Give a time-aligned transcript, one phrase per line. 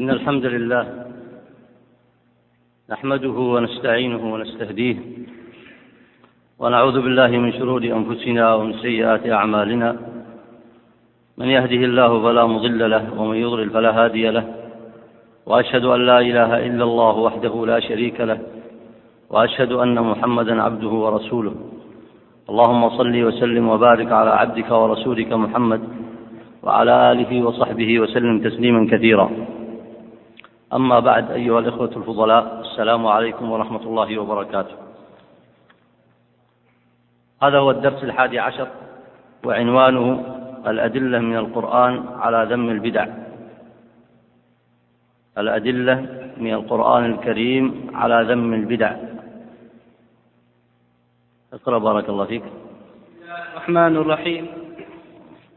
[0.00, 0.84] إن الحمد لله
[2.90, 4.96] نحمده ونستعينه ونستهديه
[6.58, 9.96] ونعوذ بالله من شرور أنفسنا ومن سيئات أعمالنا.
[11.38, 14.44] من يهده الله فلا مضل له ومن يضلل فلا هادي له.
[15.46, 18.38] وأشهد أن لا إله إلا الله وحده لا شريك له.
[19.30, 21.54] وأشهد أن محمدا عبده ورسوله.
[22.50, 25.82] اللهم صل وسلم وبارك على عبدك ورسولك محمد
[26.62, 29.53] وعلى آله وصحبه وسلم تسليما كثيرا.
[30.74, 34.74] أما بعد أيها الإخوة الفضلاء السلام عليكم ورحمة الله وبركاته.
[37.42, 38.68] هذا هو الدرس الحادي عشر
[39.44, 40.34] وعنوانه
[40.66, 43.06] الأدلة من القرآن على ذم البدع.
[45.38, 45.94] الأدلة
[46.36, 48.96] من القرآن الكريم على ذم البدع.
[51.52, 52.44] اقرأ بارك الله فيك.
[53.52, 54.46] الرحمن الرحيم.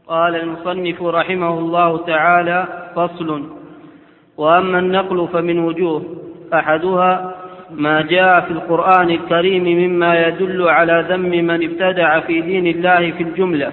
[0.06, 3.57] قال المصنف رحمه الله تعالى فصل
[4.38, 6.02] وأما النقل فمن وجوه
[6.54, 7.34] أحدها
[7.70, 13.22] ما جاء في القرآن الكريم مما يدل على ذم من ابتدع في دين الله في
[13.22, 13.72] الجملة.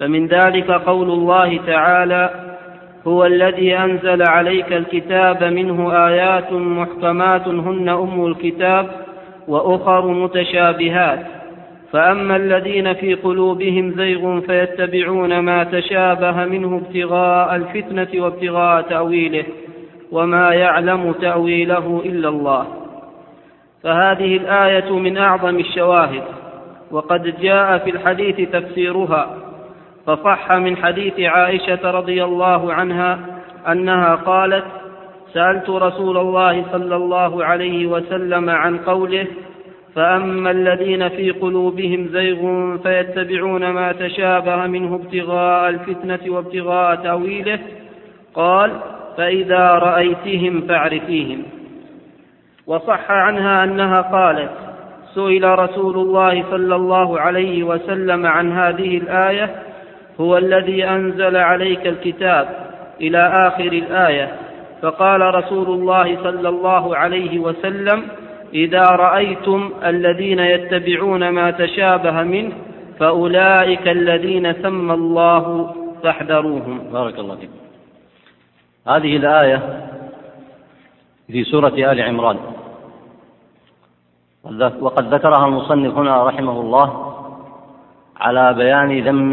[0.00, 2.30] فمن ذلك قول الله تعالى
[3.06, 8.86] هو الذي أنزل عليك الكتاب منه آيات محكمات هن أم الكتاب
[9.48, 11.20] وأخر متشابهات.
[11.92, 19.44] فأما الذين في قلوبهم زيغ فيتبعون ما تشابه منه ابتغاء الفتنة وابتغاء تأويله.
[20.12, 22.66] وما يعلم تأويله إلا الله.
[23.82, 26.22] فهذه الآية من أعظم الشواهد
[26.90, 29.36] وقد جاء في الحديث تفسيرها
[30.06, 33.18] فصح من حديث عائشة رضي الله عنها
[33.68, 34.64] أنها قالت
[35.32, 39.26] سألت رسول الله صلى الله عليه وسلم عن قوله
[39.94, 47.58] فأما الذين في قلوبهم زيغ فيتبعون ما تشابه منه ابتغاء الفتنة وابتغاء تأويله
[48.34, 48.70] قال
[49.20, 51.42] فإذا رأيتهم فاعرفيهم.
[52.66, 54.50] وصح عنها أنها قالت
[55.14, 59.50] سئل رسول الله صلى الله عليه وسلم عن هذه الآية
[60.20, 62.48] هو الذي أنزل عليك الكتاب
[63.00, 64.28] إلى آخر الآية.
[64.82, 68.02] فقال رسول الله صلى الله عليه وسلم
[68.54, 72.52] إذا رأيتم الذين يتبعون ما تشابه منه
[72.98, 76.78] فأولئك الذين سمى الله فاحذروهم.
[76.92, 77.69] بارك الله فيك.
[78.90, 79.86] هذه الآية
[81.26, 82.38] في سورة آل عمران.
[84.80, 86.88] وقد ذكرها المصنف هنا رحمه الله
[88.16, 89.32] على بيان ذم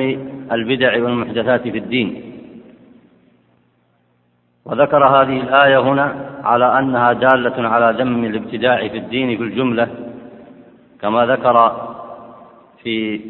[0.51, 2.09] البدع والمحدثات في الدين.
[4.65, 9.87] وذكر هذه الآية هنا على أنها دالة على ذم الابتداع في الدين في الجملة
[11.01, 11.87] كما ذكر
[12.83, 13.21] في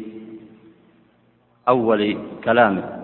[1.68, 2.97] أول كلامه.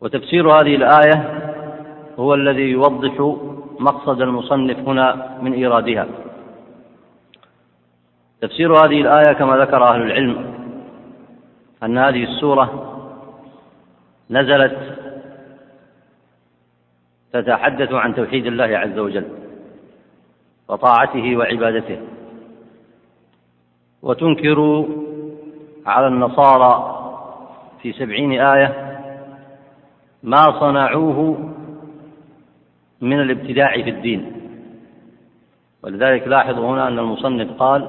[0.00, 1.42] وتفسير هذه الآية
[2.18, 3.36] هو الذي يوضح
[3.80, 6.06] مقصد المصنف هنا من إيرادها.
[8.40, 10.54] تفسير هذه الآية كما ذكر أهل العلم
[11.82, 12.92] أن هذه السورة
[14.30, 14.98] نزلت
[17.32, 19.26] تتحدث عن توحيد الله عز وجل
[20.68, 21.98] وطاعته وعبادته.
[24.02, 24.86] وتنكر
[25.86, 26.92] على النصارى
[27.82, 28.85] في سبعين آية
[30.22, 31.50] ما صنعوه
[33.00, 34.32] من الابتداع في الدين.
[35.84, 37.88] ولذلك لاحظوا هنا أن المصنف قال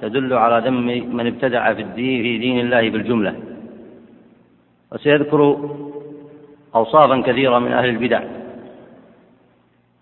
[0.00, 0.86] تدل على ذم
[1.16, 3.34] من ابتدع في الدين في دين الله بالجملة.
[4.92, 5.70] وسيذكر
[6.74, 8.22] أوصافا كثيرة من أهل البدع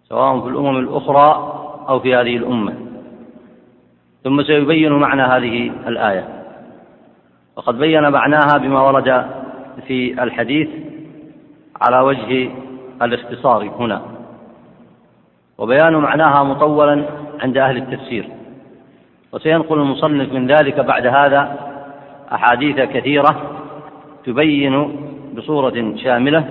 [0.08, 1.52] سواء في الأمم الأخرى
[1.88, 2.74] أو في هذه الأمة.
[4.24, 6.28] ثم سيبين معنى هذه الآية.
[7.56, 9.26] وقد بين معناها بما ورد
[9.86, 10.68] في الحديث
[11.80, 12.50] على وجه
[13.02, 14.02] الاختصار هنا.
[15.58, 17.04] وبيان معناها مطولا
[17.40, 18.28] عند أهل التفسير.
[19.32, 21.56] وسينقل المصنف من ذلك بعد هذا
[22.32, 23.42] أحاديث كثيرة
[24.24, 24.96] تبين
[25.34, 26.44] بصورة شاملة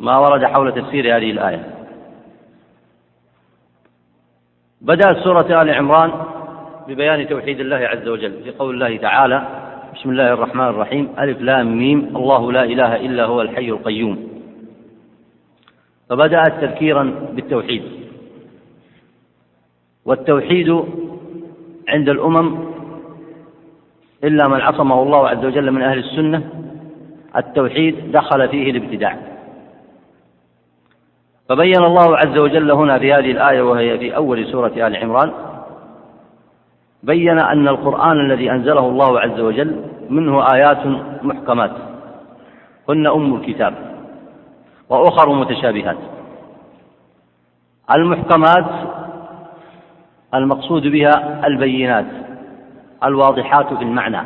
[0.00, 1.74] ما ورد حول تفسير هذه الآية.
[4.80, 6.12] بدأت سورة آل عمران
[6.88, 9.42] ببيان توحيد الله عز وجل في قول الله تعالى
[9.94, 14.33] بسم الله الرحمن الرحيم ألف لام ميم الله لا إله إلا هو الحي القيوم.
[16.10, 17.82] فبدأت تذكيرا بالتوحيد.
[20.04, 20.84] والتوحيد
[21.88, 22.58] عند الأمم
[24.24, 26.50] إلا من عصمه الله عز وجل من أهل السنة
[27.36, 29.18] التوحيد دخل فيه الابتداع.
[31.48, 35.32] فبين الله عز وجل هنا في هذه الآية وهي في أول سورة آل عمران
[37.02, 40.86] بين أن القرآن الذي أنزله الله عز وجل منه آيات
[41.22, 41.72] محكمات.
[42.88, 43.93] هن أم الكتاب.
[44.88, 45.96] وأخر متشابهات.
[47.94, 48.66] المحكمات
[50.34, 52.06] المقصود بها البينات
[53.04, 54.20] الواضحات في المعنى.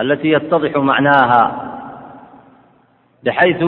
[0.00, 1.70] التي يتضح معناها
[3.24, 3.64] بحيث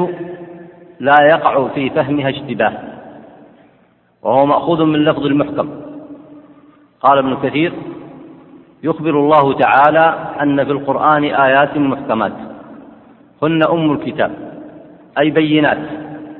[1.00, 2.72] لا يقع في فهمها اشتباه
[4.22, 5.70] وهو مأخوذ من لفظ المحكم.
[7.00, 7.72] قال ابن كثير
[8.82, 12.32] يخبر الله تعالى أن في القرآن آيات محكمات.
[13.42, 14.51] هن أم الكتاب.
[15.18, 15.78] أي بينات.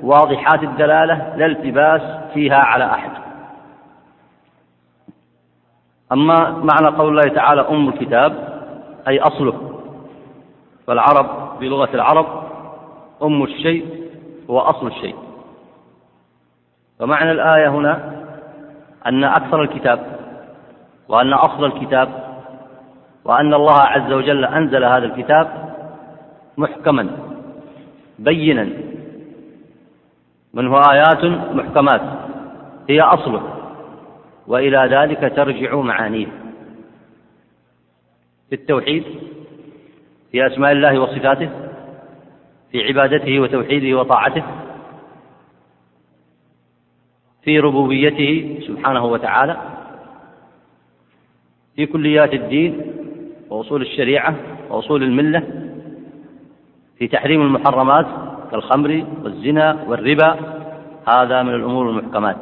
[0.02, 2.02] واضحات الدلالة لا التباس
[2.34, 3.10] فيها على أحد.
[6.12, 8.62] أما معنى قول الله تعالى أم الكتاب
[9.08, 9.80] أي أصله
[10.86, 12.26] فالعرب بلغة العرب
[13.22, 14.10] أم الشيء
[14.50, 15.16] هو أصل الشيء.
[16.98, 18.12] فمعنى الآية هنا
[19.06, 20.06] أن أكثر الكتاب
[21.08, 22.08] وأن أصل الكتاب
[23.24, 25.74] وأن الله عز وجل أنزل هذا الكتاب
[26.56, 27.31] محكما.
[28.24, 28.68] بينا.
[30.54, 31.24] منه آيات
[31.54, 32.02] محكمات؟
[32.88, 33.42] هي أصله
[34.46, 36.26] وإلى ذلك ترجع معانيه.
[38.48, 39.04] في التوحيد
[40.32, 41.50] في أسماء الله وصفاته
[42.72, 44.42] في عبادته وتوحيده وطاعته
[47.42, 49.56] في ربوبيته سبحانه وتعالى
[51.76, 52.80] في كليات الدين
[53.50, 54.34] وأصول الشريعة
[54.70, 55.61] وأصول الملة
[57.02, 58.06] في تحريم المحرمات
[58.50, 60.36] كالخمر والزنا والربا
[61.08, 62.36] هذا من الأمور المحكمات.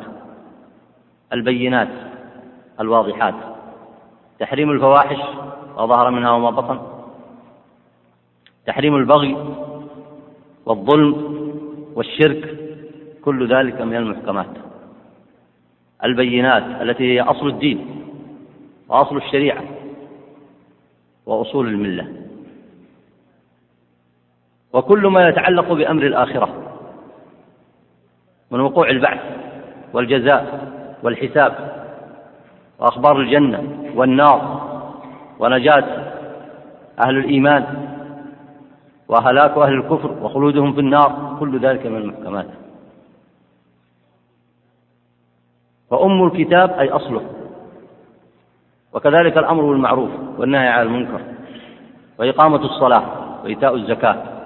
[1.33, 1.89] البينات
[2.81, 3.35] الواضحات.
[4.39, 5.19] تحريم الفواحش
[5.77, 6.81] وظهر منها وما بطن.
[8.67, 9.37] تحريم البغي
[10.67, 11.15] والظلم
[11.95, 12.59] والشرك
[13.25, 14.51] كل ذلك من المحكمات.
[16.05, 18.05] البينات التي هي أصل الدين
[18.89, 19.65] وأصل الشريعة
[21.27, 22.30] وأصول الملة.
[24.73, 26.49] وكل ما يتعلق بأمر الآخرة
[28.51, 29.21] من وقوع البعث
[29.93, 30.71] والجزاء
[31.03, 31.81] والحساب
[32.79, 34.71] وأخبار الجنة والنار
[35.39, 36.13] ونجاة
[37.07, 37.91] أهل الإيمان
[39.09, 42.47] وهلاك أهل الكفر وخلودهم في النار كل ذلك من المحكمات.
[45.91, 47.23] فأم الكتاب أي أصله.
[48.93, 51.21] وكذلك الأمر بالمعروف والنهي عن المنكر
[52.19, 53.05] وإقامة الصلاة
[53.45, 54.40] وإيتاء الزكاة.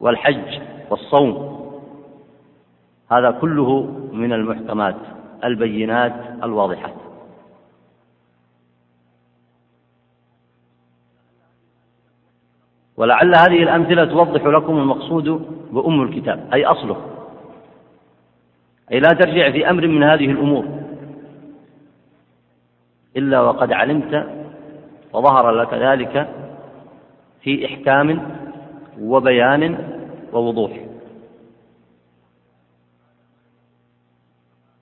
[0.00, 0.60] والحج
[0.90, 1.58] والصوم.
[3.10, 4.96] هذا كله من المحكمات
[5.44, 6.94] البينات الواضحات
[12.96, 15.28] ولعل هذه الأمثلة توضح لكم المقصود
[15.72, 16.96] بأم الكتاب أي أصله.
[18.92, 20.64] أي لا ترجع في أمر من هذه الأمور.
[23.16, 24.26] إلا وقد علمت
[25.12, 26.28] وظهر لك ذلك
[27.42, 28.20] في إحكام
[29.00, 29.78] وبيان
[30.32, 30.72] ووضوح.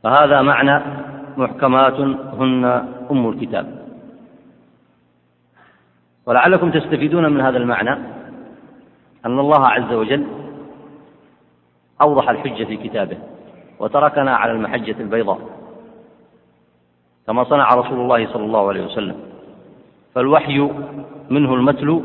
[0.02, 0.82] فهذا معنى
[1.36, 2.00] محكمات
[2.40, 2.64] هن
[3.10, 3.86] أم الكتاب.
[6.26, 7.92] ولعلكم تستفيدون من هذا المعنى
[9.26, 10.26] أن الله عز وجل
[12.02, 13.18] أوضح الحجة في كتابه
[13.78, 15.38] وتركنا على المحجة البيضاء
[17.26, 19.16] كما صنع رسول الله صلى الله عليه وسلم.
[20.14, 20.70] فالوحي
[21.30, 22.02] منه المتلو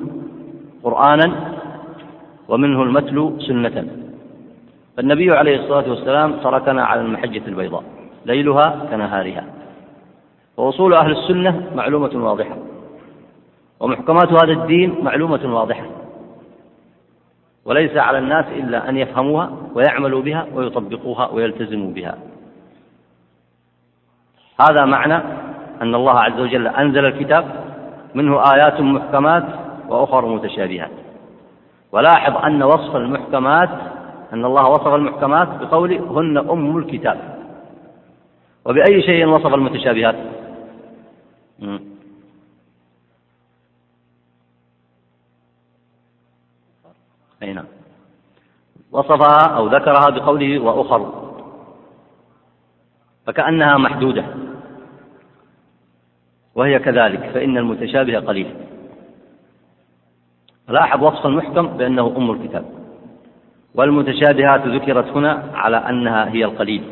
[0.83, 1.50] قرآنا
[2.47, 3.87] ومنه المتلو سنة.
[4.97, 7.83] فالنبي عليه الصلاة والسلام تركنا على المحجة البيضاء
[8.25, 9.45] ليلها كنهارها.
[10.57, 12.57] ووصول أهل السنة معلومة واضحة.
[13.79, 15.85] ومحكمات هذا الدين معلومة واضحة.
[17.65, 22.17] وليس على الناس إلا أن يفهموها ويعملوا بها ويطبقوها ويلتزموا بها.
[24.69, 25.15] هذا معنى
[25.81, 27.45] أن الله عز وجل أنزل الكتاب
[28.15, 29.43] منه آيات محكمات
[29.89, 30.91] وأخر متشابهات.
[31.91, 33.69] ولاحظ أن وصف المحكمات
[34.33, 37.41] أن الله وصف المحكمات بقوله هن أم الكتاب.
[38.65, 40.15] وبأي شيء وصف المتشابهات؟
[47.43, 47.65] أي نعم.
[48.91, 51.31] وصفها أو ذكرها بقوله وأخر.
[53.25, 54.25] فكأنها محدودة.
[56.55, 58.70] وهي كذلك فإن المتشابه قليل.
[60.71, 62.65] لاحظ وصف المحكم بأنه أم الكتاب.
[63.75, 66.83] والمتشابهات ذكرت هنا على أنها هي القليل.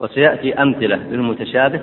[0.00, 1.80] وسيأتي أمثلة للمتشابه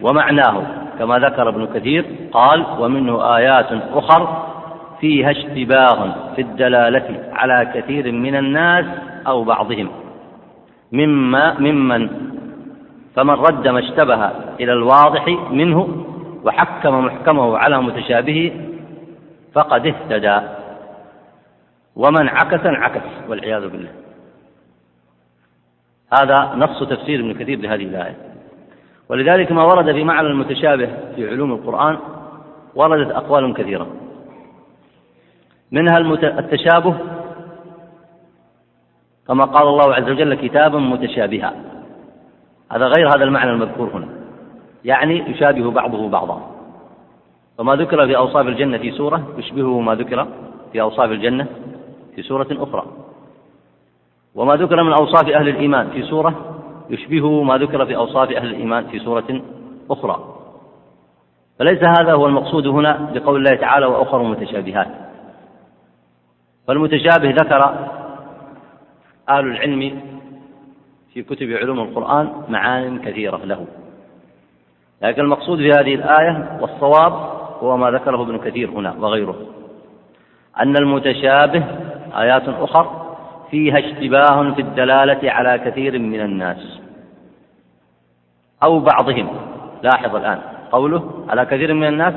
[0.00, 0.62] ومعناه
[0.98, 4.46] كما ذكر ابن كثير قال ومنه آيات أخر
[5.00, 8.84] فيها اشتباه في الدلالة على كثير من الناس
[9.26, 9.88] أو بعضهم.
[10.92, 12.08] مما ممن
[13.16, 15.88] فمن رد ما اشتبه إلى الواضح منه
[16.44, 18.50] وحكم محكمه على متشابهه
[19.56, 20.40] فقد اهتدى.
[21.96, 23.92] ومن عكس انعكس والعياذ بالله.
[26.20, 28.16] هذا نص تفسير ابن كثير لهذه الآية.
[29.08, 30.86] ولذلك ما ورد في معنى المتشابه
[31.16, 31.98] في علوم القرآن
[32.74, 33.86] وردت أقوال كثيرة.
[35.72, 36.94] منها التشابه
[39.28, 41.54] كما قال الله عز وجل كتابا متشابها.
[42.72, 44.08] هذا غير هذا المعنى المذكور هنا.
[44.84, 46.55] يعني يشابه بعضه بعضا.
[47.58, 50.26] وما ذكر في أوصاف الجنة في سورة يشبهه ما ذكر
[50.72, 51.46] في أوصاف الجنة
[52.14, 52.86] في سورة أخرى.
[54.34, 56.34] وما ذكر من أوصاف أهل الإيمان في سورة
[56.90, 59.42] يشبهه ما ذكر في أوصاف أهل الإيمان في سورة
[59.90, 60.34] أخرى.
[61.58, 64.88] فليس هذا هو المقصود هنا بقول الله تعالى وأخر متشابهات.
[66.68, 67.64] فالمتشابه ذكر
[69.28, 70.00] أهل العلم
[71.12, 73.66] في كتب علوم القرآن معان كثيرة له.
[75.02, 79.36] لكن المقصود في هذه الآية والصواب هو ما ذكره ابن كثير هنا وغيره.
[80.60, 81.64] أن المتشابه
[82.18, 83.06] آيات أخر
[83.50, 86.80] فيها اشتباه في الدلالة على كثير من الناس.
[88.64, 89.28] أو بعضهم.
[89.82, 90.38] لاحظ الآن.
[90.72, 92.14] قوله على كثير من الناس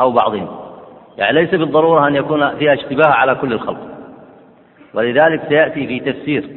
[0.00, 0.48] أو بعضهم.
[1.18, 3.80] يعني ليس بالضرورة أن يكون فيها اشتباه على كل الخلق.
[4.94, 6.48] ولذلك سيأتي في تفسير.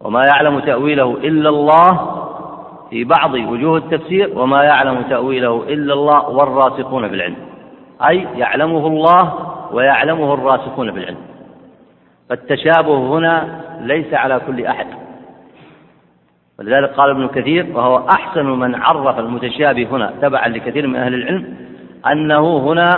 [0.00, 2.13] وما يعلم تأويله إلا الله
[2.94, 7.36] في بعض وجوه التفسير وما يعلم تأويله إلا الله والراسخون في العلم
[8.08, 9.34] أي يعلمه الله
[9.72, 11.16] ويعلمه الراسخون في العلم
[12.28, 14.86] فالتشابه هنا ليس على كل أحد.
[16.58, 21.56] ولذلك قال ابن كثير وهو أحسن من عرف المتشابه هنا تبعا لكثير من أهل العلم
[22.12, 22.90] أنه هنا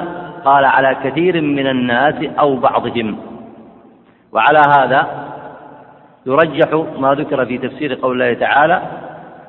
[0.44, 3.18] قال على كثير من الناس أو بعضهم.
[4.32, 5.06] وعلى هذا
[6.26, 9.05] يرجح ما ذكر في تفسير قول الله تعالى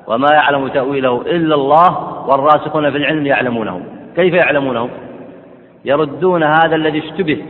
[0.08, 3.80] وما يعلم تأويله إلا الله والراسخون في العلم يعلمونه
[4.16, 4.88] كيف يعلمونه
[5.84, 7.44] يردون هذا الذي اشتبه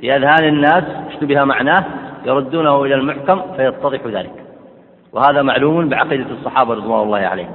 [0.00, 1.84] في أذهان الناس اشتبه معناه
[2.26, 4.32] يردونه إلى المحكم فيتضح ذلك.
[5.12, 7.52] وهذا معلوم بعقيدة الصحابة رضوان الله عليهم.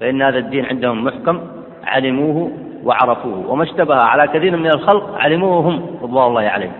[0.00, 1.40] فإن هذا الدين عندهم محكم
[1.84, 2.50] علموه
[2.84, 3.50] وعرفوه.
[3.50, 6.72] وما اشتبه على كثير من الخلق علموه هم رضوان الله عليهم.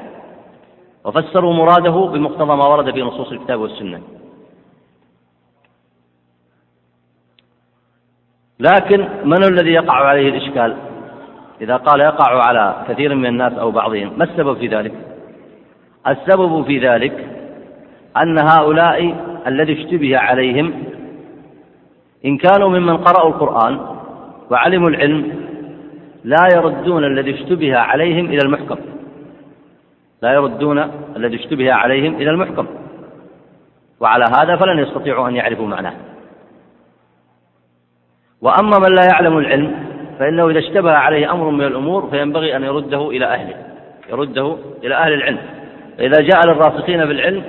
[1.05, 4.01] وفسروا مراده بمقتضى ما ورد في نصوص الكتاب والسنة.
[8.63, 10.77] لكن من الذي يقع عليه الإشكال؟
[11.61, 14.93] إذا قال يقع على كثير من الناس أو بعضهم ما السبب في ذلك؟
[16.09, 17.27] السبب في ذلك
[18.23, 19.15] أن هؤلاء
[19.47, 20.75] الذي اشتبه عليهم
[22.25, 23.81] إن كانوا ممن قرأوا القرآن
[24.51, 25.33] وعلموا العلم
[26.25, 28.77] لا يردون الذي اشتبه عليهم إلى المحكم.
[30.23, 30.79] لا يردون
[31.17, 32.67] الذي اشتبه عليهم إلى المحكم.
[34.01, 35.95] وعلى هذا فلن يستطيعوا أن يعرفوا معناه.
[38.43, 43.11] وأما من لا يعلم العلم فإنه إذا اشتبه عليه أمر من الأمور فينبغي أن يرده
[43.11, 43.55] إلى أهله
[44.11, 45.39] يرده إلى أهل العلم.
[46.01, 47.43] إذا جاء للراسخين في العلم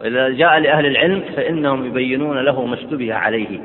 [0.00, 3.60] وإذا جاء لأهل العلم فإنهم يبينون له ما اشتبه عليه.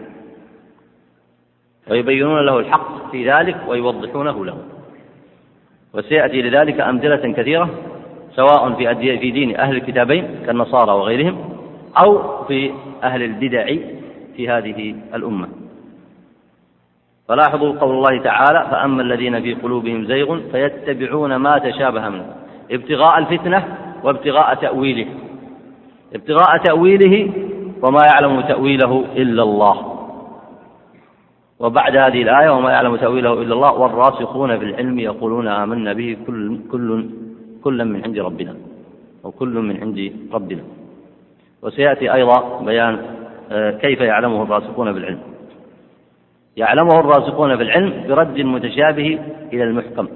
[1.92, 4.58] ويبينون له الحق في ذلك ويوضحونه له.
[5.94, 7.70] وسيأتي لذلك أمثلة كثيرة
[8.36, 11.58] سواء في في دين أهل الكتابين كالنصارى وغيرهم
[12.04, 12.72] أو في
[13.04, 13.66] أهل البدع
[14.36, 15.67] في هذه الأمة.
[17.27, 22.25] فلاحظوا قول الله تعالى فأما الذين في قلوبهم زيغ فيتبعون ما تشابه منه
[22.72, 25.07] ابتغاء الفتنة وابتغاء تأويله.
[26.15, 27.31] ابتغاء تأويله
[27.84, 29.93] وما يعلم تأويله إلا الله.
[31.60, 36.60] وبعد هذه الآية وما يعلم تأويله إلا الله والراسخون في العلم يقولون آمنا به كل
[36.72, 37.10] كل
[37.63, 38.55] كل من عند ربنا
[39.25, 40.63] أو كل من عند ربنا.
[41.63, 43.00] وسيأتي أيضا بيان
[43.51, 45.19] آه، كيف يعلمه الراسخون في العلم.
[46.58, 49.20] يعلمه الراسخون في العلم برد المتشابه
[49.54, 50.08] إلى المحكم.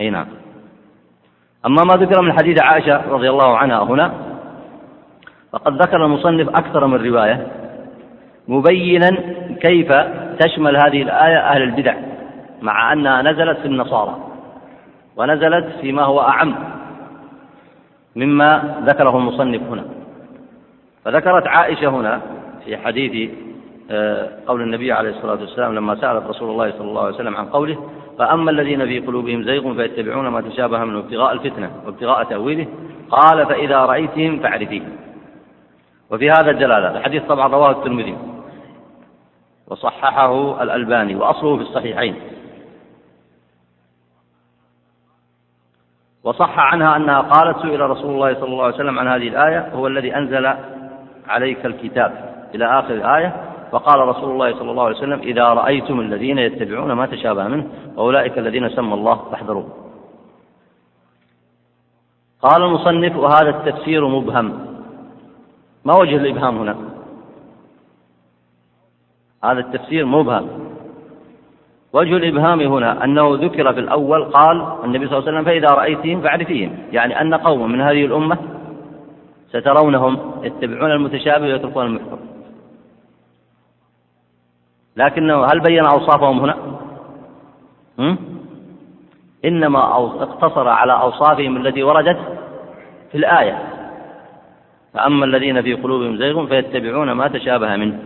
[0.00, 0.26] أي نعم.
[1.66, 4.12] أما ما ذكر من حديث عائشة رضي الله عنها هنا
[5.52, 7.46] فقد ذكر المصنف أكثر من رواية
[8.48, 9.10] مبينا
[9.60, 9.92] كيف
[10.38, 11.94] تشمل هذه الآية أهل البدع
[12.62, 14.16] مع أنها نزلت في النصارى
[15.16, 16.54] ونزلت فيما هو أعم
[18.16, 19.84] مما ذكره المصنف هنا.
[21.04, 22.20] فذكرت عائشة هنا
[22.64, 23.30] في حديث
[24.46, 27.90] قول النبي عليه الصلاة والسلام لما سألت رسول الله صلى الله عليه وسلم عن قوله
[28.18, 32.66] فأما الذين في قلوبهم زيغ فيتبعون ما تشابه منه ابتغاء الفتنة وابتغاء تأويله
[33.10, 34.96] قال فإذا رأيتهم فأعرفيهم.
[36.10, 38.16] وفي هذا الدلالة الحديث طبعا رواه الترمذي.
[39.66, 42.14] وصححه الألباني وأصله في الصحيحين.
[46.24, 49.86] وصح عنها أنها قالت سئل رسول الله صلى الله عليه وسلم عن هذه الآية هو
[49.86, 50.54] الذي أنزل
[51.28, 56.38] عليك الكتاب إلى آخر الآية فقال رسول الله صلى الله عليه وسلم إذا رأيتم الذين
[56.38, 59.64] يتبعون ما تشابه منه وأولئك الذين سمى الله فاحذروا.
[62.42, 64.66] قال المصنف وهذا التفسير مبهم.
[65.84, 66.76] ما وجه الإبهام هنا؟
[69.44, 70.68] هذا التفسير مبهم.
[71.92, 76.20] وجه الإبهام هنا أنه ذكر في الأول قال النبي صلى الله عليه وسلم فإذا رأيتهم
[76.20, 78.38] فاعرفيهم يعني أن قوم من هذه الأمة
[79.48, 82.27] سترونهم يتبعون المتشابه ويتركون المحكم
[84.98, 86.56] لكنه هل بين أوصافهم هنا؟
[89.44, 89.78] إنما
[90.22, 92.18] اقتصر على أوصافهم التي وردت
[93.12, 93.58] في الآية.
[94.94, 97.98] فأما الذين في قلوبهم زيغ فيتبعون ما تشابه منه.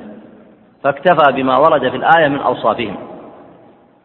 [0.85, 2.97] فاكتفى بما ورد في الآية من أوصافهم.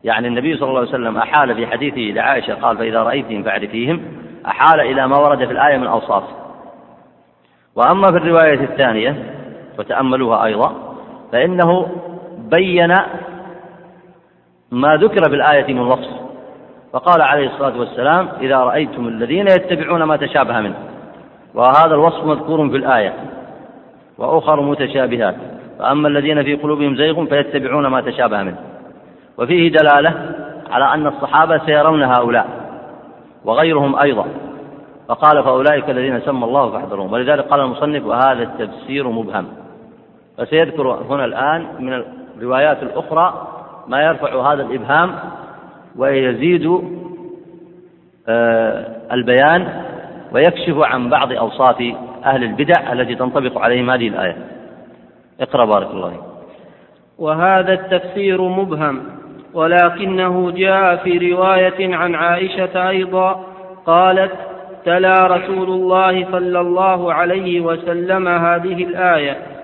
[0.03, 4.01] يعني النبي صلى الله عليه وسلم أحال في حديثه لعائشة قال فإذا رأيتهم فاعرفيهم
[4.47, 6.23] أحال إلى ما ورد في الآية من أوصاف.
[7.75, 9.33] وأما في الرواية الثانية
[9.79, 10.95] وتأملوها أيضا
[11.31, 11.87] فإنه
[12.51, 12.95] بين
[14.71, 16.17] ما ذكر في الآية من وصف.
[16.93, 20.75] فقال عليه الصلاة والسلام إذا رأيتم الذين يتبعون ما تشابه منه.
[21.53, 23.13] وهذا الوصف مذكور في الآية
[24.17, 25.35] وأخر متشابهات.
[25.79, 28.57] فأما الذين في قلوبهم زيغ فيتبعون ما تشابه منه.
[29.37, 30.35] وفيه دلالة
[30.71, 32.47] على أن الصحابة سيرون هؤلاء
[33.45, 34.25] وغيرهم أيضا.
[35.09, 37.13] فقال فأولئك الذين سمى الله فاحذرهم.
[37.13, 39.45] ولذلك قال المصنف وهذا التفسير مبهم.
[40.37, 42.03] فسيذكر هنا الآن من
[42.37, 43.47] الروايات الأخرى
[43.87, 45.15] ما يرفع هذا الإبهام
[45.95, 46.81] ويزيد
[48.29, 49.83] آه، البيان
[50.31, 51.83] ويكشف عن بعض أوصاف
[52.25, 54.37] أهل البدع التي تنطبق عليهم هذه الآية.
[55.41, 56.19] اقرأ بارك الله فيك.
[57.17, 59.03] وهذا التفسير مبهم
[59.53, 63.43] ولكنه جاء في رواية عن عائشة أيضا
[63.85, 64.31] قالت
[64.85, 69.56] تلا رسول الله صلى الله عليه وسلم هذه الآية.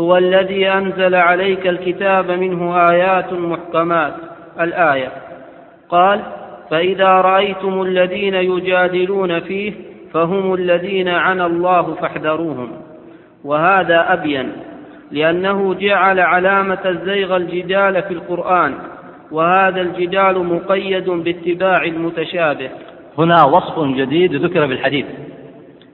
[0.00, 4.14] هو الذي أنزل عليك الكتاب منه آيات محكمات
[4.60, 5.08] الآية.
[5.88, 6.20] قال
[6.70, 9.72] فإذا رأيتم الذين يجادلون فيه
[10.12, 12.72] فهم الذين عنى الله فاحذروهم.
[13.44, 14.52] وهذا أبين
[15.10, 18.74] لأنه جعل علامة الزيغ الجدال في القرآن
[19.32, 22.70] وهذا الجدال مقيد باتباع المتشابه.
[23.18, 25.06] هنا وصف جديد ذكر في الحديث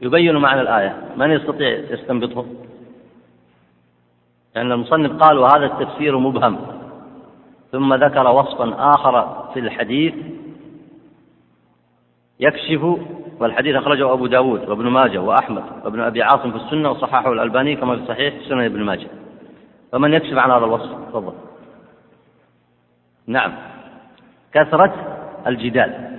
[0.03, 0.95] يبين معنى الآية.
[1.17, 2.47] من يستطيع يستنبطه؟
[4.57, 6.59] لأن المصنف قال وهذا التفسير مبهم.
[7.73, 10.15] ثم ذكر وصفا آخر في الحديث
[12.41, 12.99] يكشف
[13.41, 17.97] والحديث أخرجه أبو داود وابن ماجه وأحمد وابن أبي عاصم في السنة وصححه الألباني كما
[17.97, 19.07] في صحيح سنن ابن ماجه.
[19.93, 21.33] فمن يكشف عن هذا الوصف؟ تفضل.
[23.27, 23.53] نعم.
[24.55, 24.95] كثرة
[25.47, 26.19] الجدال.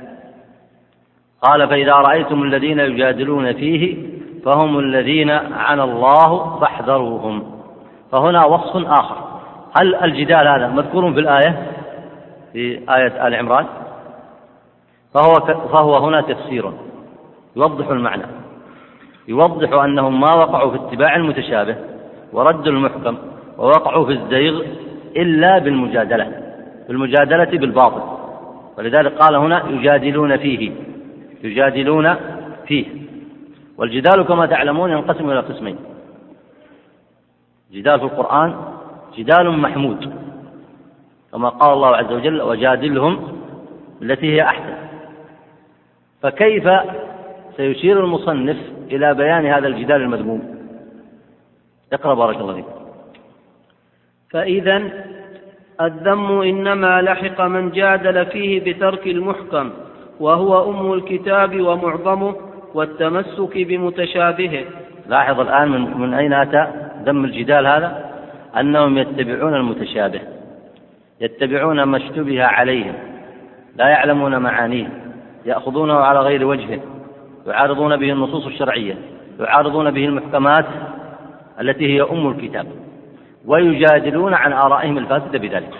[1.41, 3.97] قال فإذا رأيتم الذين يجادلون فيه
[4.45, 7.56] فهم الذين عن الله فاحذروهم.
[8.11, 9.15] فهنا وصف آخر.
[9.79, 11.67] هل الجدال هذا مذكور في الآية
[12.53, 13.65] في آية آل عمران؟
[15.13, 15.33] فهو
[15.71, 16.71] فهو هنا تفسير
[17.55, 18.23] يوضح المعنى.
[19.27, 21.75] يوضح أنهم ما وقعوا في اتباع المتشابه
[22.33, 23.17] وردوا المحكم
[23.57, 24.61] ووقعوا في الزيغ
[25.15, 26.41] إلا بالمجادلة
[26.87, 28.01] بالمجادلة بالباطل.
[28.77, 30.71] ولذلك قال هنا يجادلون فيه
[31.43, 32.15] يجادلون
[32.67, 32.85] فيه.
[33.77, 35.77] والجدال كما تعلمون ينقسم إلى قسمين.
[37.71, 38.55] جدال في القرآن
[39.17, 40.13] جدال محمود.
[41.31, 43.19] كما قال الله عز وجل وجادلهم
[44.01, 44.75] التي هي أحسن.
[46.21, 46.69] فكيف
[47.57, 48.57] سيشير المصنف
[48.91, 50.57] إلى بيان هذا الجدال المذموم؟
[51.93, 52.65] اقرأ بارك الله فيك.
[54.31, 54.83] فإذا
[55.81, 59.71] الذم إنما لحق من جادل فيه بترك المحكم
[60.19, 62.35] وهو أم الكتاب ومعظمه
[62.73, 64.65] والتمسك بمتشابهه.
[65.07, 68.11] لاحظ الآن من, من أين أتى؟ ذم الجدال هذا
[68.59, 70.19] أنهم يتبعون المتشابه
[71.21, 72.93] يتبعون ما اشتبه عليهم
[73.75, 74.87] لا يعلمون معانيه
[75.45, 76.79] يأخذونه على غير وجهه
[77.47, 78.95] يعارضون به النصوص الشرعية
[79.39, 80.65] يعارضون به المحكمات
[81.61, 82.67] التي هي أم الكتاب
[83.45, 85.73] ويجادلون عن آرائهم الفاسدة بذلك.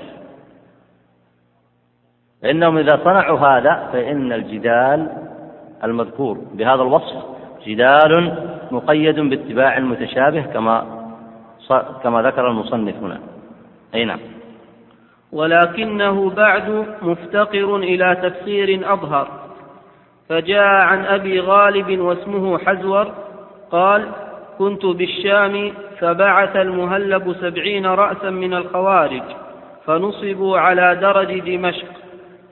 [2.42, 5.10] فإنهم إذا صنعوا هذا فإن الجدال
[5.84, 7.24] المذكور بهذا الوصف
[7.66, 8.34] جدال
[8.72, 10.97] مقيد باتباع المتشابه كما
[12.04, 13.20] كما ذكر المصنف هنا.
[13.96, 14.20] أي نعم.
[15.32, 19.28] ولكنه بعد مفتقر إلى تفسير أظهر.
[20.30, 23.12] فجاء عن أبي غالب واسمه حزور
[23.72, 24.06] قال
[24.58, 29.24] كنت بالشام فبعث المهلب سبعين رأسا من الخوارج
[29.86, 31.88] فنصبوا على درج دمشق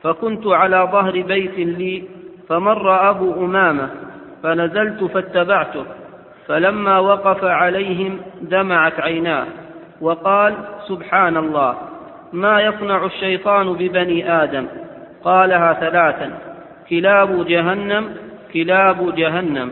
[0.01, 2.03] فكنت على ظهر بيت لي
[2.47, 3.89] فمر أبو أمامة
[4.43, 5.85] فنزلت فاتبعته.
[6.47, 9.45] فلما وقف عليهم دمعت عيناه
[10.01, 10.53] وقال
[10.87, 11.75] سبحان الله
[12.33, 14.67] ما يصنع الشيطان ببني آدم؟
[15.23, 16.31] قالها ثلاثا
[16.89, 18.15] كلاب جهنم
[18.53, 19.71] كلاب جهنم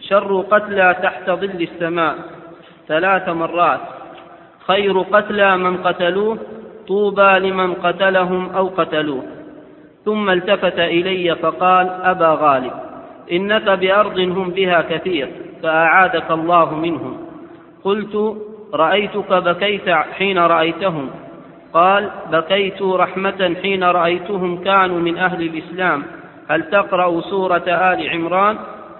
[0.00, 2.14] شر قتلى تحت ظل السماء
[2.88, 3.80] ثلاث مرات
[4.66, 6.38] خير قتلى من قتلوه
[6.88, 9.22] طوبى لمن قتلهم أو قتلوه.
[10.04, 12.72] ثم التفت إلي فقال أبا غالب
[13.32, 15.28] إنك بأرض هم بها كثير.
[15.64, 17.16] فأعادك الله منهم.
[17.84, 18.36] قلت
[18.74, 21.10] رأيتك بكيت حين رأيتهم.
[21.74, 26.02] قال بكيت رحمة حين رأيتهم كانوا من أهل الإسلام.
[26.50, 28.56] هل تقرأ سورة آل عمران؟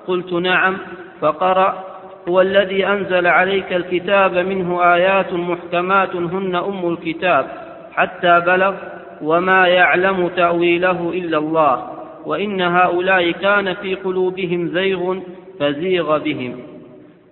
[0.06, 0.76] قلت نعم.
[1.20, 1.84] فقرأ.
[2.28, 7.46] هو الذي أنزل عليك الكتاب منه آيات محكمات هن أم الكتاب.
[7.92, 8.74] حتى بلغ
[9.22, 11.82] وما يعلم تأويله إلا الله.
[12.26, 15.18] وإن هؤلاء كان في قلوبهم زيغ
[15.60, 16.56] فزيغ بهم.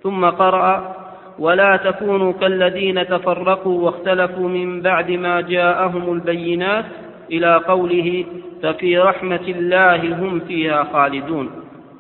[0.03, 0.97] ثم قرأ
[1.39, 6.85] ولا تكونوا كالذين تفرقوا واختلفوا من بعد ما جاءهم البينات
[7.33, 8.25] إلى قوله
[8.63, 11.51] ففي رحمه الله هم فيها خالدون.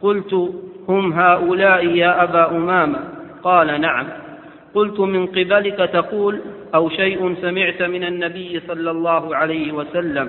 [0.03, 0.35] قلت
[0.89, 2.99] هم هؤلاء يا ابا امامه؟
[3.43, 4.07] قال نعم.
[4.75, 6.41] قلت من قبلك تقول
[6.75, 10.29] أو شيء سمعت من النبي صلى الله عليه وسلم؟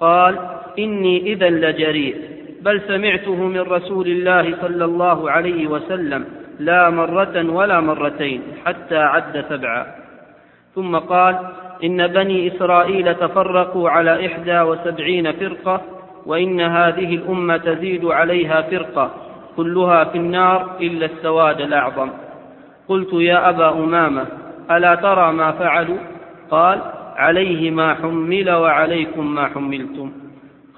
[0.00, 0.38] قال
[0.78, 2.35] اني اذا لجريء.
[2.66, 6.24] بل سمعته من رسول الله صلى الله عليه وسلم
[6.60, 9.86] لا مرة ولا مرتين حتى عد سبعا.
[10.74, 11.36] ثم قال
[11.84, 15.80] إن بني إسرائيل تفرقوا على إحدى وسبعين فرقة
[16.26, 19.10] وإن هذه الأمة تزيد عليها فرقة
[19.56, 22.10] كلها في النار إلا السواد الأعظم.
[22.88, 24.26] قلت يا أبا أمامة
[24.70, 25.98] ألا ترى ما فعلوا؟
[26.50, 26.78] قال
[27.16, 30.25] عليه ما حمل وعليكم ما حملتم.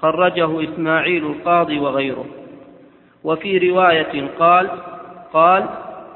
[0.01, 2.25] خرجه إسماعيل القاضي وغيره.
[3.23, 4.69] وفي رواية قال
[5.33, 5.65] قال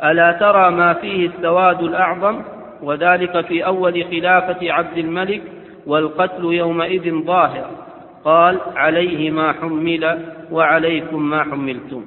[0.04, 2.42] ألا ترى ما فيه السواد الأعظم؟
[2.82, 5.42] وذلك في أول خلافة عبد الملك
[5.88, 7.66] والقتل يومئذ ظاهر.
[8.26, 10.20] قال عليه ما حمل
[10.52, 12.06] وعليكم ما حملتم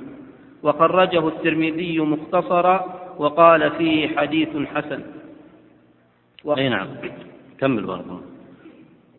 [0.63, 2.85] وخرجه الترمذي مختصرا
[3.19, 5.03] وقال فيه حديث حسن.
[6.59, 6.89] أي نعم.
[7.61, 8.05] كمل بارك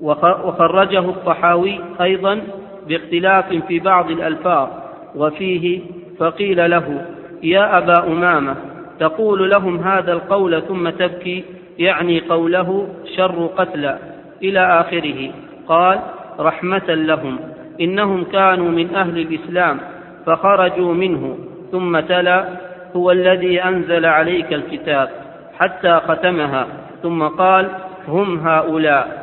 [0.01, 2.41] وخرجه الطحاوي أيضا
[2.87, 4.67] باختلاف في بعض الألفاظ
[5.15, 5.81] وفيه
[6.19, 7.05] فقيل له
[7.43, 8.55] يا أبا أمامة
[8.99, 11.43] تقول لهم هذا القول ثم تبكي
[11.79, 13.99] يعني قوله شر قتلى
[14.43, 15.31] إلى آخره.
[15.67, 15.99] قال
[16.39, 17.39] رحمة لهم
[17.81, 19.79] إنهم كانوا من أهل الإسلام
[20.25, 21.37] فخرجوا منه
[21.71, 22.45] ثم تلا
[22.95, 25.09] هو الذي أنزل عليك الكتاب
[25.59, 26.67] حتى ختمها
[27.03, 27.69] ثم قال
[28.07, 29.16] هم هؤلاء.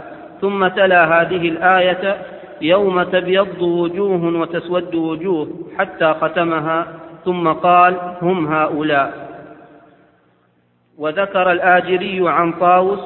[0.44, 2.16] ثم تلا هذه الآية
[2.60, 6.86] يوم تبيض وجوه وتسود وجوه حتى ختمها
[7.24, 9.12] ثم قال هم هؤلاء.
[10.98, 13.00] وذكر الآجري عن طاووس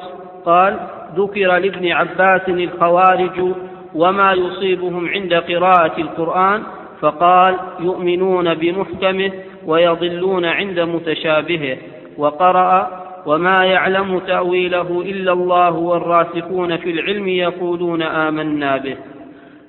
[0.45, 0.79] قال
[1.15, 3.53] ذكر لابن عباس الخوارج
[3.95, 6.63] وما يصيبهم عند قراءة القرآن
[7.01, 9.31] فقال يؤمنون بمحكمه
[9.65, 11.77] ويضلون عند متشابهه.
[12.17, 18.97] وقرأ وما يعلم تأويله إلا الله والراسخون في العلم يقولون آمنا به.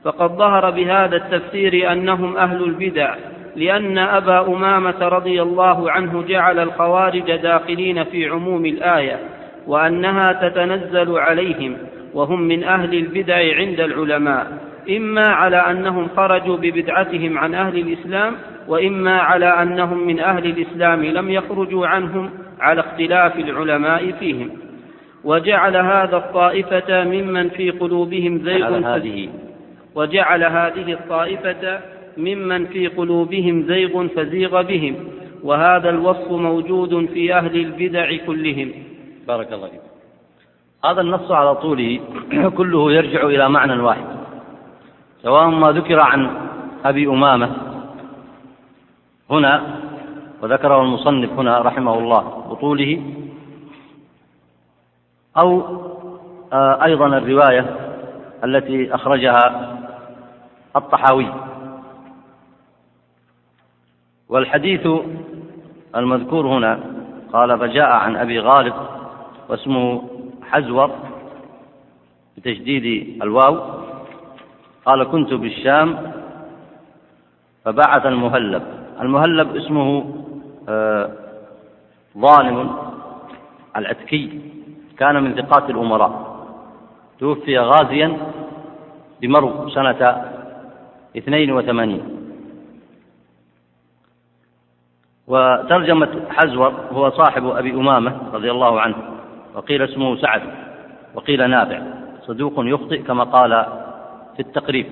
[0.04, 3.14] فقد ظهر بهذا التفسير أنهم أهل البدع
[3.56, 9.18] لأن أبا أمامة رضي الله عنه جعل الخوارج داخلين في عموم الآية
[9.66, 11.76] وأنها تتنزل عليهم
[12.14, 14.69] وهم من أهل البدع عند العلماء.
[14.88, 18.36] إما على أنهم خرجوا ببدعتهم عن أهل الإسلام
[18.68, 24.50] وإما على أنهم من أهل الإسلام لم يخرجوا عنهم على اختلاف العلماء فيهم.
[25.24, 29.28] وجعل هذا الطائفة ممن في قلوبهم زيغ هذه.
[29.94, 31.80] وجعل هذه الطائفة
[32.16, 34.94] ممن في قلوبهم زيغ فزيغ بهم.
[35.42, 38.72] وهذا الوصف موجود في أهل البدع كلهم.
[39.28, 39.80] بارك الله فيك.
[40.84, 42.00] هذا النص على طوله
[42.58, 44.19] كله يرجع إلى معنى واحد.
[45.22, 46.48] سواء ما ذكر عن
[46.84, 47.56] أبي أمامة
[49.30, 49.80] هنا
[50.42, 53.02] وذكره المصنف هنا رحمه الله بطوله
[55.36, 55.80] أو
[56.52, 57.76] آه، أيضا الرواية
[58.44, 59.76] التي أخرجها
[60.76, 61.26] الطحاوي.
[64.28, 64.88] والحديث
[65.96, 66.80] المذكور هنا
[67.32, 68.74] قال فجاء عن أبي غالب
[69.48, 70.02] واسمه
[70.50, 70.90] حزور
[72.36, 73.79] بتشديد الواو.
[74.86, 76.12] قال كنت بالشام
[77.64, 78.62] فبعث المهلب.
[79.00, 80.14] المهلب اسمه
[80.68, 81.10] آه،
[82.18, 82.70] ظالم
[83.76, 84.40] العتكي
[84.98, 86.30] كان من ثقات الأمراء.
[87.18, 88.16] توفي غازيا
[89.20, 90.24] بمرو سنة
[91.16, 92.20] اثنين وثمانين.
[95.26, 98.96] وترجمة حزور هو صاحب أبي أمامة رضي الله عنه
[99.54, 100.42] وقيل اسمه سعد
[101.14, 101.80] وقيل نافع
[102.26, 103.66] صدوق يخطئ كما قال
[104.40, 104.86] في التقريب.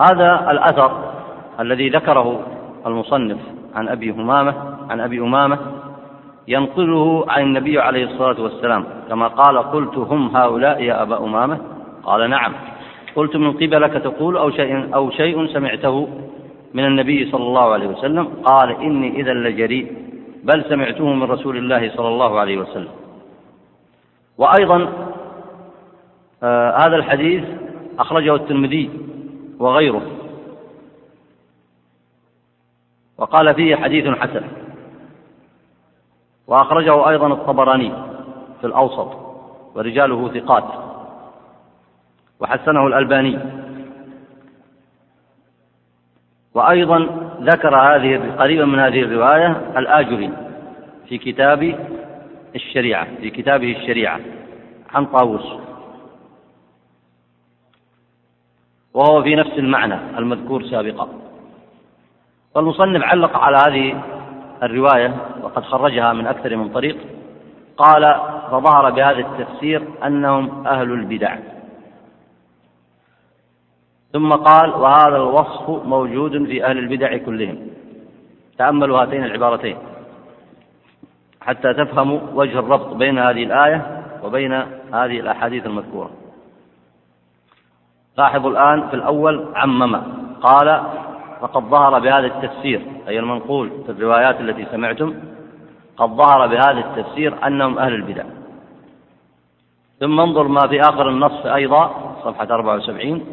[0.00, 1.12] هذا الأثر
[1.60, 2.46] الذي ذكره
[2.86, 3.38] المصنف
[3.74, 4.54] عن أبي همامة
[4.90, 5.58] عن أبي أمامة
[6.48, 11.58] ينقله عن النبي عليه الصلاة والسلام كما قال قلت هم هؤلاء يا أبا أمامة؟
[12.04, 12.52] قال نعم.
[13.16, 16.08] قلت من قبلك تقول أو شيء, أو شيء سمعته
[16.74, 19.92] من النبي صلى الله عليه وسلم؟ قال إني إذا لجريء
[20.44, 22.90] بل سمعته من رسول الله صلى الله عليه وسلم.
[24.38, 25.05] وأيضا
[26.42, 27.44] آه هذا الحديث
[27.98, 28.90] أخرجه الترمذي
[29.58, 30.02] وغيره.
[33.18, 34.42] وقال فيه حديث حسن.
[36.46, 37.92] وأخرجه أيضا الطبراني
[38.60, 39.16] في الأوسط
[39.74, 40.64] ورجاله ثقات.
[42.40, 43.38] وحسنه الألباني.
[46.54, 46.98] وأيضا
[47.40, 50.32] ذكر هذه قريبا من هذه الرواية الآجري
[51.08, 51.88] في كتاب
[52.54, 54.20] الشريعة في كتابه الشريعة
[54.94, 55.65] عن طاووس.
[58.96, 61.08] وهو في نفس المعنى المذكور سابقا.
[62.54, 64.02] والمصنف علق على هذه
[64.62, 66.96] الرواية وقد خرجها من أكثر من طريق.
[67.76, 71.36] قال فظهر بهذا التفسير أنهم أهل البدع.
[74.12, 77.58] ثم قال وهذا الوصف موجود في أهل البدع كلهم.
[78.58, 79.76] تأملوا هاتين العبارتين
[81.40, 84.52] حتى تفهموا وجه الربط بين هذه الآية وبين
[84.92, 86.25] هذه الأحاديث المذكورة.
[88.18, 89.96] لاحظوا الآن في الأول عمم.
[90.42, 90.82] قال
[91.40, 92.82] فقد ظهر بهذا التفسير.
[93.08, 95.14] أي المنقول في الروايات التي سمعتم
[95.96, 98.24] قد ظهر بهذا التفسير أنهم أهل البدع.
[100.00, 101.90] ثم انظر ما في آخر النص أيضا
[102.24, 103.24] صفحة 74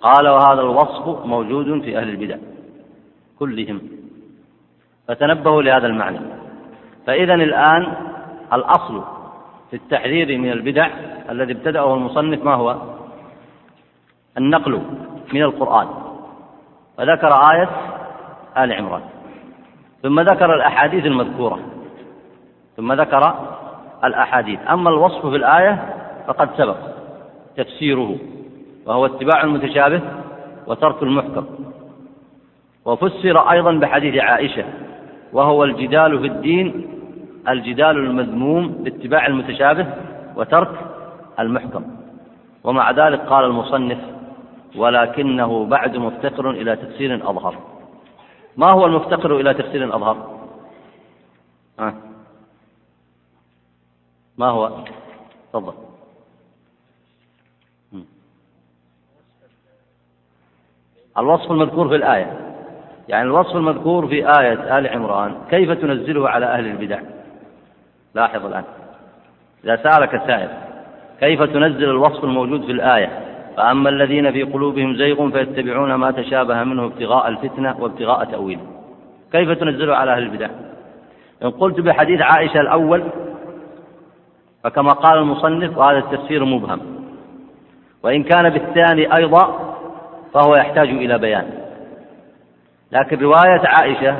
[0.00, 2.36] قال وهذا الوصف موجود في أهل البدع
[3.38, 3.80] كلهم.
[5.08, 6.18] فتنبهوا لهذا المعنى.
[7.06, 7.92] فإذا الآن
[8.52, 9.02] الأصل
[9.70, 10.88] في التحذير من البدع
[11.30, 12.95] الذي ابتدأه المصنف ما هو؟
[14.38, 14.82] النقل
[15.32, 15.86] من القرآن
[16.98, 17.68] وذكر آية
[18.58, 19.00] آل عمران
[20.02, 21.58] ثم ذكر الأحاديث المذكورة
[22.76, 23.34] ثم ذكر
[24.04, 24.60] الأحاديث.
[24.70, 25.94] أما الوصف في الآية
[26.26, 26.76] فقد سبق
[27.56, 28.16] تفسيره
[28.86, 30.00] وهو اتباع المتشابه
[30.66, 31.46] وترك المحكم.
[32.84, 34.64] وفسر أيضا بحديث عائشة
[35.32, 36.88] وهو الجدال في الدين
[37.48, 39.86] الجدال المذموم باتباع المتشابه
[40.36, 40.70] وترك
[41.40, 41.84] المحكم.
[42.64, 43.98] ومع ذلك قال المصنف
[44.76, 47.58] ولكنه بعد مفتقر إلى تفسير أظهر.
[48.56, 50.40] ما هو المفتقر إلى تفسير أظهر؟
[51.78, 51.94] آه.
[54.38, 54.84] ما هو؟
[55.52, 55.74] تفضل.
[61.18, 62.56] الوصف المذكور في الآية.
[63.08, 67.00] يعني الوصف المذكور في آية آل عمران كيف تنزله على أهل البدع؟
[68.14, 68.64] لاحظ الآن.
[69.64, 70.48] إذا سألك سائل
[71.20, 73.25] كيف تنزل الوصف الموجود في الآية؟
[73.56, 78.62] فأما الذين في قلوبهم زيغ فيتبعون ما تشابه منه ابتغاء الفتنة وابتغاء تأويله
[79.32, 80.48] كيف تنزله على أهل البدع؟
[81.42, 83.04] إن قلت بحديث عائشة الأول
[84.64, 86.80] فكما قال المصنف وهذا التفسير مبهم.
[88.02, 89.74] وإن كان بالثاني أيضا
[90.34, 91.50] فهو يحتاج إلى بيان.
[92.92, 94.16] لكن رواية عائشة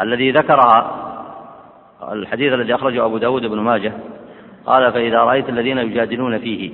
[0.00, 1.06] الذي ذكرها
[2.12, 3.92] الحديث الذي أخرجه أبو داود بن ماجه
[4.66, 6.70] قال فإذا رأيت الذين يجادلون فيه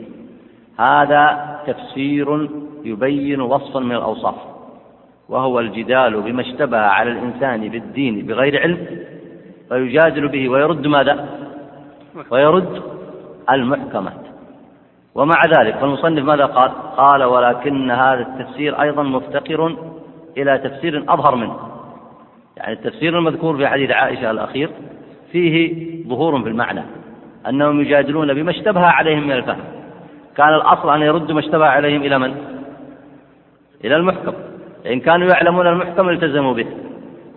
[0.82, 2.48] هذا تفسير
[2.84, 4.34] يبين وصفا من الأوصاف
[5.28, 8.86] وهو الجدال بما اشتبه على الإنسان بالدين بغير علم
[9.68, 11.28] فيجادل به ويرد ماذا؟
[12.30, 12.82] ويرد
[13.50, 14.22] المحكمات
[15.14, 19.76] ومع ذلك فالمصنف ماذا قال؟ قال ولكن هذا التفسير أيضا مفتقر
[20.36, 21.56] إلى تفسير أظهر منه
[22.56, 24.70] يعني التفسير المذكور في حديث عائشة الأخير
[25.32, 25.76] فيه
[26.08, 26.82] ظهور في المعنى
[27.48, 29.71] أنهم يجادلون بما اشتبه عليهم من الفهم
[30.36, 32.34] كان الأصل أن يردوا ما اشتبه عليهم إلى من؟
[33.84, 34.32] إلى المحكم.
[34.86, 36.66] إن كانوا يعلمون المحكم التزموا به.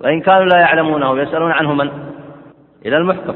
[0.03, 1.89] وإن كانوا لا يعلمونه يسألون عنه من؟
[2.85, 3.33] إلى المحكم.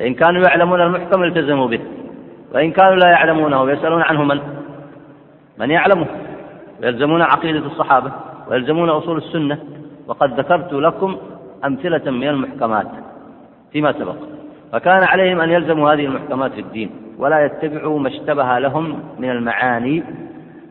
[0.00, 1.80] إن كانوا يعلمون المحكم التزموا به.
[2.54, 4.40] وإن كانوا لا يعلمونه يسألون عنه من؟
[5.58, 6.06] من يعلمه.
[6.82, 8.12] ويلزمون عقيدة الصحابة
[8.48, 9.58] ويلزمون أصول السنة.
[10.06, 11.16] وقد ذكرت لكم
[11.64, 12.86] أمثلة من المحكمات
[13.72, 14.16] فيما سبق.
[14.72, 17.07] فكان عليهم أن يلزموا هذه المحكمات في الدين.
[17.18, 20.04] ولا يتبعوا ما اشتبه لهم من المعاني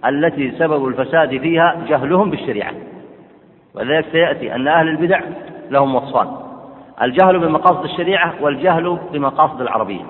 [0.06, 2.74] التي سبب الفساد فيها جهلهم بالشريعة.
[3.74, 5.20] ولذلك سيأتي أن أهل البدع
[5.70, 6.28] لهم وصفان.
[7.02, 10.06] الجهل بمقاصد الشريعة والجهل بمقاصد العربية.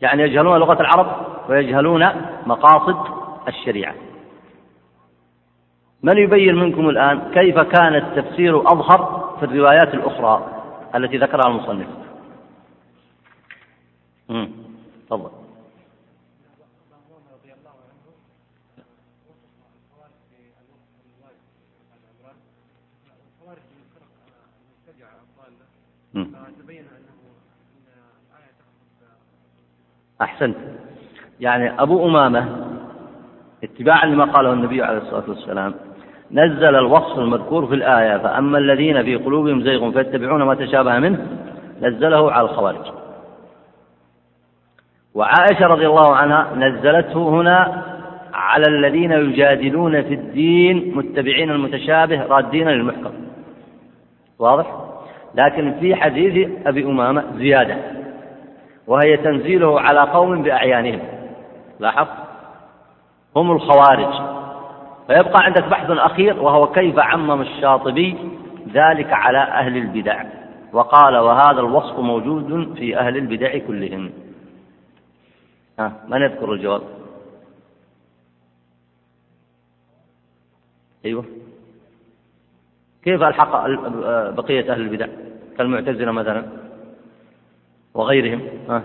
[0.00, 1.06] يعني يجهلون لغة العرب
[1.48, 2.06] ويجهلون
[2.46, 2.96] مقاصد
[3.48, 3.94] الشريعة.
[6.02, 10.46] من يبين منكم الآن كيف كان التفسير أظهر في الروايات الأخرى
[10.94, 11.86] التي ذكرها المصنف؟
[15.10, 15.30] تفضل
[30.20, 30.56] أحسنت.
[31.40, 32.66] يعني أبو أمامة
[33.64, 35.74] اتباعا لما قاله النبي عليه الصلاة والسلام
[36.30, 41.26] نزل الوصف المذكور في الآية فأما الذين في قلوبهم زيغ فاتبعون ما تشابه منه
[41.80, 42.92] نزله على الخوارج.
[45.14, 47.84] وعائشة رضي الله عنها نزلته هنا
[48.34, 53.12] على الذين يجادلون في الدين متبعين المتشابه رادين للمحكم
[54.38, 54.66] واضح؟
[55.34, 57.76] لكن في حديث أبي أمامة زيادة
[58.86, 61.00] وهي تنزيله على قوم بأعيانهم.
[61.80, 62.06] لاحظ
[63.36, 64.14] هم الخوارج.
[65.06, 68.16] فيبقى عندك بحث أخير وهو كيف عمم الشاطبي
[68.74, 70.24] ذلك على أهل البدع؟
[70.72, 74.10] وقال وهذا الوصف موجود في أهل البدع كلهم.
[75.80, 76.82] ها من يذكر الجواب.
[81.04, 81.24] أيوه.
[83.02, 83.66] كيف ألحق
[84.30, 85.06] بقية أهل البدع؟
[85.58, 86.46] كالمعتزلة مثلا
[87.94, 88.82] وغيرهم ها.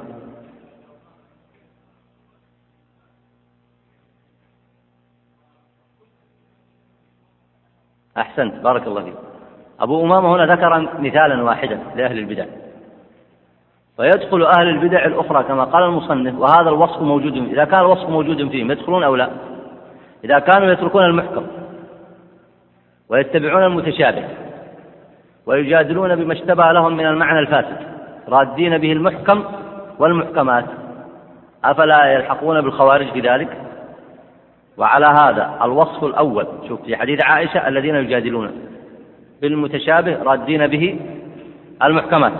[8.17, 9.15] أحسنت بارك الله فيك.
[9.79, 12.45] أبو أمامة هنا ذكر مثالا واحدا لأهل البدع.
[13.97, 18.71] فيدخل أهل البدع الأخرى كما قال المصنف وهذا الوصف موجود إذا كان الوصف موجود فيهم
[18.71, 19.29] يدخلون أو لا؟
[20.23, 21.45] إذا كانوا يتركون المحكم
[23.09, 24.23] ويتبعون المتشابه
[25.45, 27.77] ويجادلون بما اشتبه لهم من المعنى الفاسد
[28.29, 29.43] رادين به المحكم
[29.99, 30.65] والمحكمات.
[31.65, 33.57] أفلا يلحقون بالخوارج في ذلك؟
[34.77, 38.51] وعلى هذا الوصف الأول شوف في حديث عائشة الذين يجادلون
[39.41, 40.99] بالمتشابه رادين به
[41.83, 42.33] المحكمات.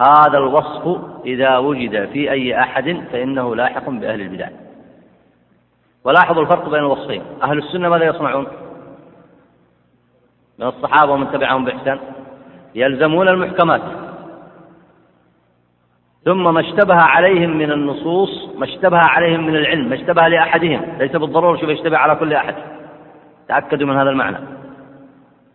[0.00, 4.48] هذا الوصف إذا وجد في أي أحد فإنه لاحق بأهل البدع.
[6.04, 7.22] ولاحظوا الفرق بين الوصفين.
[7.42, 8.46] أهل السنة ماذا يصنعون؟
[10.58, 11.98] من الصحابة ومن تبعهم بإحسان.
[12.74, 13.82] يلزمون المحكمات.
[16.24, 20.82] ثم ما اشتبه عليهم من النصوص ما اشتبه عليهم من العلم ما اشتبه لأحدهم.
[20.98, 22.54] ليس بالضرورة شوف يشتبه على كل أحد.
[23.48, 24.38] تأكدوا من هذا المعنى.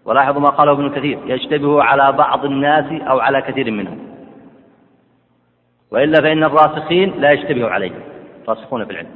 [0.06, 4.13] ولاحظوا ما قاله ابن كثير يشتبه على بعض الناس أو على كثير منهم.
[5.94, 8.00] وإلا فإن الراسخين لا يشتبه عليهم
[8.48, 9.10] راسخون في العلم.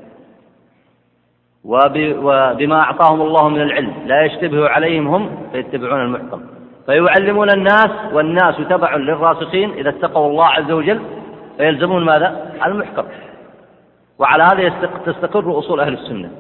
[1.66, 6.42] وبما أعطاهم الله من العلم لا يشتبه عليهم هم فيتبعون المحكم
[6.86, 11.02] فيعلمون الناس والناس تبع للراسخين إذا اتقوا الله عز وجل
[11.58, 13.04] فيلزمون ماذا؟ المحكم.
[14.20, 16.32] وعلى هذا تستقر أصول أهل السنة.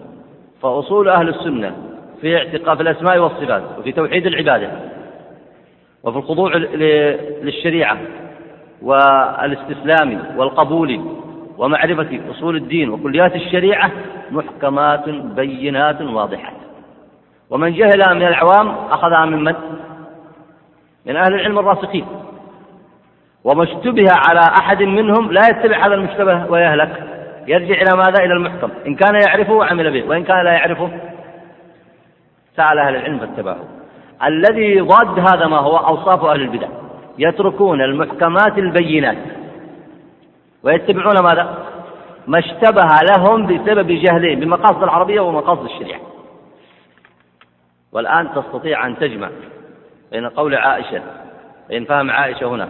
[0.62, 1.76] فأصول أهل السنة
[2.21, 4.71] في اعتقاد الأسماء والصفات وفي توحيد العبادة
[6.04, 6.56] وفي الخضوع
[7.43, 7.97] للشريعة
[8.82, 11.02] والاستسلام والقبول
[11.58, 13.92] ومعرفة أصول الدين وكليات الشريعة
[14.32, 16.54] محكمات بينات واضحات
[17.50, 19.56] ومن جهلها من العوام أخذها من من؟
[21.06, 22.06] من أهل العلم الراسخين.
[23.44, 27.04] وما اشتبه على أحد منهم لا يتبع هذا المشتبه ويهلك.
[27.48, 28.70] يرجع إلى ماذا؟ إلى المحكم.
[28.88, 30.90] إن كان يعرفه عمل به وإن كان لا يعرفه
[32.58, 33.60] سأل أهل العلم فاتبعه
[34.24, 36.68] الذي ضاد هذا ما هو أوصاف أهل البدع.
[37.17, 39.17] يتركون المحكمات البينات
[40.63, 41.67] ويتبعون ماذا؟
[42.27, 45.99] ما اشتبه لهم بسبب جهلهم بمقاصد العربية ومقاصد الشريعة
[47.91, 49.30] والآن تستطيع أن تجمع
[50.12, 51.01] بين قول عائشة
[51.69, 52.67] بين فهم عائشة هنا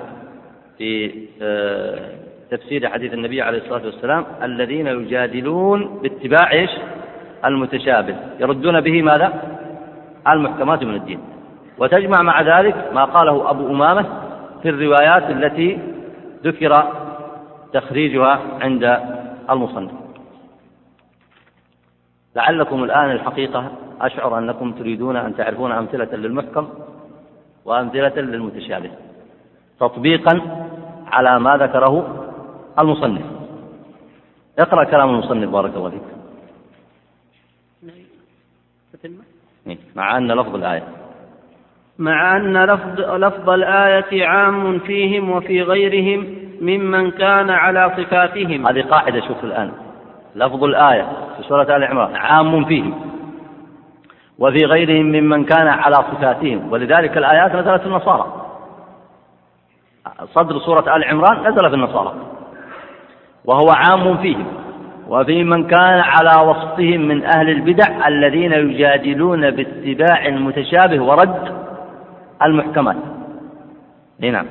[0.77, 2.09] في آه،
[2.51, 6.69] تفسير حديث النبي عليه الصلاة والسلام الذين يجادلون باتباع إيش؟
[7.45, 9.57] المتشابه يردون به ماذا؟
[10.27, 11.19] المحكمات من الدين
[11.77, 14.26] وتجمع مع ذلك ما قاله أبو أمامة
[14.61, 15.79] في الروايات التي
[16.43, 16.93] ذكر
[17.73, 18.83] تخريجها عند
[19.49, 19.91] المصنف.
[22.35, 26.69] لعلكم الآن الحقيقة أشعر أنكم تريدون أن تعرفون أمثلة للمحكم
[27.65, 28.91] وأمثلة للمتشابه
[29.79, 30.65] تطبيقا
[31.07, 32.25] على ما ذكره
[32.79, 33.25] المصنف.
[34.59, 36.01] اقرأ كلام المصنف بارك الله فيك.
[39.67, 40.83] إيه، مع أن لفظ الآية.
[41.99, 48.67] مع أن لفظ, لفظ الآية عام فيهم وفي غيرهم ممن كان على صفاتهم.
[48.67, 49.71] هذه قاعدة شوف الآن.
[50.35, 52.93] لفظ الآية في سورة آل عمران عام فيهم
[54.39, 56.71] وفي غيرهم ممن كان على صفاتهم.
[56.71, 58.25] ولذلك الآيات نزلت في النصارى.
[60.33, 62.13] صدر سورة آل عمران نزل في النصارى.
[63.45, 64.47] وهو عام فيهم.
[65.09, 71.66] وفي من كان على وصفهم من أهل البدع الذين يجادلون باتباع المتشابه ورد
[72.43, 72.95] المحكمات.
[74.19, 74.45] نعم.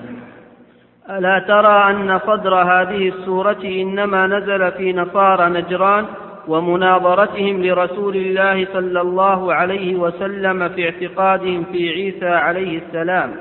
[1.11, 6.05] ألا ترى أن صدر هذه السورة إنما نزل في نصارى نجران
[6.49, 13.32] ومناظرتهم لرسول الله صلى الله عليه وسلم في اعتقادهم في عيسى عليه السلام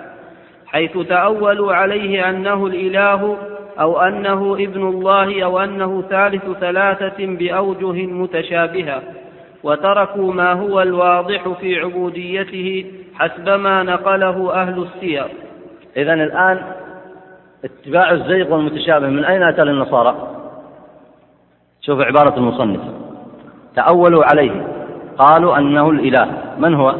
[0.67, 3.37] حيث تأولوا عليه أنه الإله
[3.79, 9.01] أو أنه ابن الله أو أنه ثالث ثلاثة بأوجه متشابهة
[9.63, 12.85] وتركوا ما هو الواضح في عبوديته
[13.20, 15.26] حسب ما نقله أهل السير.
[15.97, 16.61] إذا الآن
[17.66, 20.28] اتباع الزيغ والمتشابه من أين أتى للنصارى؟
[21.82, 22.82] شوف عبارة المصنف.
[23.76, 24.68] تأولوا عليه.
[25.18, 26.28] قالوا أنه الإله.
[26.57, 26.95] من هو؟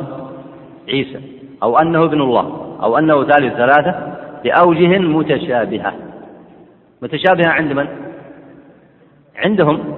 [0.88, 1.20] عيسى.
[1.64, 2.78] أو أنه ابن الله.
[2.84, 3.96] أو أنه ثالث ثلاثة.
[4.44, 5.94] بأوجه متشابهة.
[7.02, 7.88] متشابهة عند من؟
[9.36, 9.98] عندهم.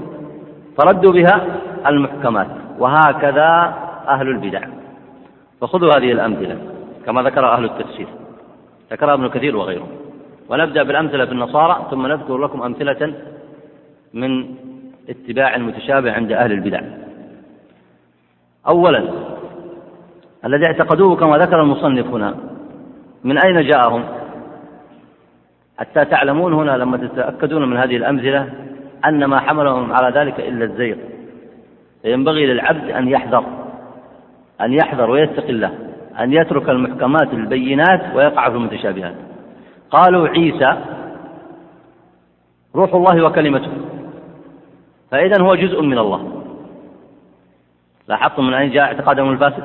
[0.77, 1.45] فردوا بها
[1.87, 2.47] المحكمات.
[2.79, 3.73] وهكذا
[4.07, 4.76] أهل البدع.
[5.61, 6.57] فخذوا هذه الأمثلة
[7.05, 8.07] كما ذكر أهل التفسير.
[8.91, 9.87] ذكرها ابن كثير وغيره
[10.49, 13.13] ونبدأ بالأمثلة في النصارى ثم نذكر لكم أمثلة
[14.13, 14.55] من
[15.09, 16.81] اتباع المتشابه عند أهل البدع.
[18.67, 19.03] أولا
[20.45, 22.35] الذي اعتقدوه كما ذكر المصنف هنا
[23.23, 24.03] من أين جاءهم؟
[25.79, 28.49] حتى تعلمون هنا لما تتأكدون من هذه الأمثلة
[29.05, 30.95] أن ما حملهم على ذلك إلا الزيغ.
[32.01, 33.66] فينبغي للعبد أن يحذر.
[34.61, 35.71] أن يحذر ويتقي الله
[36.19, 39.15] أن يترك المحكمات البينات ويقع في المتشابهات
[39.91, 40.77] قالوا عيسى
[42.75, 43.71] روح الله وكلمته
[45.11, 46.43] فإذا هو جزء من الله.
[48.07, 49.63] لاحظتم من أين جاء اعتقادهم الفاسد؟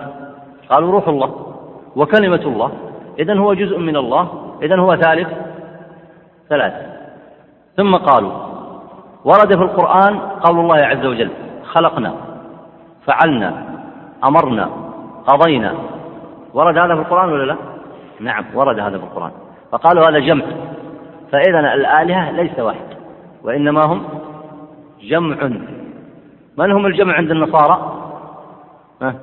[0.68, 1.54] قالوا روح الله
[1.96, 2.72] وكلمة الله.
[3.18, 4.28] إذا هو جزء من الله
[4.62, 5.28] إذا هو ثالث
[6.48, 6.86] ثلاثة
[7.76, 8.32] ثم قالوا
[9.24, 11.30] ورد في القرآن قول الله عز وجل
[11.64, 12.14] خلقنا
[13.06, 13.64] فعلنا
[14.24, 14.70] أمرنا
[15.26, 15.74] قضينا.
[16.54, 17.56] ورد هذا في القرآن ولا لا؟
[18.20, 19.30] نعم ورد هذا في القرآن.
[19.72, 20.44] فقالوا هذا جمع.
[21.32, 22.86] فإذا الآلهة ليس واحد
[23.42, 24.04] وإنما هم
[25.02, 25.50] جمع.
[26.56, 28.02] من هم الجمع عند النصارى؟
[29.02, 29.14] ها؟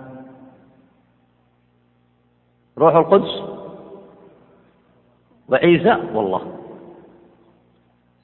[2.77, 3.43] روح القدس؟
[5.49, 6.41] وعيسى؟ والله.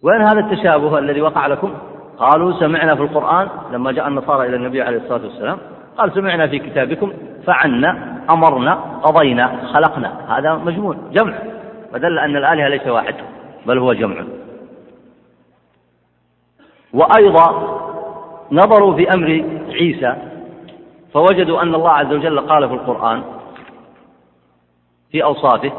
[0.02, 1.74] وين هذا التشابه الذي وقع لكم؟
[2.18, 5.58] قالوا سمعنا في القرآن لما جاء النصارى إلى النبي عليه الصلاة والسلام.
[5.98, 7.14] قال سمعنا في كتابكم
[7.46, 8.74] فعلنا أمرنا
[9.04, 10.38] قضينا خلقنا.
[10.38, 11.40] هذا مجموع جمع.
[11.92, 13.16] فدل أن الآلهة ليس واحد
[13.66, 14.24] بل هو جمع.
[16.94, 17.76] وأيضا
[18.52, 20.16] نظروا في أمر عيسى
[21.14, 23.24] فوجدوا أن الله عز وجل قال في القرآن
[25.12, 25.72] في أوصافه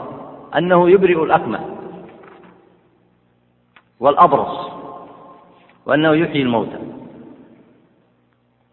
[0.58, 1.60] أنه يبرئ الأكمه
[4.00, 4.70] والأبرص
[5.86, 6.78] وأنه يحيي الموتى.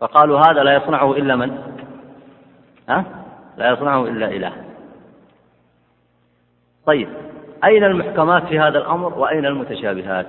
[0.04, 1.58] فقالوا هذا لا يصنعه إلا من؟
[2.90, 3.06] ها؟
[3.58, 4.52] لا يصنعه إلا إله.
[6.86, 7.08] طيب
[7.64, 10.28] أين المحكمات في هذا الأمر وأين المتشابهات؟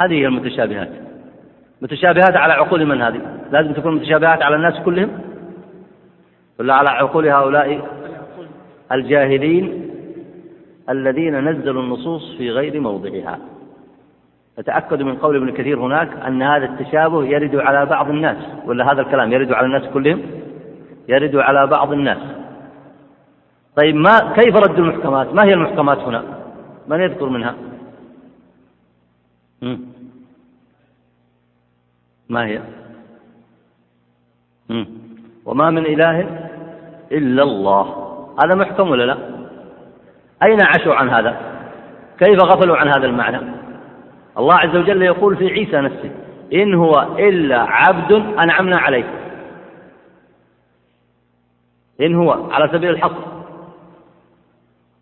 [0.00, 0.88] هذه هي المتشابهات.
[1.82, 3.20] متشابهات على عقول من هذه؟
[3.50, 5.20] لازم تكون متشابهات على الناس كلهم؟
[6.58, 7.88] ولا على عقول هؤلاء
[8.92, 9.90] الجاهلين
[10.90, 13.38] الذين نزلوا النصوص في غير موضعها؟
[14.58, 19.00] فتأكدوا من قول ابن كثير هناك أن هذا التشابه يرد على بعض الناس ولا هذا
[19.00, 20.22] الكلام يرد على الناس كلهم؟
[21.08, 22.18] يرد على بعض الناس.
[23.76, 26.24] طيب ما كيف رد المحكمات؟ ما هي المحكمات هنا؟
[26.88, 27.54] من يذكر منها؟
[29.62, 29.80] مم.
[32.28, 32.60] ما هي؟
[34.68, 34.86] مم.
[35.44, 36.20] وما من إله
[37.12, 38.08] إلا الله.
[38.44, 39.18] هذا محكم ولا لا؟
[40.42, 41.36] أين عشوا عن هذا؟
[42.18, 43.67] كيف غفلوا عن هذا المعنى؟
[44.38, 46.10] الله عز وجل يقول في عيسى نفسه
[46.52, 49.04] إن هو إلا عبد أنعمنا عليه.
[52.00, 53.22] إن هو على سبيل الحصر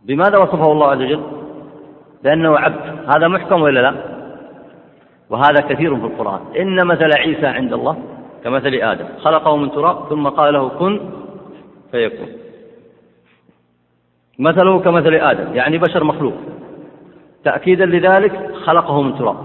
[0.05, 1.23] بماذا وصفه الله عز وجل؟
[2.25, 3.11] بأنه عبد.
[3.17, 3.95] هذا محكم ولا لا؟
[5.31, 6.41] وهذا كثير في القرآن.
[6.61, 7.97] إن مثل عيسى عند الله
[8.45, 9.07] كمثل آدم.
[9.19, 11.01] خلقه من تراب ثم قال له كن
[11.93, 12.29] فيكون.
[14.39, 16.35] مثله كمثل آدم يعني بشر مخلوق.
[17.45, 19.37] تأكيدا لذلك خلقه من تراب.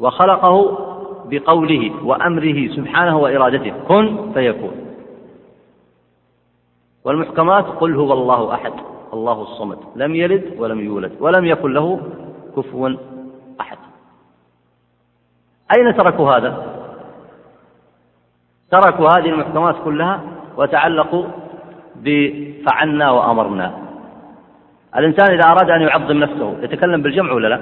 [0.00, 0.78] وخلقه
[1.24, 4.74] بقوله وأمره سبحانه وإرادته كن فيكون.
[7.04, 8.72] والمحكمات قل هو الله أحد
[9.12, 12.00] الله الصمد لم يلد ولم يولد ولم يكن له
[12.56, 12.90] كفوا
[13.60, 13.78] أحد.
[15.76, 16.50] أين تركوا هذا؟
[18.70, 20.20] تركوا هذه المحكمات كلها
[20.56, 21.24] وتعلقوا
[21.96, 23.87] بفعلنا وأمرنا.
[24.98, 27.60] الإنسان إذا أراد أن يعظم نفسه يتكلم بالجمع ولا لا؟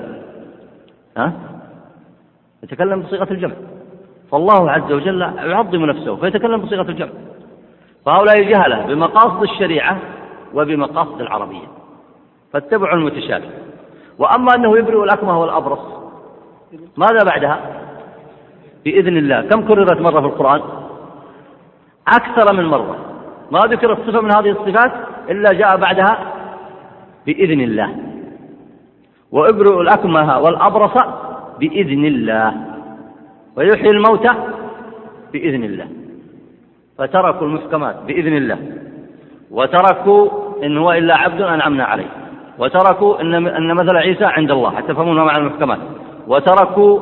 [1.16, 1.32] ها؟
[2.62, 3.54] يتكلم بصيغة الجمع.
[4.32, 7.10] فالله عز وجل يعظم نفسه فيتكلم بصيغة الجمع.
[8.06, 9.98] فهؤلاء جهلة بمقاصد الشريعة
[10.54, 11.66] وبمقاصد العربية.
[12.52, 13.50] فاتبعوا المتشابه.
[14.18, 15.80] وأما أنه يبرئ الأكمه والأبرص
[16.96, 17.60] ماذا بعدها؟
[18.84, 19.40] بإذن الله.
[19.40, 20.60] كم كررت مرة في القرآن؟
[22.08, 22.96] أكثر من مرة.
[23.50, 24.92] ما ذكرت صفة من هذه الصفات
[25.30, 26.35] إلا جاء بعدها
[27.26, 27.96] بإذن الله.
[29.32, 30.94] وأبرئ الأكمه والأبرص
[31.60, 32.54] بإذن الله.
[33.56, 34.32] ويحيي الموتى
[35.32, 35.86] بإذن الله.
[36.98, 38.58] فتركوا المحكمات بإذن الله.
[39.50, 40.28] وتركوا
[40.62, 42.08] إن هو إلا عبد أنعمنا عليه.
[42.58, 44.70] وتركوا إن أن مثل عيسى عند الله.
[44.70, 45.78] حتى فهمونا مع المحكمات.
[46.26, 47.00] وتركوا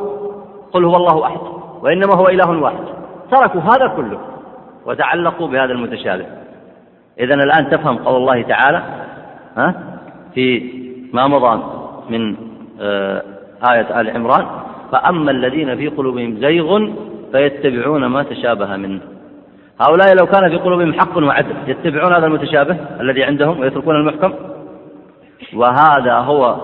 [0.72, 1.40] قل هو الله أحد.
[1.82, 2.84] وإنما هو إله واحد.
[3.30, 4.20] تركوا هذا كله.
[4.86, 6.26] وتعلقوا بهذا المتشابه.
[7.20, 8.82] إذا الآن تفهم قول الله تعالى
[9.56, 9.93] ها؟
[10.34, 10.72] في
[11.12, 11.62] ما مضى
[12.10, 12.36] من
[12.80, 13.22] آه،
[13.70, 14.46] آية آل عمران.
[14.92, 16.90] فأما الذين في قلوبهم زيغ
[17.32, 19.00] فيتبعون ما تشابه منه.
[19.80, 24.34] هؤلاء لو كان في قلوبهم حق وعدل يتبعون هذا المتشابه الذي عندهم ويتركون المحكم؟
[25.54, 26.56] وهذا هو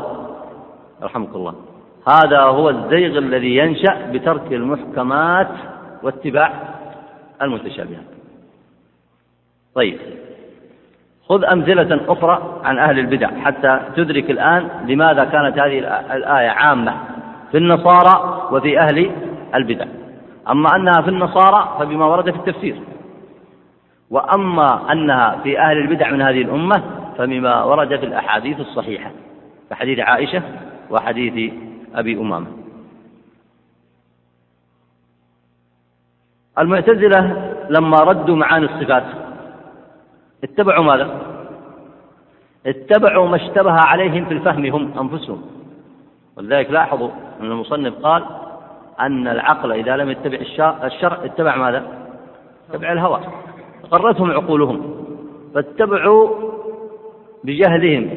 [1.02, 1.54] رحمك الله
[2.08, 5.48] هذا هو الزيغ الذي ينشأ بترك المحكمات
[6.02, 6.52] واتباع
[7.42, 8.04] المتشابهات.
[9.74, 9.98] طيب.
[11.30, 15.78] خذ أمثلة أخرى عن أهل البدع حتى تدرك الآن لماذا كانت هذه
[16.14, 16.94] الآية عامة
[17.50, 19.10] في النصارى وفي أهل
[19.54, 19.86] البدع.
[20.50, 22.80] أما أنها في النصارى فبما ورد في التفسير.
[24.10, 26.82] وأما أنها في أهل البدع من هذه الأمة
[27.18, 29.10] فبما ورد في الأحاديث الصحيحة
[29.70, 30.42] كحديث عائشة
[30.90, 31.52] وحديث
[31.94, 32.46] أبي أمامة.
[36.58, 39.29] المعتزلة لما ردوا معاني الصفات
[40.44, 41.10] اتبعوا ماذا؟
[42.66, 45.42] اتبعوا ما اشتبه عليهم في الفهم هم أنفسهم
[46.36, 47.08] ولذلك لاحظوا
[47.40, 48.24] أن المصنف قال
[49.00, 50.38] أن العقل إذا لم يتبع
[50.84, 51.82] الشرع اتبع ماذا؟
[52.70, 53.20] اتبع الهوى
[53.92, 55.04] غرتهم عقولهم
[55.54, 56.30] فاتبعوا
[57.44, 58.10] بجهلهم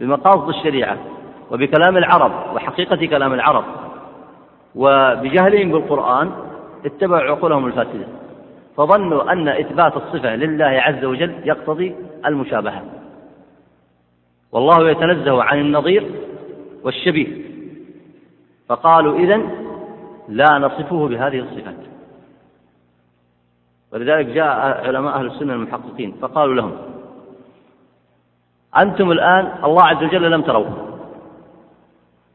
[0.00, 0.96] بمقاصد الشريعة
[1.50, 3.64] وبكلام العرب وحقيقة كلام العرب
[4.74, 6.30] وبجهلهم بالقرآن
[6.84, 8.06] اتبعوا عقولهم الفاسدة
[8.78, 11.94] فظنوا أن إثبات الصفة لله عز وجل يقتضي
[12.26, 12.82] المشابهة.
[14.52, 16.10] والله يتنزه عن النظير
[16.84, 17.48] والشبيه.
[18.68, 19.50] فقالوا إذن
[20.28, 21.74] لا نصفه بهذه الصفات
[23.92, 26.72] ولذلك جاء علماء أهل السنة المحققين فقالوا لهم
[28.78, 30.98] أنتم الآن الله عز وجل لم تروه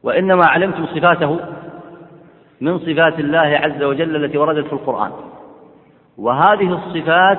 [0.02, 1.40] وإنما علمتم صفاته
[2.60, 5.12] من صفات الله عز وجل التي وردت في القرآن.
[6.18, 7.38] وهذه الصفات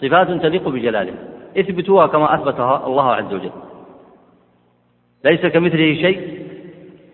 [0.00, 1.14] صفات تليق بجلاله.
[1.58, 3.50] اثبتوها كما أثبتها الله عز وجل.
[5.24, 6.46] ليس كمثله شيء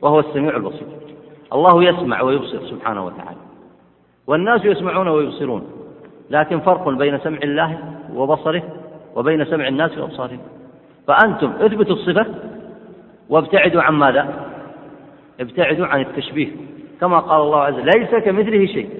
[0.02, 0.88] وهو السميع البصير.
[1.52, 3.38] الله يسمع ويبصر سبحانه وتعالى.
[4.26, 5.66] والناس يسمعون ويبصرون.
[6.30, 7.78] لكن فرق بين سمع الله
[8.14, 8.62] وبصره
[9.16, 10.38] وبين سمع الناس وأبصارهم.
[11.06, 12.26] فأنتم اثبتوا الصفة
[13.28, 14.46] وابتعدوا عن ماذا؟
[15.40, 16.48] ابتعدوا عن التشبيه.
[17.00, 18.90] كما قال الله عز وجل ليس كمثله شيء.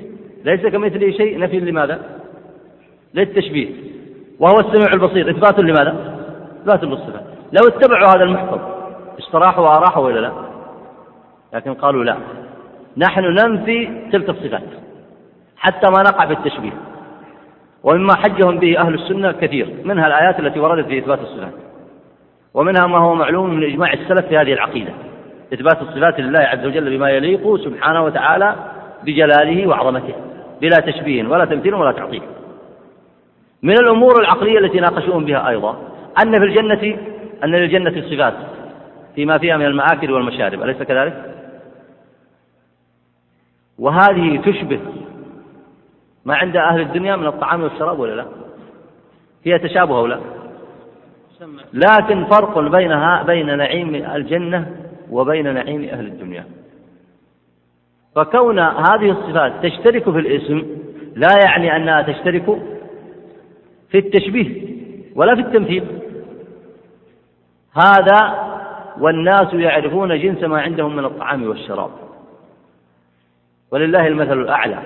[0.46, 2.00] ليس كمثله شيء نفي لماذا؟
[3.14, 3.68] للتشبيه.
[4.40, 5.30] وهو السميع البصير.
[5.30, 6.16] إثبات لماذا؟
[6.62, 7.20] إثبات للصفة.
[7.52, 8.60] لو اتبعوا هذا المحكم
[9.18, 10.32] استراحوا وأراحوا ولا لا؟
[11.54, 12.16] لكن قالوا لا.
[12.96, 14.62] نحن ننفي تلك الصفات
[15.56, 16.72] حتى ما نقع في التشبيه
[17.82, 21.52] ومما حجهم به أهل السنة كثير منها الآيات التي وردت في إثبات الصفات.
[22.54, 24.92] ومنها ما هو معلوم من إجماع السلف في هذه العقيدة.
[25.52, 28.54] إثبات الصفات لله عز وجل بما يليق سبحانه وتعالى
[29.04, 30.14] بجلاله وعظمته.
[30.60, 32.22] بلا تشبيه ولا تمثيل ولا تعطيل.
[33.62, 35.78] من الأمور العقلية التي ناقشوهم بها أيضا
[36.22, 36.98] أن في الجنة
[37.44, 38.34] أن للجنة صفات
[39.14, 41.34] فيما فيها من المآكل والمشارب أليس كذلك؟
[43.78, 44.80] وهذه تشبه
[46.24, 48.26] ما عند أهل الدنيا من الطعام والشراب ولا لا؟
[49.44, 50.20] فيها تشابه أو لا؟
[51.72, 54.76] لكن فرق بينها بين نعيم الجنة
[55.10, 56.44] وبين نعيم أهل الدنيا.
[58.16, 60.62] فكون هذه الصفات تشترك في الاسم
[61.16, 62.44] لا يعني أنها تشترك
[63.90, 64.76] في التشبيه
[65.16, 65.84] ولا في التمثيل.
[67.74, 68.34] هذا
[69.00, 71.90] والناس يعرفون جنس ما عندهم من الطعام والشراب.
[73.70, 74.78] ولله المثل الأعلى.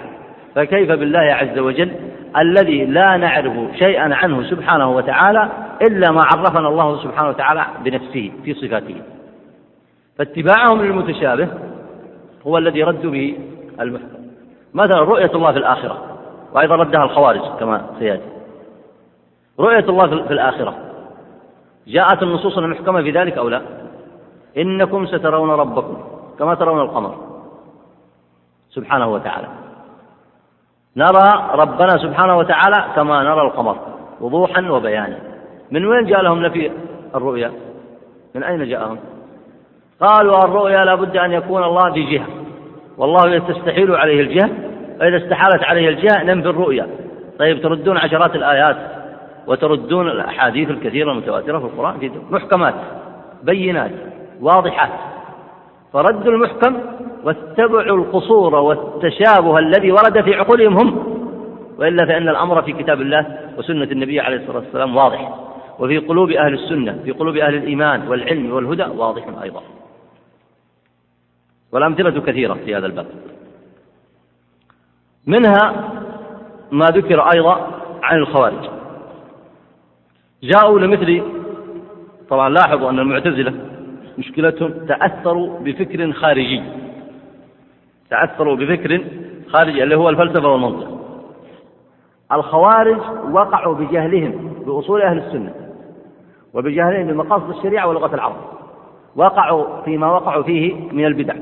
[0.54, 1.90] فكيف بالله عز وجل
[2.36, 5.48] الذي لا نعرف شيئا عنه سبحانه وتعالى
[5.82, 8.96] إلا ما عرفنا الله سبحانه وتعالى بنفسه في صفاته.
[10.18, 11.69] فاتباعهم للمتشابه
[12.46, 13.38] هو الذي ردوا به
[13.80, 14.20] المحكم.
[14.74, 15.98] مثلا رؤية الله في الآخرة
[16.52, 18.28] وأيضا ردها الخوارج كما سيأتي.
[19.60, 20.74] رؤية الله في الآخرة.
[21.86, 23.62] جاءت النصوص المحكمة في ذلك أو لا؟
[24.56, 25.96] إنكم سترون ربكم
[26.38, 27.14] كما ترون القمر.
[28.70, 29.46] سبحانه وتعالى.
[30.96, 33.76] نرى ربنا سبحانه وتعالى كما نرى القمر
[34.20, 35.18] وضوحا وبيانا.
[35.70, 36.70] من وين جاء لهم نفي
[37.14, 37.52] الرؤيا؟
[38.34, 38.98] من أين جاءهم؟
[40.00, 42.26] قالوا الرؤيا لابد أن يكون الله في جهة.
[42.98, 44.50] والله تستحيل عليه الجهة
[45.00, 46.86] فإذا استحالت عليه الجهة ننفي الرؤيا.
[47.38, 48.76] طيب تردون عشرات الآيات
[49.46, 52.74] وتردون الأحاديث الكثيرة المتواترة في القرآن في محكمات
[53.42, 53.90] بينات
[54.40, 54.90] واضحات.
[55.92, 56.76] فردوا المحكم
[57.24, 61.20] واتبعوا القصور والتشابه الذي ورد في عقولهم هم
[61.78, 63.26] وإلا فإن الأمر في كتاب الله
[63.58, 65.34] وسنة النبي عليه الصلاة والسلام واضح.
[65.78, 69.60] وفي قلوب أهل السنة في قلوب أهل الإيمان والعلم والهدى واضح أيضا.
[71.72, 73.06] والأمثلة كثيرة في هذا الباب.
[75.26, 75.92] منها
[76.70, 77.66] ما ذكر أيضا
[78.02, 78.70] عن الخوارج.
[80.42, 81.22] جاءوا لمثل
[82.28, 83.54] طبعا لاحظوا أن المعتزلة
[84.18, 86.62] مشكلتهم تأثروا بفكر خارجي.
[88.10, 89.04] تأثروا بفكر
[89.48, 91.00] خارجي اللي هو الفلسفة والمنطق.
[92.32, 93.00] الخوارج
[93.30, 95.54] وقعوا بجهلهم بأصول أهل السنة
[96.54, 98.36] وبجهلهم بمقاصد الشريعة ولغة العرب.
[99.16, 101.34] وقعوا فيما وقعوا فيه من البدع.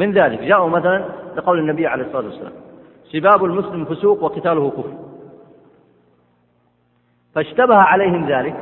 [0.00, 1.04] من ذلك جاءوا مثلا
[1.36, 2.52] لقول النبي عليه الصلاة والسلام
[3.12, 4.92] سباب المسلم فسوق وقتاله كفر.
[7.34, 8.56] فاشتبه عليهم ذلك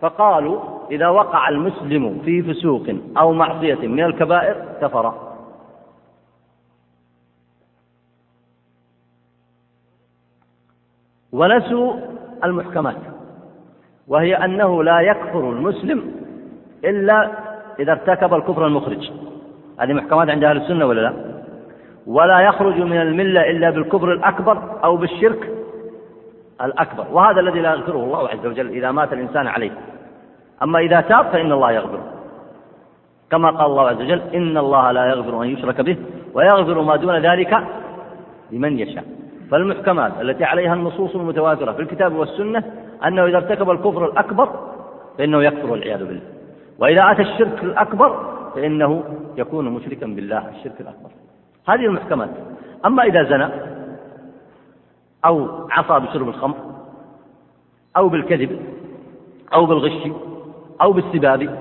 [0.00, 2.86] فقالوا إذا وقع المسلم في فسوق
[3.18, 5.14] أو معصية من الكبائر كفر.
[11.32, 11.94] ونسوا
[12.44, 12.96] المحكمات
[14.08, 16.14] وهي أنه لا يكفر المسلم
[16.84, 17.30] إلا
[17.78, 19.25] إذا ارتكب الكفر المخرج.
[19.80, 21.12] هذه محكمات عند أهل السنة ولا لا؟
[22.06, 25.50] ولا يخرج من الملة إلا بالكفر الأكبر أو بالشرك
[26.62, 27.06] الأكبر.
[27.12, 29.70] وهذا الذي لا يغفره الله عز وجل إذا مات الإنسان عليه.
[30.62, 32.00] أما إذا تاب فإن الله يغفر.
[33.30, 35.96] كما قال الله عز وجل إن الله لا يغفر أن يشرك به
[36.34, 37.58] ويغفر ما دون ذلك
[38.52, 39.04] لمن يشاء.
[39.50, 42.64] فالمحكمات التي عليها النصوص المتواترة في الكتاب والسنة
[43.06, 44.48] أنه إذا ارتكب الكفر الأكبر
[45.18, 46.22] فإنه يكفر والعياذ بالله.
[46.78, 49.04] وإذا أتى الشرك الأكبر فإنه
[49.36, 51.10] يكون مشركا بالله الشرك الأكبر
[51.68, 52.30] هذه المحكمات
[52.86, 53.48] أما إذا زنى
[55.24, 56.56] أو عصى بشرب الخمر
[57.96, 58.60] أو بالكذب
[59.54, 60.12] أو بالغش
[60.82, 61.58] أو بالسباب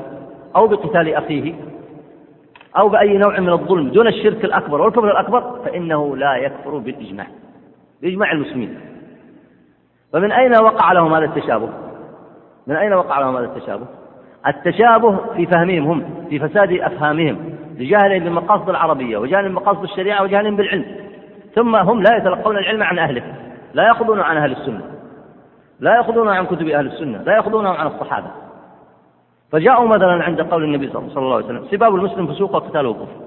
[0.56, 1.56] أو بقتال أخيه
[2.78, 7.28] أو بأي نوع من الظلم دون الشرك الأكبر والكفر الأكبر فإنه لا يكفر بالإجماع
[8.02, 8.80] بإجماع المسلمين
[10.14, 11.70] فمن أين وقع لهم هذا التشابه؟
[12.68, 13.86] من أين وقع لهم هذا التشابه؟
[14.48, 17.38] التشابه في فهمهم هم في فساد أفهامهم
[17.78, 20.86] لجهلهم بالمقاصد العربية وجهلهم بمقاصد الشريعة وجهلهم بالعلم.
[21.56, 23.24] ثم هم لا يتلقون العلم عن أهله
[23.74, 24.82] لا يأخذون عن أهل السنة
[25.80, 28.28] لا يأخذون عن كتب أهل السنة لا يأخذون عن الصحابة.
[29.52, 33.26] فجاءوا مثلا عند قول النبي صلى الله عليه وسلم سباب المسلم فسوق وقتاله كفر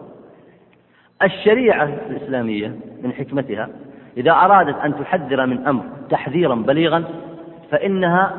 [1.23, 3.69] الشريعة الإسلامية من حكمتها
[4.17, 7.05] إذا أرادت أن تحذر من أمر تحذيرا بليغا
[7.71, 8.33] فإنها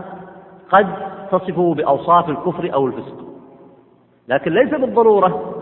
[0.72, 0.88] قد
[1.32, 3.26] تصفه بأوصاف الكفر أو الفسق.
[4.28, 5.56] لكن ليس بالضرورة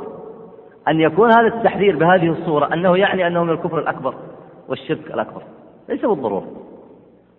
[0.87, 4.13] أن يكون هذا التحذير بهذه الصورة أنه يعني أنه من الكفر الأكبر
[4.67, 5.41] والشرك الأكبر.
[5.89, 6.47] ليس بالضرورة.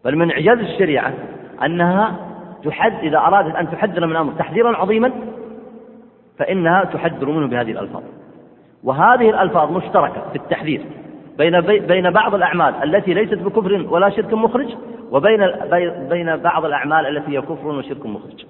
[0.05, 1.15] بل من إعجاز الشريعة
[1.65, 2.17] أنها
[2.65, 5.13] تحد إذا أرادت أن تحذر من أمر تحذيرا عظيما
[6.39, 8.03] فإنها تحذر منه بهذه الألفاظ.
[8.85, 10.85] وهذه الألفاظ مشتركة في التحذير
[11.39, 14.75] بين بين بعض الأعمال التي ليست بكفر ولا شرك مخرج
[15.11, 15.51] وبين
[16.09, 18.45] بين بعض الأعمال التي هي كفر وشرك مخرج.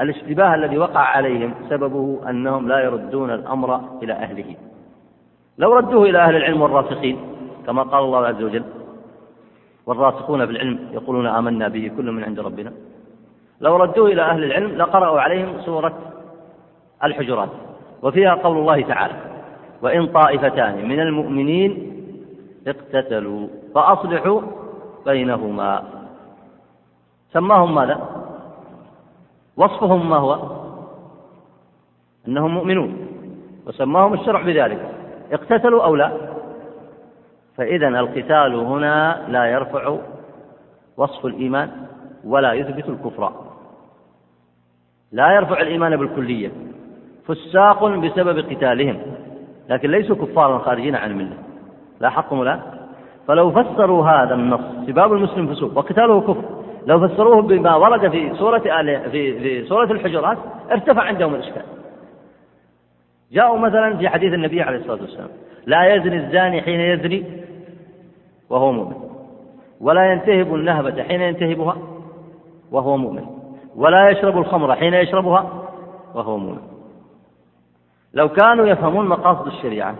[0.00, 4.56] الاشتباه الذي وقع عليهم سببه أنهم لا يردون الأمر إلى أهله.
[5.58, 7.18] لو ردوه إلى أهل العلم والراسخين
[7.66, 8.64] كما قال الله عز وجل
[9.86, 12.72] والراسخون في العلم يقولون آمنا به كل من عند ربنا
[13.60, 15.98] لو ردوه إلى أهل العلم لقرأوا عليهم سورة
[17.04, 17.48] الحجرات
[18.02, 19.14] وفيها قول الله تعالى
[19.82, 21.92] وإن طائفتان من المؤمنين
[22.66, 24.40] اقتتلوا فأصلحوا
[25.06, 25.82] بينهما.
[27.32, 28.00] سماهم ماذا؟
[29.56, 30.38] وصفهم ما هو؟
[32.28, 33.06] أنهم مؤمنون.
[33.66, 34.94] وسماهم الشرع بذلك.
[35.32, 36.12] اقتتلوا أو لا؟
[37.56, 39.96] فإذا القتال هنا لا يرفع
[40.96, 41.70] وصف الإيمان
[42.24, 43.32] ولا يثبت الكفر.
[45.12, 46.50] لا يرفع الإيمان بالكلية.
[47.26, 49.02] فساق بسبب قتالهم.
[49.68, 51.36] لكن ليسوا كفارا خارجين عن الملة.
[52.00, 52.79] لاحظتم الان
[53.26, 56.44] فلو فسروا هذا النص سباب المسلم فسوق وقتاله كفر
[56.86, 60.38] لو فسروه بما ورد في سورة آل في في سورة الحجرات
[60.70, 61.62] ارتفع عندهم الإشكال.
[63.32, 65.28] جاءوا مثلا في حديث النبي عليه الصلاة والسلام
[65.66, 67.24] لا يزني الزاني حين يزني
[68.50, 68.96] وهو مؤمن
[69.80, 71.76] ولا ينتهب النهبة حين ينتهبها
[72.72, 73.24] وهو مؤمن
[73.76, 75.50] ولا يشرب الخمر حين يشربها
[76.14, 76.60] وهو مؤمن
[78.14, 79.94] لو كانوا يفهمون مقاصد الشريعة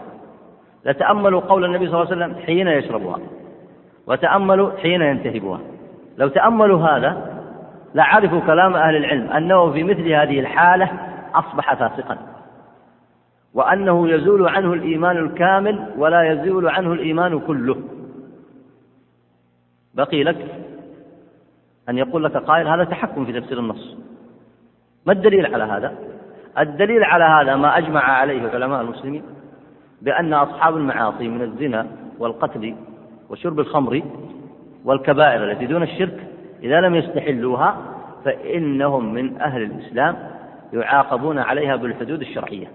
[0.85, 3.19] لتأملوا قول النبي صلى الله عليه وسلم حين يشربها
[4.07, 5.61] وتأملوا حين ينتهبها.
[6.19, 7.41] لو تأملوا هذا
[7.95, 10.91] لعرفوا كلام أهل العلم أنه في مثل هذه الحالة
[11.35, 12.19] أصبح فاسقا.
[13.55, 17.77] وأنه يزول عنه الإيمان الكامل ولا يزول عنه الإيمان كله.
[19.95, 20.47] بقي لك
[21.89, 23.97] أن يقول لك قائل هذا تحكم في تفسير النص.
[25.07, 25.95] ما الدليل على هذا؟
[26.59, 29.23] الدليل على هذا ما أجمع عليه علماء المسلمين
[30.03, 31.87] بأن أصحاب المعاصي من الزنا
[32.19, 32.75] والقتل
[33.31, 34.03] وشرب الخمر
[34.85, 36.27] والكبائر التي دون الشرك
[36.63, 37.77] إذا لم يستحلوها
[38.25, 40.17] فإنهم من أهل الإسلام
[40.73, 42.71] يعاقبون عليها بالحدود الشرعية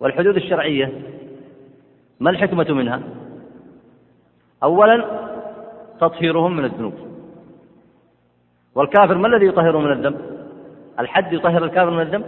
[0.00, 0.92] والحدود الشرعية
[2.20, 3.00] ما الحكمة منها؟
[4.62, 5.04] أولا
[6.00, 6.94] تطهيرهم من الذنوب
[8.74, 10.20] والكافر ما الذي يطهره من الذنب؟
[10.98, 12.24] الحد يطهر الكافر من الذنب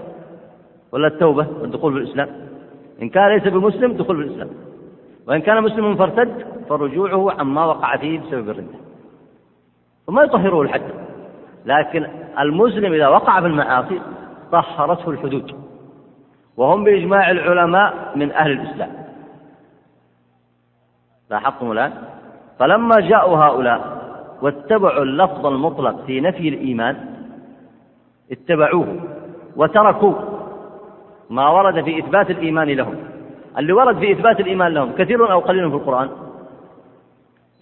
[0.92, 2.49] ولا التوبة والدخول في الإسلام
[3.02, 4.48] إن كان ليس بمسلم دخول في الإسلام
[5.28, 8.78] وإن كان مسلما فارتد فرجوعه عما وقع فيه بسبب الردة.
[10.08, 10.82] وما يطهره الحد.
[11.66, 12.06] لكن
[12.38, 14.00] المسلم إذا وقع في المعاصي
[14.52, 15.54] طهرته الحدود.
[16.56, 18.90] وهم بإجماع العلماء من أهل الإسلام.
[21.30, 21.92] لاحظتم الآن؟
[22.58, 24.00] فلما جاءوا هؤلاء
[24.42, 26.96] واتبعوا اللفظ المطلق في نفي الإيمان
[28.32, 29.00] اتبعوه
[29.56, 30.14] وتركوا
[31.30, 32.94] ما ورد في إثبات الإيمان لهم.
[33.58, 36.08] اللي ورد في إثبات الإيمان لهم كثير أو قليل في القرآن؟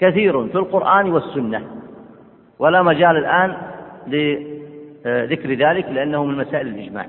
[0.00, 1.66] كثير في القرآن والسنة.
[2.58, 3.56] ولا مجال الآن
[4.06, 7.06] لذكر ذلك لأنه من مسائل الإجماع.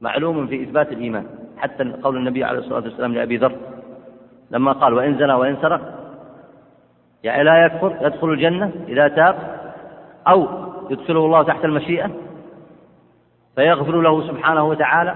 [0.00, 1.26] معلوم في إثبات الإيمان.
[1.58, 3.52] حتى قول النبي عليه الصلاة والسلام لأبي ذر
[4.50, 5.80] لما قال وإن زنى وإن سرق
[7.22, 9.36] يعني لا يكفر يدخل الجنة إذا تاب
[10.28, 10.48] أو
[10.90, 12.10] يدخله الله تحت المشيئة
[13.60, 15.14] فيغفر له سبحانه وتعالى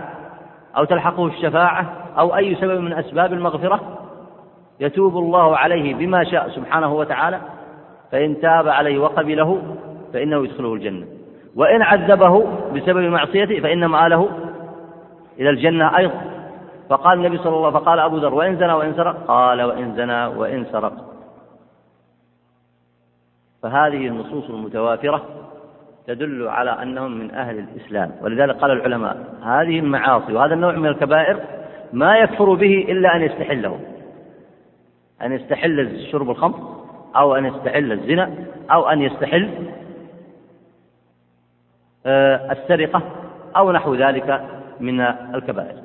[0.77, 3.81] أو تلحقه الشفاعة أو أي سبب من أسباب المغفرة
[4.81, 7.41] يتوب الله عليه بما شاء سبحانه وتعالى
[8.13, 9.63] فإن تاب عليه وقبله
[10.13, 11.07] فإنه يدخله الجنة.
[11.57, 14.29] وإن عذبه بسبب معصيته فإن مآله
[15.39, 16.21] إلى الجنة أيضا.
[16.91, 19.97] فقال النبي صلى الله عليه وسلم فقال أبو ذر وإن زنى وإن سرق؟ قال وإن
[19.97, 20.93] زنى وإن سرق.
[23.63, 25.23] فهذه النصوص المتوافرة
[26.07, 28.13] تدل على أنهم من أهل الإسلام.
[28.23, 31.41] ولذلك قال العلماء هذه المعاصي وهذا النوع من الكبائر
[31.93, 33.81] ما يكفر به إلا أن يستحله
[35.23, 36.85] أن يستحل شرب الخمر
[37.17, 38.35] أو أن يستحل الزنا
[38.71, 39.51] أو أن يستحل
[42.07, 43.03] آه، السرقة
[43.57, 44.49] أو نحو ذلك
[44.81, 45.83] من الكبائر.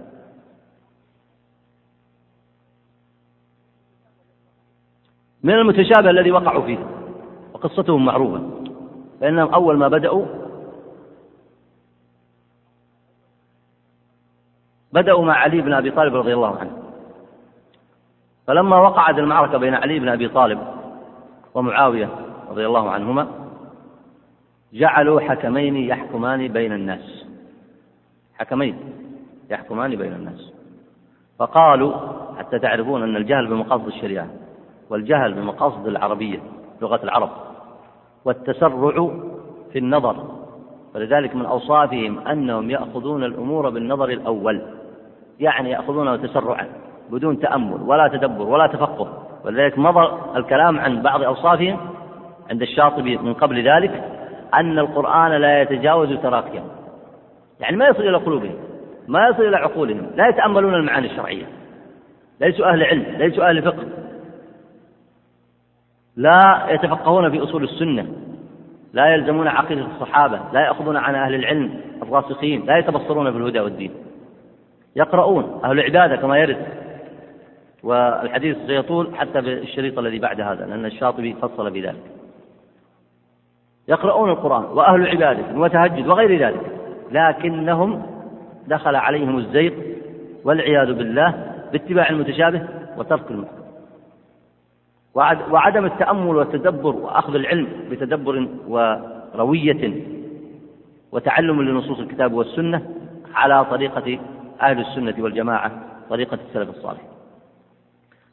[5.43, 6.77] من المتشابه الذي وقعوا فيه
[7.53, 8.68] وقصتهم معروفة.
[9.21, 10.25] فإنهم أول ما بدأوا
[14.93, 16.71] بدأوا مع علي بن أبي طالب رضي الله عنه.
[18.47, 20.59] فلما وقعت المعركة بين علي بن أبي طالب
[21.53, 22.09] ومعاوية
[22.49, 23.27] رضي الله عنهما
[24.73, 27.25] جعلوا حكمين يحكمان بين الناس.
[28.37, 28.79] حكمين
[29.49, 30.53] يحكمان بين الناس.
[31.39, 31.93] فقالوا
[32.37, 34.27] حتى تعرفون أن الجهل بمقاصد الشريعة
[34.89, 36.39] والجهل بمقاصد العربية
[36.81, 37.48] لغة العرب.
[38.25, 39.11] والتسرع
[39.73, 40.15] في النظر.
[40.95, 44.61] ولذلك من أوصافهم أنهم يأخذون الأمور بالنظر الأول.
[45.39, 46.67] يعني يأخذونه تسرعا
[47.11, 49.07] بدون تأمل ولا تدبر ولا تفقه.
[49.45, 51.77] ولذلك مضى الكلام عن بعض أوصافهم
[52.49, 54.03] عند الشاطبي من قبل ذلك
[54.53, 56.67] أن القرآن لا يتجاوز تراكيهم
[57.59, 58.55] يعني ما يصل إلى قلوبهم
[59.07, 61.45] ما يصل إلى عقولهم لا يتأملون المعاني الشرعية.
[62.41, 63.85] ليسوا أهل علم ليسوا أهل فقه.
[66.19, 68.05] لا يتفقهون في أصول السنة.
[68.93, 73.91] لا يلزمون عقيدة الصحابة لا يأخذون عن أهل العلم الراسخين لا يتبصرون في الهدى والدين.
[74.95, 76.57] يقرؤون أهل العبادة كما يرد.
[77.83, 82.03] والحديث سيطول حتى بالشريط الذي بعد هذا لأن الشاطبي فصل بذلك.
[83.87, 86.61] يقرؤون القرآن وأهل عبادة وتهجد وغير ذلك
[87.11, 88.03] لكنهم
[88.67, 89.71] دخل عليهم الزيغ
[90.43, 92.67] والعياذ بالله باتباع المتشابه
[92.97, 93.58] وترك المحكم
[95.51, 100.05] وعدم التأمل والتدبر وأخذ العلم بتدبر وروية
[101.11, 102.95] وتعلم لنصوص الكتاب والسنة
[103.33, 104.19] على طريقة
[104.61, 105.71] أهل السنة والجماعة
[106.09, 107.01] طريقة السلف الصالح.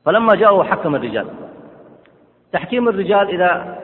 [0.05, 1.27] فلما جاءوا حكم الرجال.
[2.53, 3.79] تحكيم الرجال إذا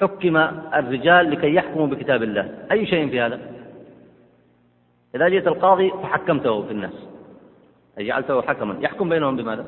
[0.00, 0.36] حكم
[0.74, 2.58] الرجال لكي يحكموا بكتاب الله.
[2.72, 3.40] أي شيء في هذا؟
[5.14, 7.06] إذا جئت القاضي فحكمته في الناس.
[7.98, 8.76] أي جعلته حكما.
[8.80, 9.64] يحكم بينهم بماذا؟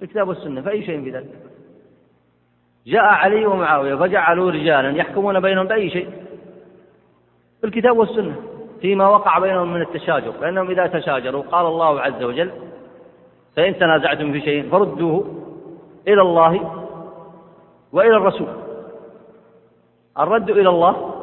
[0.00, 0.60] بالكتاب والسنة.
[0.60, 1.43] فأي شيء في ذلك؟
[2.86, 6.08] جاء علي ومعاوية فجعلوا رجالا يحكمون بينهم بأي شيء.
[7.62, 8.36] بالكتاب والسنة
[8.80, 12.50] فيما وقع بينهم من التشاجر فإنهم إذا تشاجروا قال الله عز وجل
[13.56, 15.24] فإن تنازعتم في شيء فردوه
[16.08, 16.84] إلى الله
[17.92, 18.48] وإلى الرسول.
[20.18, 21.14] الرد إلى الله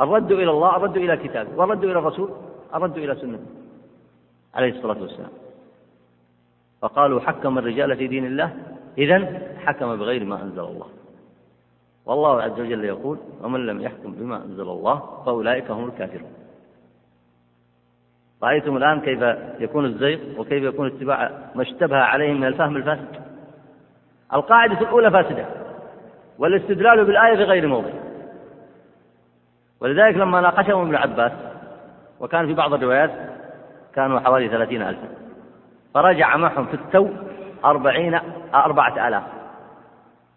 [0.00, 2.30] الرد إلى الله الرد إلى كتابه والرد إلى الرسول
[2.74, 3.46] الرد إلى سنته
[4.54, 5.30] عليه الصلاة والسلام.
[6.84, 8.50] فقالوا حكم الرجال في دين الله.
[8.98, 10.86] إذا حكم بغير ما أنزل الله.
[12.06, 16.32] والله عز وجل يقول ومن لم يحكم بما أنزل الله فأولئك هم الكافرون.
[18.42, 19.22] رأيتم الآن كيف
[19.60, 23.22] يكون الزيغ وكيف يكون اتباع ما اشتبه عليهم من الفهم الفاسد؟
[24.32, 25.46] القاعدة الأولى فاسدة
[26.38, 27.92] والاستدلال بالآية في غير موضع.
[29.80, 31.32] ولذلك لما ناقشهم ابن عباس
[32.20, 33.10] وكان في بعض الروايات
[33.94, 35.23] كانوا حوالي ثلاثين ألفا.
[35.94, 37.08] فرجع معهم في التو
[37.64, 38.20] أربعين
[38.54, 39.22] أربعة آلاف.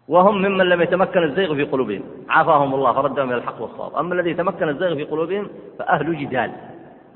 [0.08, 2.02] وهم ممن لم يتمكن الزيغ في قلوبهم.
[2.28, 3.96] عافاهم الله فردهم إلى الحق والصواب.
[3.96, 6.52] أما الذي تمكن الزيغ في قلوبهم فأهل جدال.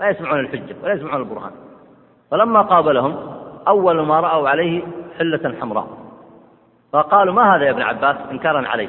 [0.01, 1.53] لا يسمعون الحجة ولا يسمعون البرهان.
[2.31, 3.17] فلما قابلهم
[3.69, 4.83] أول ما رأوا عليه
[5.19, 5.89] حلة حمراء.
[6.93, 8.89] فقالوا ما هذا يا ابن عباس؟ إنكارا عليه.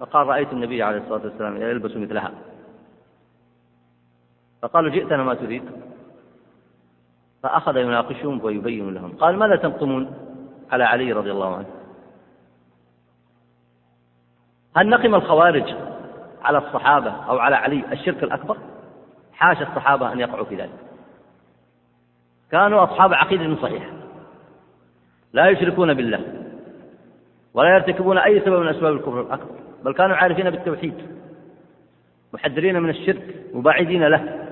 [0.00, 2.30] فقال رأيت النبي عليه الصلاة والسلام يلبس مثلها.
[4.62, 5.62] فقالوا جئتنا ما تريد.
[7.44, 9.12] فأخذ يناقشهم ويبين لهم.
[9.12, 10.14] قال ماذا تنقمون
[10.72, 11.66] على علي رضي الله عنه؟
[14.76, 15.74] هل نقم الخوارج
[16.42, 18.56] على الصحابة أو على علي الشرك الأكبر؟
[19.32, 20.78] حاشا الصحابة أن يقعوا في ذلك.
[22.50, 23.90] كانوا أصحاب عقيدة صحيحة
[25.32, 26.20] لا يشركون بالله
[27.54, 30.94] ولا يرتكبون أي سبب من أسباب الكفر الأكبر بل كانوا عارفين بالتوحيد
[32.32, 34.43] محذرين من الشرك مباعدين له.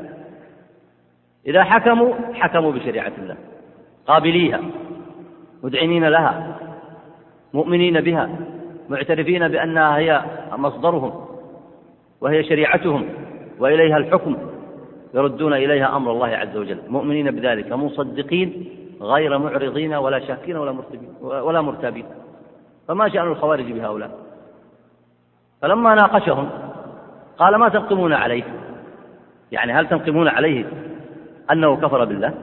[1.46, 3.36] إذا حكموا حكموا بشريعة الله.
[4.06, 4.60] قابليها
[5.62, 6.56] مدعنين لها
[7.54, 8.30] مؤمنين بها
[8.88, 10.22] معترفين بأنها هي
[10.52, 11.26] مصدرهم
[12.20, 13.08] وهي شريعتهم
[13.58, 14.36] وإليها الحكم
[15.14, 16.78] يردون إليها أمر الله عز وجل.
[16.88, 18.68] مؤمنين بذلك مصدقين
[19.00, 22.04] غير معرضين ولا شاكين ولا مرتبين ولا مرتابين.
[22.88, 24.10] فما شأن الخوارج بهؤلاء؟
[25.62, 26.48] فلما ناقشهم
[27.38, 28.42] قال ما تنقمون عليه؟
[29.52, 30.64] يعني هل تنقمون عليه
[31.50, 32.34] أنه كفر بالله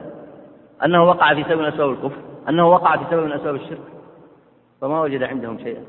[0.84, 2.16] أنه وقع في سبب من أسباب الكفر
[2.48, 3.80] أنه وقع في سبب من أسباب الشرك
[4.80, 5.82] فما وجد عندهم شيئا.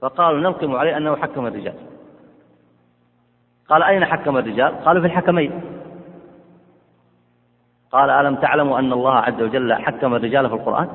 [0.00, 1.74] فقالوا ننقم عليه أنه حكم الرجال.
[3.68, 5.62] قال أين حكم الرجال؟ قالوا في الحكمين.
[7.92, 10.88] قال ألم تعلموا أن الله عز وجل حكم الرجال في القرآن؟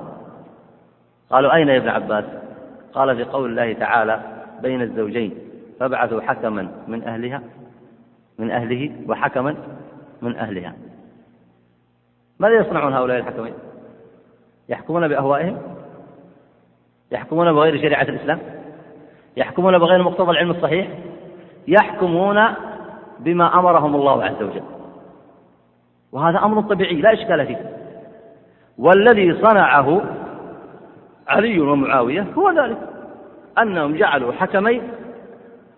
[1.30, 2.26] قالوا أين يا ابن عباس؟
[2.94, 4.20] قال في قول الله تعالى
[4.62, 5.38] بين الزوجين
[5.80, 7.42] فابعثوا حكما من أهلها
[8.40, 9.56] من أهله وحكما
[10.22, 10.74] من أهلها.
[12.40, 13.54] ماذا يصنعون هؤلاء الحكمين
[14.70, 15.58] يحكمون بأهوائهم؟
[17.12, 18.40] يحكمون بغير شريعة الإسلام؟
[19.38, 20.88] يحكمون بغير مقتضى العلم الصحيح؟
[21.68, 22.44] يحكمون
[23.20, 24.64] بما أمرهم الله عز وجل.
[26.12, 27.72] وهذا أمر طبيعي لا إشكال فيه.
[28.78, 30.02] والذي صنعه
[31.28, 32.78] علي ومعاوية هو ذلك.
[33.58, 34.92] أنهم جعلوا حكمين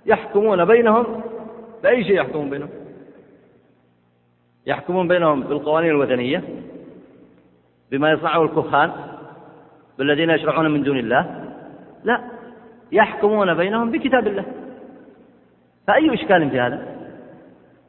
[0.06, 1.22] يحكمون بينهم
[1.84, 2.70] بأي شيء يحكمون بينهم؟
[4.66, 6.44] يحكمون بينهم بالقوانين الوثنية
[7.92, 8.92] بما يصنعه الكهان
[9.98, 11.52] بالذين يشرعون من دون الله.
[12.04, 12.22] لا
[12.92, 14.46] يحكمون بينهم بكتاب الله.
[15.88, 16.96] فأي إشكال في هذا؟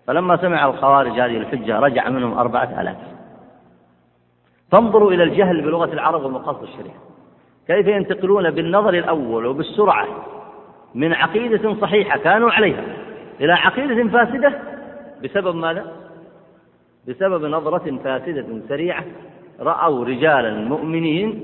[0.06, 2.96] فلما سمع الخوارج هذه الحجة رجع منهم أربعة آلاف.
[4.72, 6.96] فانظروا إلى الجهل بلغة العرب ومقاصد الشريعة.
[7.66, 10.06] كيف ينتقلون بالنظر الأول وبالسرعة
[10.94, 12.84] من عقيدة صحيحة كانوا عليها
[13.40, 14.52] إلى عقيدة فاسدة
[15.24, 16.05] بسبب ماذا؟
[17.08, 19.04] بسبب نظرة فاسدة سريعة
[19.60, 21.42] رأوا رجالا مؤمنين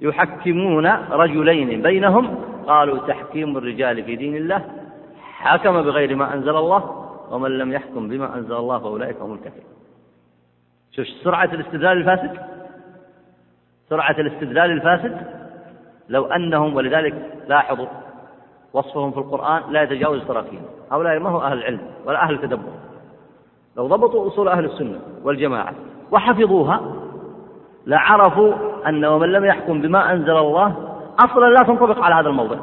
[0.00, 4.64] يحكمون رجلين بينهم قالوا تحكيم الرجال في دين الله
[5.22, 9.74] حكم بغير ما أنزل الله ومن لم يحكم بما أنزل الله فأولئك هم الكافرون.
[10.92, 12.40] شوف سرعة الاستدلال الفاسد؟
[13.88, 15.26] سرعة الاستدلال الفاسد؟
[16.08, 17.14] لو أنهم ولذلك
[17.48, 17.86] لاحظوا
[18.72, 22.72] وصفهم في القرآن لا يتجاوز تراكين هؤلاء ما هو أهل العلم ولا أهل التدبر.
[23.76, 25.74] لو ضبطوا أصول أهل السنة والجماعة
[26.12, 26.80] وحفظوها
[27.86, 28.54] لعرفوا
[28.86, 32.56] أن ومن لم يحكم بما أنزل الله أصلا لا تنطبق على هذا الموضع.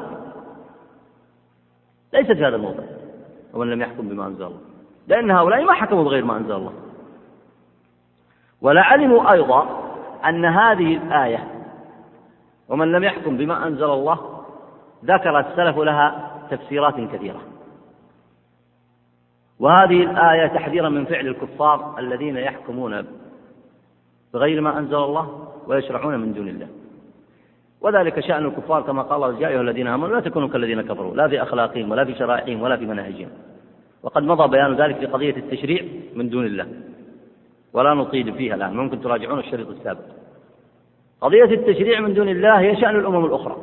[2.12, 2.82] ليست في هذا الموضع.
[3.54, 4.60] ومن لم يحكم بما أنزل الله.
[5.08, 6.72] لأن هؤلاء ما حكموا بغير ما أنزل الله.
[8.62, 9.66] ولعلموا أيضا
[10.28, 11.48] أن هذه الآية
[12.68, 14.18] ومن لم يحكم بما أنزل الله
[15.04, 17.40] ذكر السلف لها تفسيرات كثيرة.
[19.62, 23.04] وهذه الآية تحذيرا من فعل الكفار الذين يحكمون
[24.34, 26.68] بغير ما أنزل الله ويشرعون من دون الله.
[27.80, 31.28] وذلك شأن الكفار كما قال الله يا أيها الذين آمنوا لا تكونوا كالذين كفروا لا
[31.28, 33.28] في أخلاقهم ولا في شرائعهم ولا في مناهجهم.
[34.02, 35.82] وقد مضى بيان ذلك في قضية التشريع
[36.14, 36.66] من دون الله.
[37.72, 40.04] ولا نطيل فيها الآن ممكن تراجعون الشريط السابق.
[41.20, 43.56] قضية التشريع من دون الله هي شأن الأمم الأخرى.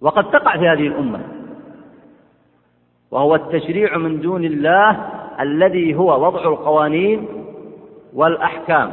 [0.00, 1.39] وقد تقع في هذه الأمة
[3.10, 5.06] وهو التشريع من دون الله
[5.40, 7.26] الذي هو وضع القوانين
[8.12, 8.92] والأحكام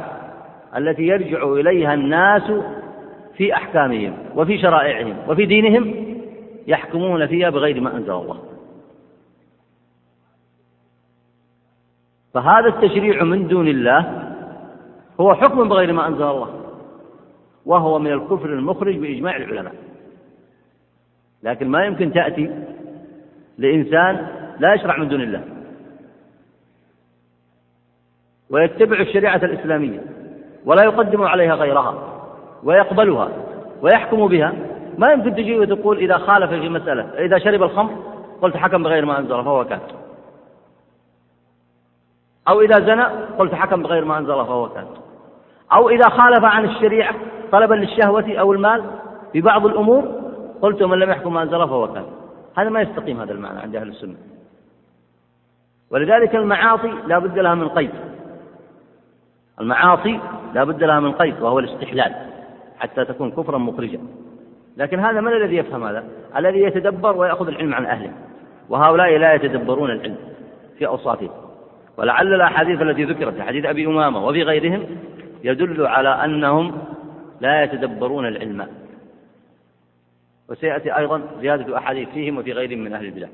[0.76, 2.52] التي يرجع إليها الناس
[3.36, 5.94] في أحكامهم وفي شرائعهم وفي دينهم
[6.66, 8.38] يحكمون فيها بغير ما أنزل الله.
[12.34, 14.24] فهذا التشريع من دون الله
[15.20, 16.48] هو حكم بغير ما أنزل الله
[17.66, 19.74] وهو من الكفر المخرج بإجماع العلماء.
[21.42, 22.50] لكن ما يمكن تأتي
[23.58, 24.26] لإنسان
[24.58, 25.42] لا يشرع من دون الله.
[28.50, 30.00] ويتبع الشريعة الإسلامية
[30.64, 31.94] ولا يقدم عليها غيرها
[32.64, 33.28] ويقبلها
[33.82, 34.52] ويحكم بها.
[34.98, 37.96] ما يمكن تجي وتقول إذا خالف في مسألة إذا شرب الخمر
[38.42, 39.94] قلت حكم بغير ما أنزل فهو كافر
[42.48, 43.04] أو إذا زنى
[43.38, 44.98] قلت حكم بغير ما أنزل فهو كافر
[45.72, 47.14] أو إذا خالف عن الشريعة
[47.52, 48.84] طلبا للشهوة أو المال
[49.32, 50.12] في بعض الأمور
[50.62, 52.12] قلت من لم يحكم ما أنزل فهو كافر
[52.58, 54.16] هذا ما يستقيم هذا المعنى عند أهل السنة.
[55.90, 57.90] ولذلك المعاصي لا بد لها من قيد.
[59.60, 60.20] المعاصي
[60.54, 62.14] لا بد لها من قيد وهو الاستحلال
[62.78, 64.00] حتى تكون كفرا مخرجا.
[64.76, 66.04] لكن هذا من الذي يفهم هذا؟
[66.36, 68.12] الذي يتدبر ويأخذ العلم عن أهله.
[68.68, 70.16] وهؤلاء لا يتدبرون العلم
[70.78, 71.30] في أوصافهم.
[71.96, 74.86] ولعل الأحاديث التي ذكرت في حديث أبي أمامة وفي غيرهم
[75.44, 76.78] يدل على أنهم
[77.40, 78.66] لا يتدبرون العلم.
[80.48, 83.30] وسيأتي أيضا زيادة أحاديث فيهم وفي غيرهم من أهل البلاد.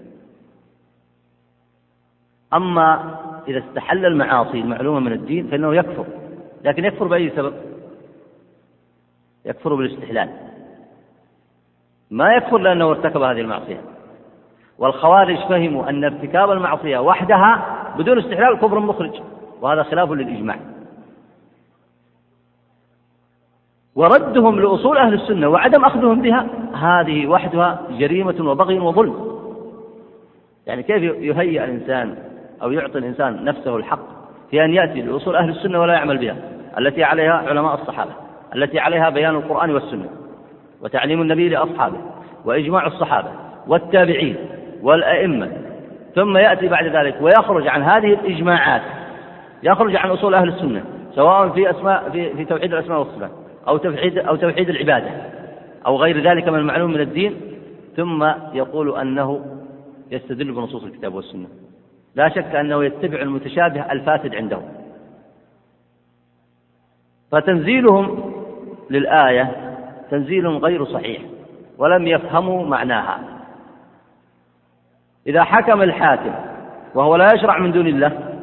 [2.55, 3.17] أما
[3.49, 6.07] إذا استحل المعاصي المعلومة من الدين فإنه يكفر
[6.65, 7.55] لكن يكفر بأي سبب؟
[9.45, 10.31] يكفر بالاستحلال.
[12.11, 13.81] ما يكفر لأنه ارتكب هذه المعصية.
[14.79, 19.21] والخوارج فهموا أن ارتكاب المعصية وحدها بدون استحلال كفر مخرج
[19.61, 20.74] وهذا خلاف للإجماع.
[23.97, 29.35] وردهم لأصول أهل السنة وعدم أخذهم بها هذه وحدها جريمة وبغي وظلم.
[30.67, 32.17] يعني كيف يهيئ الإنسان
[32.63, 33.99] أو يعطي الإنسان نفسه الحق
[34.51, 36.37] في أن يأتي لأصول أهل السنة ولا يعمل بها؟
[36.79, 38.11] التي عليها علماء الصحابة
[38.55, 40.09] التي عليها بيان القرآن والسنة
[40.83, 41.97] وتعليم النبي لأصحابه
[42.45, 43.29] وإجماع الصحابة
[43.67, 44.37] والتابعين
[44.83, 45.53] والأئمة.
[46.15, 48.83] ثم يأتي بعد ذلك ويخرج عن هذه الإجماعات
[49.63, 50.85] يخرج عن أصول أهل السنة
[51.15, 53.44] سواء في أسماء في, في توحيد الأسماء والصفات.
[53.69, 55.11] أو توحيد أو توحيد العبادة
[55.87, 57.41] أو غير ذلك من المعلوم من الدين
[57.97, 59.45] ثم يقول أنه
[60.11, 61.49] يستدل بنصوص الكتاب والسنة.
[62.15, 64.61] لا شك أنه يتبع المتشابه الفاسد عنده.
[67.33, 68.33] فتنزيلهم
[68.91, 69.77] للآية
[70.11, 71.23] تنزيل غير صحيح
[71.79, 73.21] ولم يفهموا معناها.
[75.27, 76.35] إذا حكم الحاكم
[76.95, 78.35] وهو لا يشرع من دون الله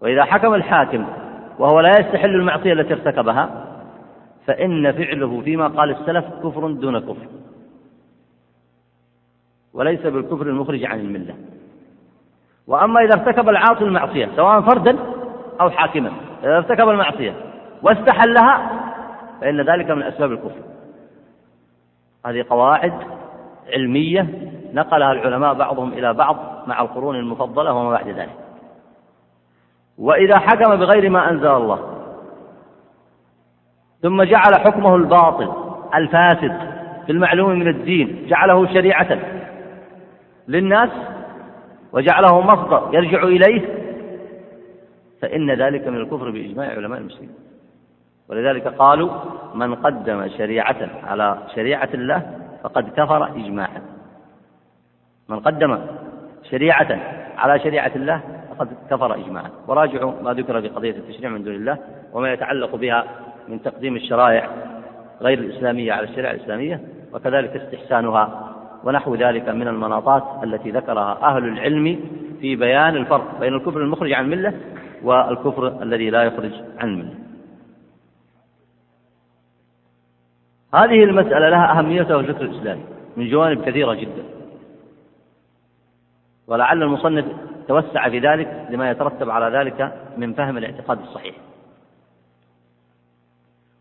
[0.00, 1.06] وإذا حكم الحاكم
[1.58, 3.66] وهو لا يستحل المعصية التي ارتكبها
[4.46, 7.26] فإن فعله فيما قال السلف كفر دون كفر.
[9.74, 11.34] وليس بالكفر المخرج عن الملة.
[12.66, 14.98] وأما إذا ارتكب العاصي المعصية سواء فردا
[15.60, 17.34] أو حاكما إذا ارتكب المعصية
[17.82, 18.80] واستحلها
[19.40, 20.60] فإن ذلك من أسباب الكفر.
[22.26, 22.92] هذه قواعد
[23.72, 26.36] علمية نقلها العلماء بعضهم إلى بعض
[26.66, 28.43] مع القرون المفضلة وما بعد ذلك.
[29.98, 31.94] وإذا حكم بغير ما أنزل الله
[34.02, 35.52] ثم جعل حكمه الباطل
[35.94, 36.52] الفاسد
[37.06, 39.18] في المعلوم من الدين جعله شريعة
[40.48, 40.90] للناس
[41.92, 43.84] وجعله مصدر يرجع إليه
[45.22, 47.34] فإن ذلك من الكفر بإجماع علماء المسلمين.
[48.28, 49.10] ولذلك قالوا
[49.54, 53.82] من قدم شريعة على شريعة الله فقد كفر إجماعا.
[55.28, 55.78] من قدم
[56.50, 57.00] شريعة
[57.38, 58.20] على شريعة الله
[58.58, 59.50] فقد كفر إجماعا.
[59.68, 61.78] وراجعوا ما ذكر في قضية التشريع من دون الله
[62.12, 63.04] وما يتعلق بها
[63.48, 64.48] من تقديم الشرائع
[65.20, 66.80] غير الإسلامية على الشريعة الإسلامية
[67.12, 72.00] وكذلك استحسانها ونحو ذلك من المناطات التي ذكرها أهل العلم
[72.40, 74.60] في بيان الفرق بين الكفر المخرج عن الملة
[75.02, 77.14] والكفر الذي لا يخرج عن الملة.
[80.74, 82.82] هذه المسألة لها أهميتها في الفكر الإسلامي
[83.16, 84.24] من جوانب كثيرة جدا.
[86.46, 87.24] ولعل المصنف
[87.68, 91.34] توسع في ذلك لما يترتب على ذلك من فهم الاعتقاد الصحيح.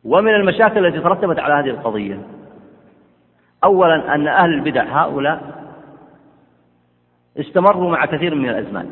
[0.04, 2.20] ومن المشاكل التي ترتبت على هذه القضية
[3.64, 5.64] أولا أن أهل البدع هؤلاء
[7.40, 8.92] استمروا مع كثير من الأزمان.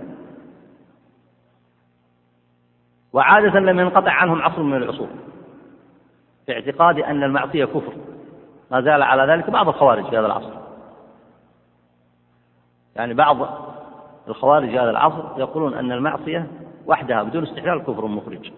[3.13, 5.09] وعادة لم ينقطع عنهم عصر من العصور
[6.45, 7.93] في اعتقاد أن المعصية كفر.
[8.71, 10.53] ما زال على ذلك بعض الخوارج في هذا العصر.
[12.95, 13.70] يعني بعض
[14.31, 16.47] الخوارج هذا العصر يقولون أن المعصية
[16.85, 18.51] وحدها بدون استحلال كفر مخرج.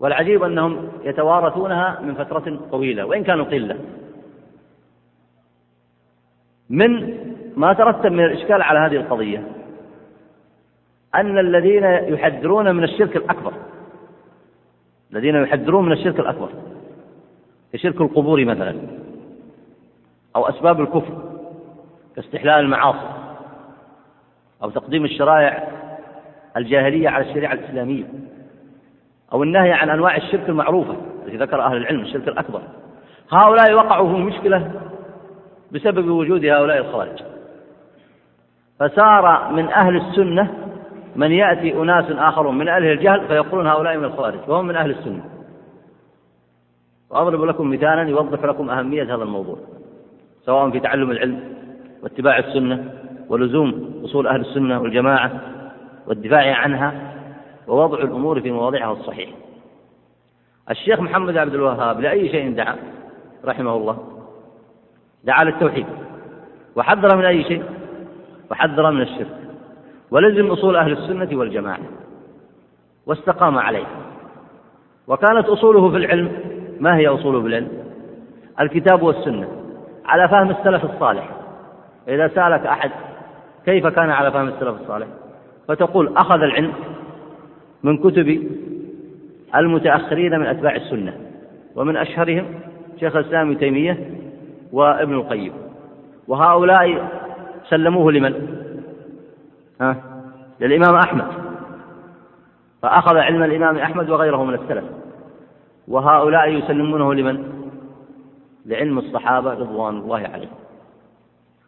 [0.00, 3.78] والعجيب أنهم يتوارثونها من فترة طويلة وإن كانوا قلة.
[6.70, 7.18] من
[7.56, 9.46] ما ترتب من الإشكال على هذه القضية؟
[11.14, 13.52] أن الذين يحذرون من الشرك الأكبر
[15.12, 16.48] الذين يحذرون من الشرك الأكبر
[17.72, 18.76] كشرك القبور مثلا
[20.36, 21.18] أو أسباب الكفر
[22.16, 23.19] كاستحلال المعاصي.
[24.62, 25.68] أو تقديم الشرائع
[26.56, 28.04] الجاهلية على الشريعة الإسلامية
[29.32, 30.96] أو النهي عن أنواع الشرك المعروفة
[31.26, 32.62] التي ذكر أهل العلم الشرك الأكبر.
[33.30, 34.72] هؤلاء وقعوا في مشكلة
[35.72, 37.22] بسبب وجود هؤلاء الخوارج.
[38.78, 40.54] فصار من أهل السنة
[41.16, 45.24] من يأتي أناس آخرون من أهل الجهل فيقولون هؤلاء من الخوارج وهم من أهل السنة.
[47.10, 49.58] وأضرب لكم مثالا يوضح لكم أهمية هذا الموضوع
[50.46, 51.40] سواء في تعلم العلم
[52.02, 52.99] واتباع السنة
[53.30, 55.30] ولزوم أصول أهل السنة والجماعة
[56.06, 56.92] والدفاع عنها
[57.68, 59.30] ووضع الأمور في مواضعها الصحيح.
[60.70, 62.76] الشيخ محمد عبد الوهاب لأي شيء دعا
[63.44, 63.98] رحمه الله؟
[65.24, 65.86] دعا للتوحيد.
[66.76, 67.62] وحذر من أي شيء؟
[68.50, 69.36] وحذر من الشرك.
[70.10, 71.80] ولزم أصول أهل السنة والجماعة.
[73.06, 73.86] واستقام عليه
[75.06, 76.32] وكانت أصوله في العلم.
[76.80, 77.68] ما هي أصوله في العلم؟
[78.60, 79.48] الكتاب والسنة.
[80.04, 81.30] على فهم السلف الصالح.
[82.08, 82.90] إذا سألك أحد
[83.64, 85.06] كيف كان على فهم السلف الصالح
[85.68, 86.72] فتقول أخذ العلم
[87.82, 88.48] من كتب
[89.56, 91.16] المتأخرين من أتباع السنة
[91.76, 92.44] ومن أشهرهم
[93.00, 94.10] شيخ الإسلام ابن تيمية
[94.72, 95.52] وابن القيم
[96.28, 97.08] وهؤلاء
[97.68, 98.56] سلموه لمن؟
[99.80, 99.96] ها؟
[100.60, 101.26] للإمام أحمد
[102.82, 104.84] فأخذ علم الإمام أحمد وغيره من السلف
[105.88, 107.60] وهؤلاء يسلمونه لمن؟
[108.66, 110.59] لعلم الصحابة رضوان الله عليهم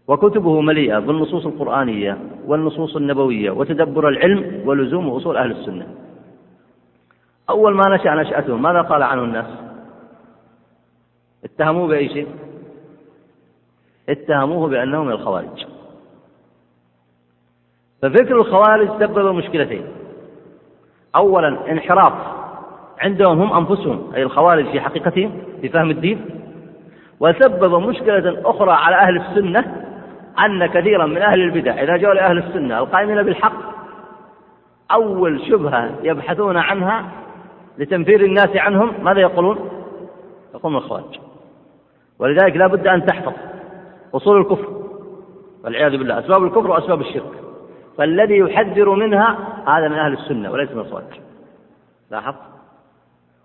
[0.09, 5.87] وكتبه مليئة بالنصوص القرآنية والنصوص النبوية وتدبر العلم ولزوم أصول أهل السنة.
[7.51, 9.47] أول ما نشأ نشأته ماذا قال عنه الناس؟
[11.45, 12.29] اتهموه بأي شيء؟
[14.09, 15.67] اتهموه بأنه من الخوارج.
[18.03, 19.85] ففكر الخوارج سبب مشكلتين.
[21.17, 22.13] أولا انحراف
[22.99, 26.25] عندهم هم أنفسهم أي الخوارج في حقيقتهم في فهم الدين.
[27.21, 29.92] وسبب مشكلة أخرى على أهل السنة
[30.39, 33.73] أن كثيرا من أهل البدع إذا جاءوا لأهل السنة القائمين بالحق
[34.93, 37.05] أول شبهة يبحثون عنها
[37.79, 39.71] لتنفير الناس عنهم ماذا يقولون؟
[40.55, 41.19] يقولون الخوارج
[42.19, 43.33] ولذلك لا بد أن تحفظ
[44.15, 44.69] أصول الكفر
[45.65, 47.33] والعياذ بالله أسباب الكفر وأسباب الشرك
[47.99, 51.21] فالذي يحذر منها هذا من أهل السنة وليس من الخوارج
[52.11, 52.35] لاحظ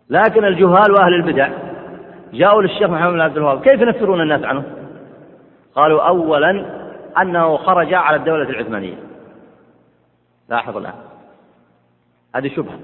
[0.10, 1.50] لكن الجهال وأهل البدع
[2.34, 4.64] جاءوا للشيخ محمد بن عبد الوهاب كيف ينفرون الناس عنه؟
[5.76, 6.66] قالوا أولا
[7.22, 8.98] أنه خرج على الدولة العثمانية.
[10.50, 10.94] لاحظ الآن.
[12.36, 12.80] هذه شبهة.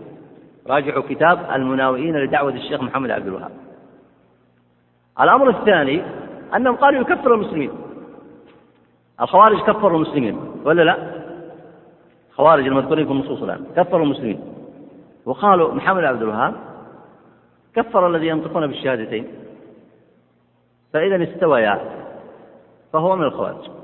[0.67, 3.51] راجعوا كتاب المناوئين لدعوة الشيخ محمد عبد الوهاب.
[5.21, 6.03] الأمر الثاني
[6.55, 7.71] أنهم قالوا يكفر المسلمين.
[9.21, 11.23] الخوارج كفروا المسلمين ولا لا؟
[12.29, 14.41] الخوارج المذكورين في النصوص الآن كفروا المسلمين.
[15.25, 16.55] وقالوا محمد عبد الوهاب
[17.75, 19.27] كفر الذي ينطقون بالشهادتين
[20.93, 21.79] فإذا استويا
[22.93, 23.82] فهو من الخوارج.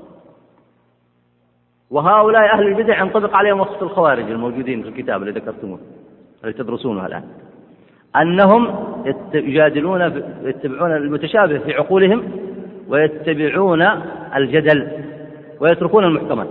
[1.90, 5.78] وهؤلاء أهل البدع ينطبق عليهم وصف الخوارج الموجودين في الكتاب الذي ذكرتموه
[6.44, 7.24] الذي تدرسونه الآن.
[8.16, 8.74] أنهم
[9.34, 10.00] يجادلون
[10.42, 12.32] يتبعون المتشابه في عقولهم
[12.88, 13.82] ويتبعون
[14.36, 15.04] الجدل
[15.60, 16.48] ويتركون المحكمات.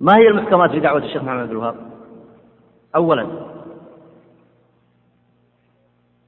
[0.00, 1.74] ما هي المحكمات في دعوة الشيخ محمد بن الوهاب؟
[2.96, 3.26] أولا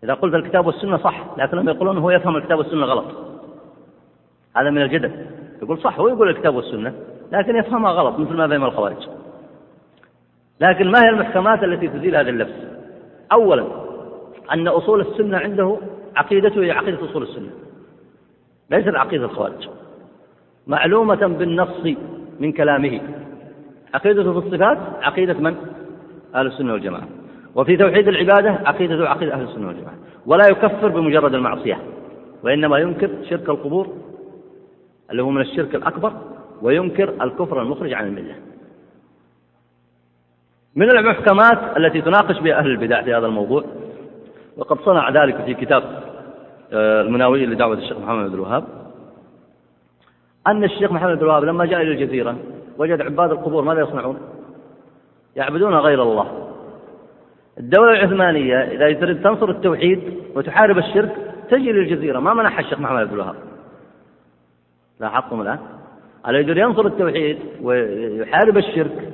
[0.04, 3.04] إذا قلت الكتاب والسنة صح لكنهم يقولون هو يفهم الكتاب والسنة غلط.
[4.56, 5.26] هذا من الجدل.
[5.62, 6.94] يقول صح هو يقول الكتاب والسنة
[7.32, 9.08] لكن يفهمها غلط مثل ما فهم الخوارج.
[10.60, 12.54] لكن ما هي المحكمات التي تزيل هذا اللبس
[13.32, 13.66] أولا
[14.52, 15.78] أن أصول السنة عنده
[16.16, 17.50] عقيدته هي عقيدة أصول السنة
[18.70, 19.68] ليست عقيدة الخوارج.
[20.66, 21.96] معلومة بالنص
[22.40, 23.00] من كلامه.
[23.94, 25.56] عقيدته في الصفات عقيدة من؟
[26.34, 27.08] أهل السنة والجماعة.
[27.54, 29.94] وفي توحيد العبادة عقيدته عقيدة أهل السنة والجماعة.
[30.26, 31.78] ولا يكفر بمجرد المعصية
[32.44, 33.88] وإنما ينكر شرك القبور
[35.12, 36.12] اللي هو من الشرك الأكبر
[36.62, 38.34] وينكر الكفر المخرج عن الملة.
[40.76, 43.64] من المحكمات التي تناقش بها أهل البدع في هذا الموضوع
[44.56, 45.82] وقد صنع ذلك في كتاب
[46.72, 48.64] آه، المناوي لدعوة الشيخ محمد بن الوهاب
[50.46, 52.36] أن الشيخ محمد بن الوهاب لما جاء إلى الجزيرة
[52.78, 54.18] وجد عباد القبور ماذا يصنعون؟
[55.36, 56.48] يعبدون غير الله.
[57.58, 60.00] الدولة العثمانية إذا تريد تنصر التوحيد
[60.34, 61.16] وتحارب الشرك
[61.50, 62.20] تجي للجزيرة.
[62.20, 63.51] ما منحها الشيخ محمد بن الوهاب.
[65.02, 65.58] لاحظتم الآن.
[66.28, 69.08] الذي ينصر التوحيد ويحارب الشرك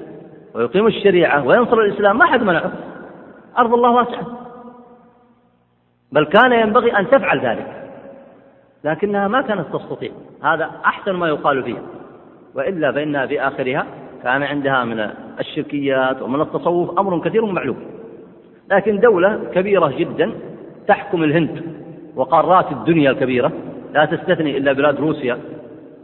[0.55, 2.73] ويقيم الشريعة وينصر الإسلام ما حد منعه.
[3.59, 4.27] أرض الله واسعة.
[6.13, 7.91] بل كان ينبغي أن تفعل ذلك.
[8.85, 10.11] لكنها ما كانت تستطيع.
[10.43, 11.83] هذا أحسن ما يقال فيها.
[12.55, 13.87] وإلا فإنها في آخرها
[14.23, 15.11] كان عندها من
[15.41, 17.77] الشركيات ومن التصوف أمر كثير معلوم.
[18.71, 20.33] لكن دولة كبيرة جدا
[20.89, 21.63] تحكم الهند
[22.17, 23.53] وقارات الدنيا الكبيرة.
[23.93, 25.39] لا تستثني إلا بلاد روسيا.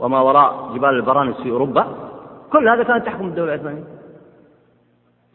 [0.01, 1.87] وما وراء جبال البرانس في أوروبا
[2.53, 3.85] كل هذا كانت تحكم الدولة العثمانية.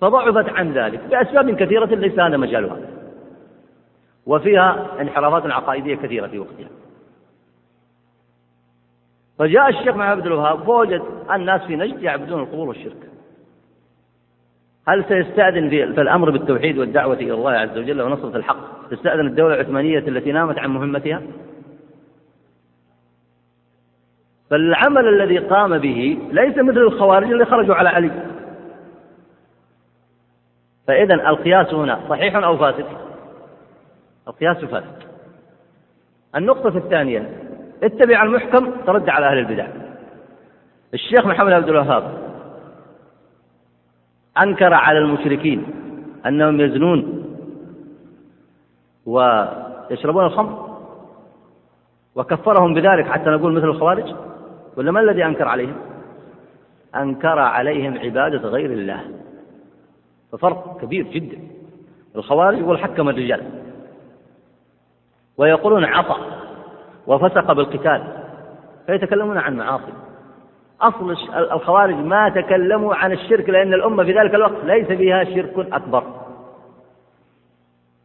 [0.02, 2.78] فضعفت عن ذلك بأسباب كثيرة ليس هذا مجالها.
[4.26, 6.70] وفيها انحرافات عقائدية كثيرة في وقتها.
[9.40, 13.10] فجاء الشيخ محمد عبد الوهاب فوجد الناس في نجد يعبدون القبور والشرك.
[14.88, 20.00] هل سيستأذن في الأمر بالتوحيد والدعوة إلى الله عز وجل ونصرة الحق؟ تستأذن الدولة العثمانية
[20.00, 21.22] التي نامت عن مهمتها؟
[24.50, 28.12] فالعمل الذي قام به ليس مثل الخوارج اللي خرجوا على علي.
[30.88, 32.86] فإذا القياس هنا صحيح أو فاسد؟
[34.28, 35.04] القياس فاسد.
[36.36, 37.30] النقطة الثانية
[37.84, 39.68] اتبع المحكم ترد على أهل البدع.
[40.94, 42.04] الشيخ محمد عبد الوهاب
[44.38, 45.68] أنكر على المشركين
[46.26, 47.26] أنهم يزنون
[49.06, 50.80] ويشربون الخمر
[52.16, 54.16] وكفرهم بذلك حتى نقول مثل الخوارج.
[54.80, 55.76] ولا ما الذي أنكر عليهم؟
[56.96, 59.02] أنكر عليهم عبادة غير الله.
[60.32, 61.38] ففرق كبير جدا.
[62.16, 63.42] الخوارج يقول حكم الرجال.
[65.38, 66.22] ويقولون عصى
[67.08, 68.24] وفسق بالقتال.
[68.88, 69.94] فيتكلمون عن معاصي.
[70.82, 76.04] أصل الخوارج ما تكلموا عن الشرك لأن الأمة في ذلك الوقت ليس فيها شرك أكبر.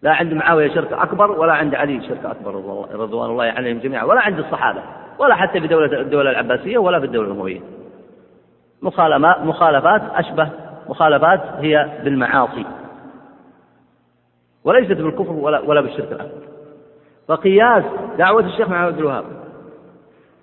[0.04, 2.54] لا عند معاوية شرك أكبر ولا عند علي شرك أكبر
[2.94, 4.82] رضوان الله عليهم جميعا ولا عند الصحابة
[5.18, 7.60] ولا حتى في دولة الدولة العباسية ولا في الدولة الأموية.
[9.42, 10.48] مخالفات أشبه
[10.88, 12.64] مخالفات هي بالمعاصي.
[14.64, 16.44] وليست بالكفر ولا ولا بالشرك الأكبر
[17.28, 17.84] فقياس
[18.18, 19.24] دعوة الشيخ محمد عبد الوهاب.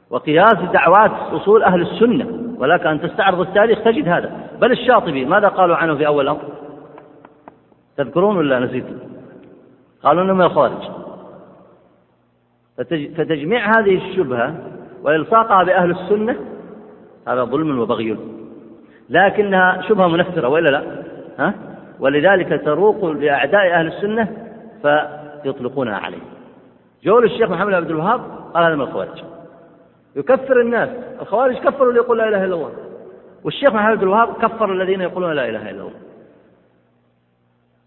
[0.09, 2.55] وقياس دعوات أصول أهل السنة.
[2.57, 4.47] ولك أن تستعرض التاريخ تجد هذا.
[4.61, 6.41] بل الشاطبي ماذا قالوا عنه في أول الأمر
[7.97, 9.10] تذكرون ولا نسيتم؟
[10.03, 10.89] قالوا أنه من الخوارج.
[13.17, 14.55] فتجميع هذه الشبهة
[15.03, 16.35] وإلصاقها بأهل السنة
[17.27, 18.17] هذا ظلم وبغي.
[19.09, 21.03] لكنها شبهة منفرة وإلا لا؟
[21.39, 21.53] ها؟
[21.99, 24.27] ولذلك تروق لأعداء أهل السنة
[24.81, 26.21] فيطلقونها عليه.
[27.03, 28.21] جول الشيخ محمد عبد الوهاب
[28.53, 29.23] قال هذا من الخوارج.
[30.15, 30.89] يكفر الناس.
[31.21, 32.71] الخوارج كفروا اللي يقول لا إله إلا الله.
[33.43, 35.91] والشيخ محمد بن الوهاب كفر الذين يقولون لا إله إلا الله.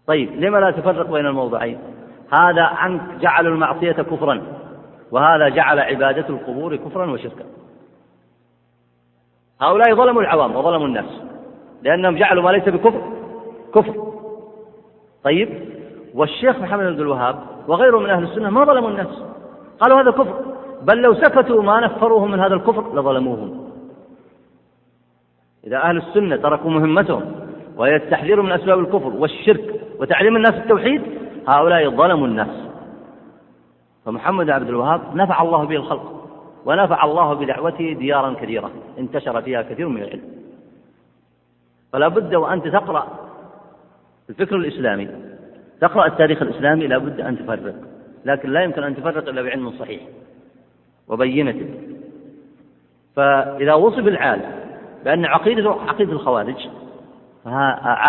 [0.07, 1.79] طيب لما لا تفرق بين الموضعين؟
[2.31, 4.41] هذا عنك جعلوا المعصية كفرا
[5.11, 7.45] وهذا جعل عبادة القبور كفرا وشركا.
[9.61, 11.21] هؤلاء ظلموا العوام وظلموا الناس
[11.83, 13.01] لأنهم جعلوا ما ليس بكفر
[13.75, 14.13] كفر.
[15.23, 15.49] طيب
[16.13, 17.35] والشيخ محمد بن الوهاب
[17.67, 19.23] وغيره من أهل السنة ما ظلموا الناس
[19.79, 20.55] قالوا هذا كفر.
[20.81, 23.65] بل لو سكتوا ما نفروهم من هذا الكفر لظلموهم.
[25.67, 27.35] إذا أهل السنة تركوا مهمتهم
[27.77, 31.01] وهي التحذير من أسباب الكفر والشرك وتعليم الناس التوحيد
[31.47, 32.65] هؤلاء ظلموا الناس.
[34.05, 36.29] فمحمد عبد الوهاب نفع الله به الخلق
[36.65, 40.35] ونفع الله بدعوته ديارا كثيرة انتشر فيها كثير من العلم.
[41.93, 43.07] فلا بد وأنت تقرأ
[44.29, 45.09] الفكر الإسلامي
[45.81, 47.75] تقرأ التاريخ الإسلامي لا بد أن تفرق
[48.25, 50.01] لكن لا يمكن أن تفرق إلا بعلم صحيح
[51.07, 51.69] وبينته
[53.15, 54.51] فإذا وصف العالم
[55.05, 56.67] بأن عقيدته عقيدة الخوارج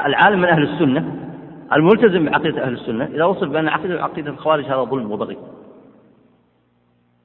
[0.07, 1.33] العالم من أهل السنة
[1.73, 5.37] الملتزم بعقيدة أهل السنة إذا وصف بأن عقيدة عقيدة الخوارج هذا ظلم وبغي.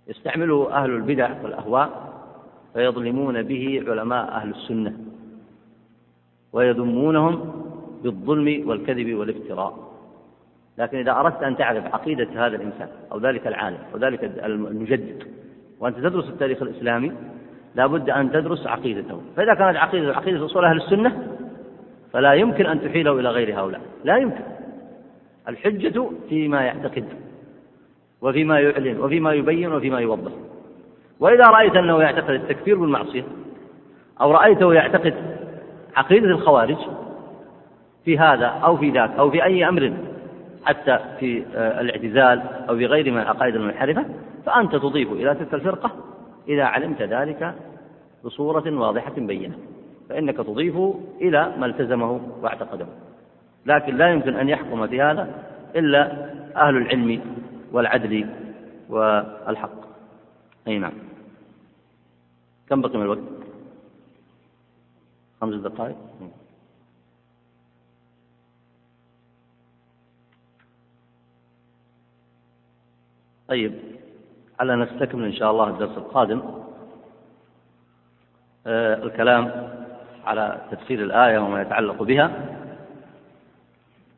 [0.08, 2.14] يستعمله أهل البدع والأهواء
[2.74, 4.94] فيظلمون به علماء أهل السنة
[6.54, 7.52] ويذمونهم
[8.04, 9.92] بالظلم والكذب والافتراء.
[10.78, 15.24] لكن إذا أردت أن تعرف عقيدة هذا الإنسان أو ذلك العالم أو ذلك المجدد
[15.80, 17.12] وأنت تدرس التاريخ الإسلامي
[17.76, 19.22] لا بد أن تدرس عقيدته.
[19.36, 21.38] فإذا كانت عقيدة عقيدة أصول أهل السنة
[22.14, 23.82] فلا يمكن أن تحيله إلى غير هؤلاء.
[24.04, 24.44] لا يمكن.
[25.48, 27.06] الحجة فيما يعتقد
[28.22, 30.32] وفيما يعلن وفيما يبين وفيما يوضح.
[31.20, 33.24] وإذا رأيت أنه يعتقد التكفير بالمعصية
[34.22, 35.14] أو رأيته يعتقد
[35.96, 36.78] عقيدة الخوارج
[38.06, 39.94] في هذا أو في ذاك أو في أي أمر
[40.66, 44.06] حتى في آه، الاعتزال أو في غير من العقائد المنحرفة
[44.46, 45.92] فأنت تضيف إلى تلك الفرقة
[46.48, 47.56] إذا علمت ذلك
[48.24, 49.56] بصورة واضحة بينة.
[50.12, 50.76] فإنك تضيف
[51.22, 52.86] إلى ما التزمه واعتقده
[53.66, 55.44] لكن لا يمكن أن يحكم في هذا
[55.76, 57.22] إلا أهل العلم
[57.72, 58.30] والعدل
[58.90, 59.72] والحق.
[60.68, 60.94] أي نعم.
[62.70, 63.20] كم بقي من الوقت؟
[65.42, 65.96] خمس دقائق؟
[73.48, 73.80] طيب
[74.60, 76.42] على نستكمل إن شاء الله الدرس القادم.
[78.68, 79.72] آه الكلام
[80.26, 82.32] على تفسير الآية وما يتعلق بها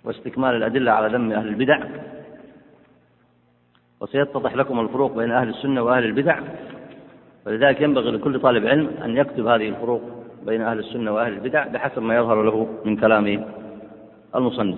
[0.03, 1.79] واستكمال الأدلة على ذم أهل البدع.
[3.99, 6.39] وسيتضح لكم الفروق بين أهل السنة وأهل البدع.
[7.45, 10.01] ولذلك ينبغي لكل طالب علم أن يكتب هذه الفروق
[10.45, 13.45] بين أهل السنة وأهل البدع بحسب ما يظهر له من كلام
[14.35, 14.77] المصنف.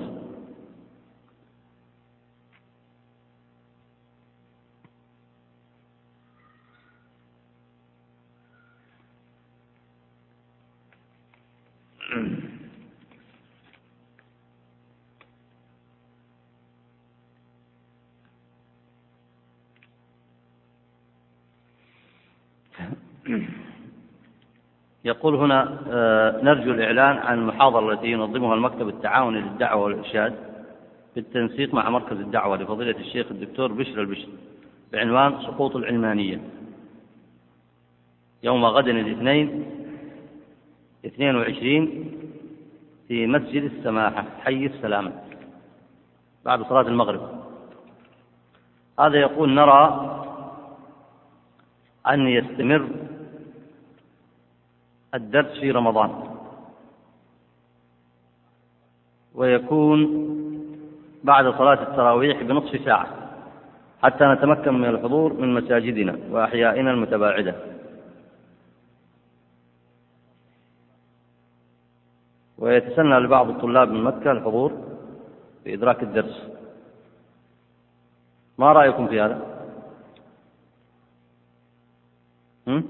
[25.06, 30.36] يقول هنا آه، نرجو الإعلان عن المحاضرة التي ينظمها المكتب التعاوني للدعوة والإرشاد
[31.16, 34.28] بالتنسيق مع مركز الدعوة لفضيلة الشيخ الدكتور بشر البشر
[34.94, 36.42] بعنوان سقوط العلمانية.
[38.44, 39.66] يوم غد الاثنين
[41.06, 42.12] 22
[43.08, 45.12] في مسجد السماحة حي السلامة
[46.46, 47.46] بعد صلاة المغرب.
[49.00, 50.12] هذا يقول نرى
[52.08, 52.90] أن يستمر
[55.16, 56.24] الدرس في رمضان
[59.36, 60.00] ويكون
[61.24, 63.08] بعد صلاة التراويح بنصف ساعة
[64.04, 67.56] حتى نتمكن من الحضور من مساجدنا وأحيائنا المتباعدة
[72.58, 74.72] ويتسنى لبعض الطلاب من مكة الحضور
[75.64, 76.48] في إدراك الدرس
[78.58, 79.42] ما رأيكم في هذا؟
[82.68, 82.84] هم؟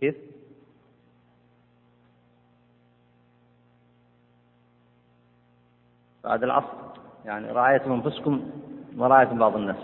[0.00, 0.14] كيف؟
[6.24, 6.76] بعد العصر.
[7.24, 8.50] يعني رعاية أنفسكم
[8.96, 9.76] ورعاية بعض الناس.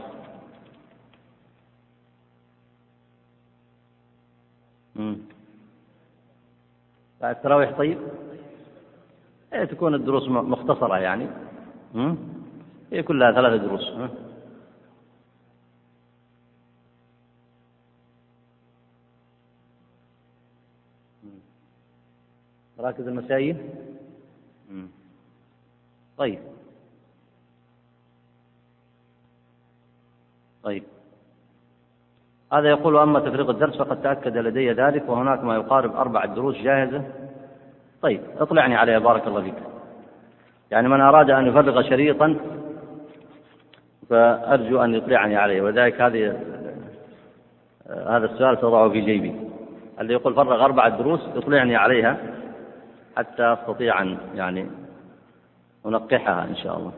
[7.20, 7.98] بعد التراويح طيب؟
[9.52, 11.28] إيه تكون الدروس مختصرة يعني.
[11.94, 12.16] هي
[12.92, 13.92] إيه كلها ثلاثة دروس.
[22.78, 23.70] مراكز المساجد؟
[26.18, 26.38] طيب.
[30.62, 30.82] طيب.
[32.52, 37.02] هذا يقول أما تفريغ الدرس فقد تأكد لدي ذلك وهناك ما يقارب أربع دروس جاهزة.
[38.02, 39.54] طيب اطلعني عليها بارك الله فيك.
[40.70, 42.36] يعني من أراد أن يفرغ شريطا
[44.10, 46.40] فأرجو أن يطلعني عليه وذلك هذه
[47.86, 49.40] هذا السؤال تضعه في جيبي.
[50.00, 52.16] اللي يقول فرغ أربع دروس يطلعني عليها
[53.16, 54.66] حتى أستطيع أن يعني
[55.86, 56.92] أنقحها إن شاء الله.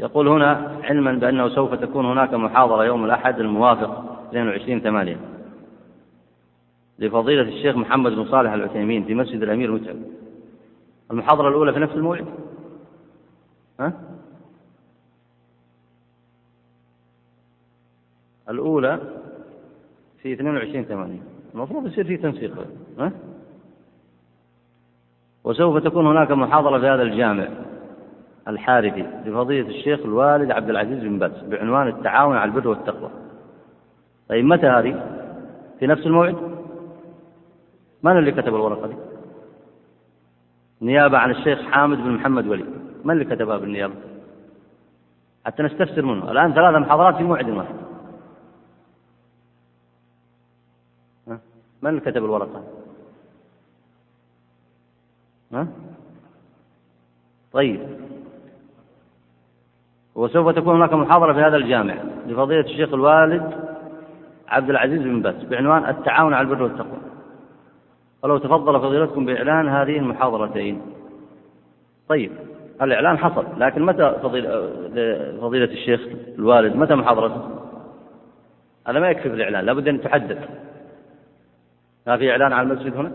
[0.00, 5.16] يقول هنا علما بأنه سوف تكون هناك محاضرة يوم الأحد الموافق 22 ثمانية.
[6.98, 9.96] لفضيلة الشيخ محمد بن صالح العثيمين في مسجد الأمير متعب
[11.10, 12.26] المحاضرة الأولى في نفس الموعد؟
[13.80, 13.92] ها؟
[18.48, 19.00] الأولى
[20.22, 21.20] في 22 ثمانية.
[21.54, 22.66] المفروض يصير في تنسيق.
[22.98, 23.12] ها؟
[25.44, 27.48] وسوف تكون هناك محاضرة في هذا الجامع
[28.48, 33.10] الحارثي لفضيلة الشيخ الوالد عبد العزيز بن باز بعنوان التعاون على البر والتقوى
[34.28, 35.02] طيب متى هذه؟
[35.78, 36.36] في نفس الموعد؟
[38.02, 38.94] من اللي كتب الورقة دي؟
[40.82, 42.64] نيابة عن الشيخ حامد بن محمد ولي
[43.04, 43.94] من اللي كتبها بالنيابة؟
[45.46, 47.74] حتى نستفسر منه الآن ثلاثة محاضرات في موعد واحد
[51.82, 52.62] من اللي كتب الورقة؟
[55.52, 55.66] ها؟
[57.52, 57.80] طيب.
[60.14, 61.94] وسوف تكون هناك محاضرة في هذا الجامع
[62.26, 63.52] لفضيلة الشيخ الوالد
[64.48, 67.00] عبد العزيز بن باز بعنوان التعاون على البر والتقوى.
[68.22, 70.82] ولو تفضل فضيلتكم بإعلان هذه المحاضرتين.
[72.08, 72.32] طيب
[72.82, 74.16] الإعلان حصل لكن متى
[75.40, 76.00] فضيلة, الشيخ
[76.38, 77.48] الوالد متى محاضرته؟
[78.86, 80.38] هذا ما يكفي في الإعلان لابد أن تحدد.
[82.06, 83.12] ما في إعلان على المسجد هنا؟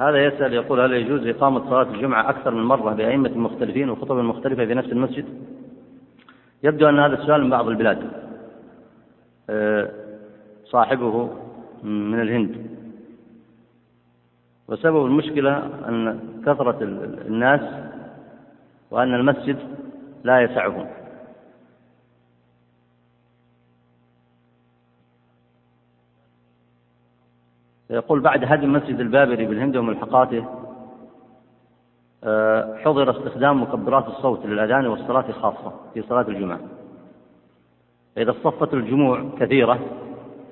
[0.00, 4.66] هذا يسأل يقول هل يجوز إقامة صلاة الجمعة أكثر من مرة بأئمة مختلفين وخطب مختلفة
[4.66, 5.24] في نفس المسجد؟
[6.62, 8.10] يبدو أن هذا السؤال من بعض البلاد
[9.50, 9.90] آه،
[10.64, 11.30] صاحبه
[11.82, 12.79] من الهند
[14.70, 15.56] وسبب المشكلة
[15.88, 16.78] أن كثرة
[17.26, 17.60] الناس
[18.90, 19.58] وأن المسجد
[20.24, 20.86] لا يسعهم.
[27.90, 30.44] يقول بعد هدم مسجد البابري بالهند وملحقاته
[32.24, 36.60] آه، حضر استخدام مكبرات الصوت للأذان والصلاة خاصة في صلاة الجمعة.
[38.16, 39.78] إذا اصطفت الجموع كثيرة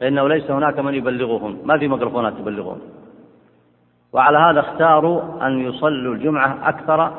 [0.00, 1.58] فإنه ليس هناك من يبلغهم.
[1.64, 2.97] ما في ميكروفونات تبلغهم.
[4.12, 7.12] وعلى هذا اختاروا أن يصلوا الجمعة أكثر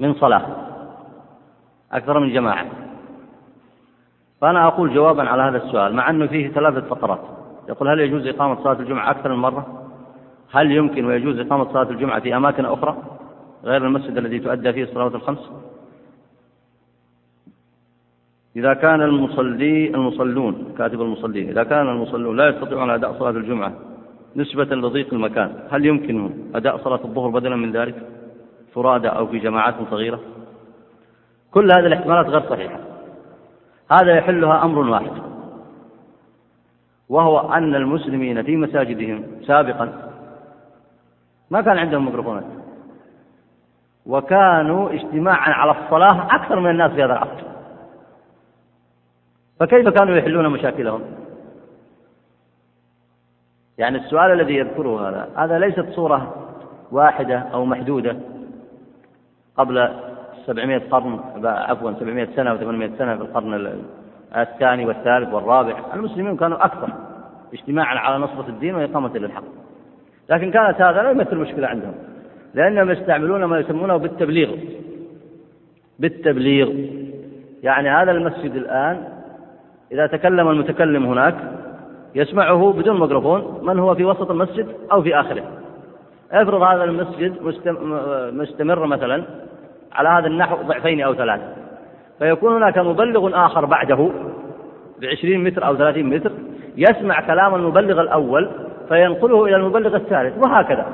[0.00, 0.46] من صلاة
[1.92, 2.66] أكثر من جماعة.
[4.40, 7.20] فأنا أقول جوابا على هذا السؤال مع أنه فيه ثلاثة فقرات.
[7.68, 9.88] يقول هل يجوز إقامة صلاة الجمعة أكثر من مرة؟
[10.52, 12.96] هل يمكن ويجوز إقامة صلاة الجمعة في أماكن أخرى
[13.64, 15.50] غير المسجد الذي تؤدى فيه الصلوات الخمس؟
[18.56, 23.72] إذا كان المصلي المصلون كاتب المصلين إذا كان المصلون لا يستطيعون أداء صلاة الجمعة
[24.36, 25.68] نسبة لضيق المكان.
[25.70, 27.94] هل يمكنهم أداء صلاة الظهر بدلا من ذلك؟
[28.74, 30.20] فرادى أو في جماعات صغيرة؟
[31.50, 32.78] كل هذه الاحتمالات غير صحيحة.
[33.90, 35.12] هذا يحلها أمر واحد
[37.08, 40.10] وهو أن المسلمين في مساجدهم سابقا
[41.50, 42.44] ما كان عندهم ميكروفونات
[44.06, 47.42] وكانوا اجتماعا على الصلاة أكثر من الناس في هذا العصر.
[49.60, 51.02] فكيف كانوا يحلون مشاكلهم؟
[53.78, 56.34] يعني السؤال الذي يذكره هذا هذا ليست صورة
[56.92, 58.16] واحدة أو محدودة.
[59.56, 59.88] قبل
[60.46, 63.82] 700 قرن عفوا 700 سنة و 800 سنة في القرن
[64.36, 66.88] الثاني والثالث والرابع المسلمون كانوا أكثر
[67.54, 69.42] اجتماعا على نصرة الدين وإقامة للحق.
[70.30, 71.94] لكن كانت هذا لا يمثل مشكلة عندهم
[72.54, 74.56] لأنهم يستعملون ما يسمونه بالتبليغ.
[75.98, 76.72] بالتبليغ.
[77.62, 79.04] يعني هذا المسجد الآن
[79.92, 81.34] إذا تكلم المتكلم هناك
[82.14, 85.42] يسمعه بدون ميكروفون من هو في وسط المسجد أو في آخره.
[86.32, 87.42] افرض هذا المسجد
[88.32, 89.24] مستمر مثلا
[89.92, 91.44] على هذا النحو ضعفين أو ثلاثة.
[92.18, 94.10] فيكون هناك مبلغ آخر بعده
[95.02, 96.32] بعشرين متر أو ثلاثين متر
[96.76, 98.50] يسمع كلام المبلغ الأول
[98.88, 100.86] فينقله إلى المبلغ الثالث وهكذا.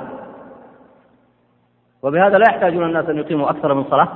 [2.02, 4.08] وبهذا لا يحتاجون الناس أن يقيموا أكثر من صلاة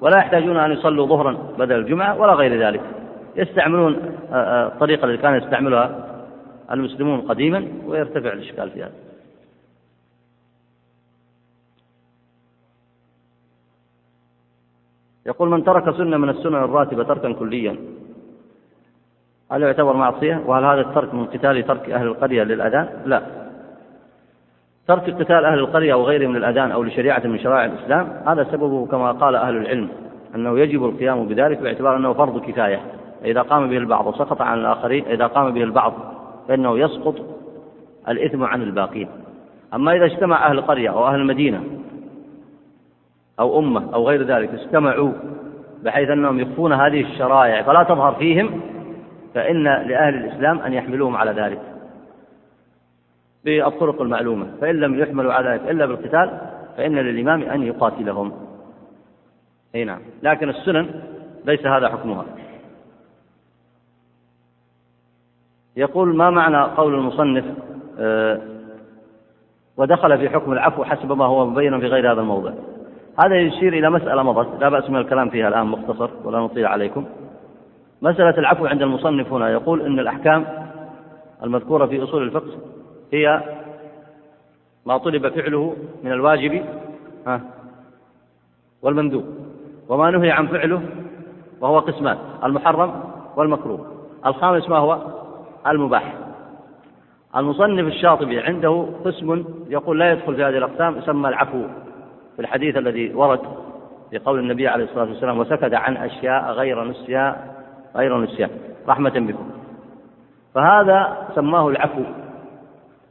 [0.00, 2.80] ولا يحتاجون أن يصلوا ظهرا بدل الجمعة ولا غير ذلك.
[3.36, 3.96] يستعملون
[4.32, 6.11] آه، آه، الطريقة التي كان يستعملها
[6.72, 8.92] المسلمون قديما ويرتفع الإشكال في هذا.
[15.26, 17.76] يقول من ترك سنة من السنن الراتبة تركا كليا
[19.52, 23.22] هل يعتبر معصية؟ وهل هذا الترك من قتال ترك أهل القرية للأذان؟ لا.
[24.88, 29.12] ترك قتال أهل القرية أو غيرهم للأذان أو لشريعة من شرائع الإسلام هذا سببه كما
[29.12, 29.88] قال أهل العلم
[30.34, 32.80] أنه يجب القيام بذلك باعتبار أنه فرض كفاية.
[33.24, 35.94] إذا قام به البعض وسقط عن الآخرين إذا قام به البعض
[36.48, 37.14] فإنه يسقط
[38.08, 39.08] الإثم عن الباقين.
[39.74, 41.64] أما إذا اجتمع أهل القرية أو أهل المدينة
[43.40, 45.12] أو أمة أو غير ذلك اجتمعوا
[45.82, 48.60] بحيث أنهم يخفون هذه الشرائع فلا تظهر فيهم
[49.34, 51.60] فإن لأهل الإسلام أن يحملوهم على ذلك
[53.44, 54.46] بالطرق المعلومة.
[54.60, 56.40] فإن لم يحملوا على ذلك إلا بالقتال
[56.76, 58.32] فإن للإمام أن يقاتلهم.
[59.74, 60.00] أي نعم.
[60.22, 60.90] لكن السنن
[61.44, 62.24] ليس هذا حكمها.
[65.76, 67.44] يقول ما معنى قول المصنف
[67.98, 68.40] آه،
[69.76, 72.52] ودخل في حكم العفو حسب ما هو مبين في غير هذا الموضع.
[73.24, 77.04] هذا يشير إلى مسألة مضت لا بأس من الكلام فيها الآن مختصر ولا نطيل عليكم.
[78.02, 80.44] مسألة العفو عند المصنف هنا يقول إن الأحكام
[81.42, 82.58] المذكورة في أصول الفقه
[83.12, 83.42] هي
[84.86, 86.64] ما طلب فعله من الواجب
[88.82, 89.24] والمندوب
[89.88, 90.82] وما نهي عن فعله
[91.60, 93.04] وهو قسمان المحرم
[93.36, 93.86] والمكروه.
[94.26, 95.21] الخامس ما هو؟
[95.66, 96.14] المباح.
[97.36, 101.62] المصنف الشاطبي عنده قسم يقول لا يدخل في هذه الأقسام يسمى العفو.
[102.36, 103.40] في الحديث الذي ورد
[104.10, 107.36] في قول النبي عليه الصلاة والسلام وسكت عن أشياء غير نسيان
[107.96, 108.50] غير نسيان
[108.88, 109.50] رحمة بكم.
[110.54, 112.02] فهذا سماه العفو.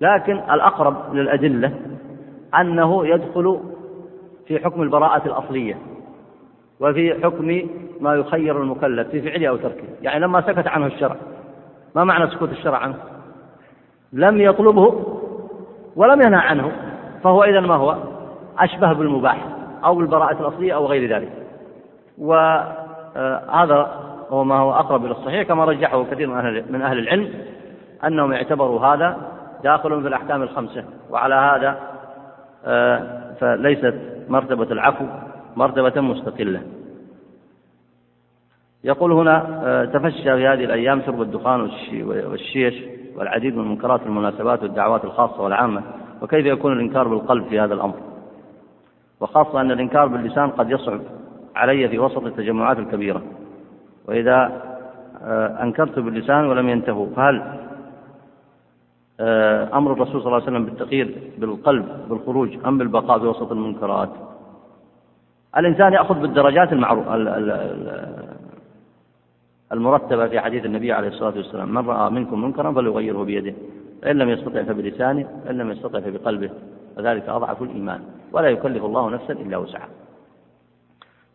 [0.01, 1.73] لكن الأقرب للأدلة
[2.59, 3.59] أنه يدخل
[4.47, 5.77] في حكم البراءة الأصلية
[6.79, 7.69] وفي حكم
[7.99, 9.83] ما يخير المكلف في فعله أو تركه.
[10.01, 11.15] يعني لما سكت عنه الشرع
[11.95, 12.95] ما معنى سكوت الشرع عنه؟
[14.13, 15.05] لم يطلبه
[15.95, 16.71] ولم ينهى عنه
[17.23, 17.95] فهو إذا ما هو؟
[18.59, 19.45] أشبه بالمباح
[19.83, 21.31] أو بالبراءة الأصلية أو غير ذلك.
[22.17, 27.33] وهذا هو ما هو أقرب إلى الصحيح كما رجحه كثير من أهل, من أهل العلم
[28.05, 29.17] أنهم اعتبروا هذا
[29.63, 31.77] داخل في الأحكام الخمسة وعلى هذا
[32.65, 33.95] آه، فليست
[34.29, 35.05] مرتبة العفو
[35.55, 36.61] مرتبة مستقلة.
[38.83, 41.69] يقول هنا آه، تفشى في هذه الأيام شرب الدخان
[42.03, 42.83] والشيش
[43.15, 45.83] والعديد من منكرات المناسبات والدعوات الخاصة والعامة
[46.21, 47.95] وكيف يكون الإنكار بالقلب في هذا الأمر؟
[49.19, 51.01] وخاصة أن الإنكار باللسان قد يصعب
[51.55, 53.21] علي في وسط التجمعات الكبيرة.
[54.07, 54.61] وإذا
[55.23, 57.59] آه، أنكرت باللسان ولم ينتهوا فهل
[59.19, 64.09] آه، أمر الرسول صلى الله عليه وسلم بالتغيير بالقلب بالخروج أم بالبقاء بوسط المنكرات؟
[65.57, 67.07] الإنسان يأخذ بالدرجات المعروف
[69.73, 73.53] المرتبة في حديث النبي عليه الصلاة والسلام من رأى منكم منكرا فليغيره بيده
[74.01, 76.49] فإن لم يستطع فبلسانه فإن لم يستطع فبقلبه.
[76.97, 78.01] وذلك أضعف الإيمان
[78.33, 79.89] ولا يكلف الله نفسا إلا وسعها.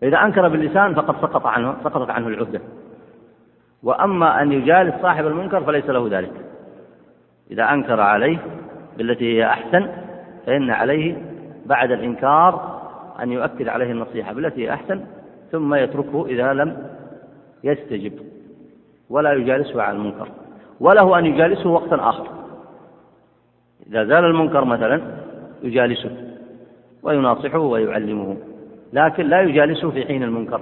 [0.01, 2.61] فإذا أنكر باللسان فقد سقط عنه سقطت عنه العهدة.
[3.83, 6.33] وأما أن يجالس صاحب المنكر فليس له ذلك.
[7.51, 8.39] إذا أنكر عليه
[8.99, 9.89] بالتي هي أحسن
[10.47, 11.23] فإن عليه
[11.67, 12.81] بعد الإنكار
[13.23, 15.01] أن يؤكد عليه النصيحة بالتي هي أحسن
[15.53, 16.87] ثم يتركه إذا لم
[17.65, 18.26] يستجب.
[19.11, 20.29] ولا يجالسه على المنكر
[20.81, 22.29] وله أن يجالسه وقتا آخر.
[23.87, 25.01] إذا زال المنكر مثلا
[25.63, 26.11] يجالسه
[27.03, 28.37] ويناصحه ويعلمه
[28.93, 30.61] لكن لا يجالسه في حين المنكر.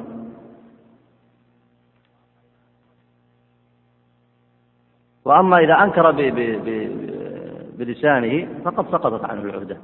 [5.24, 6.90] وأما إذا أنكر ب ب ب
[7.78, 9.76] بلسانه فقد سقطت عنه العهدة.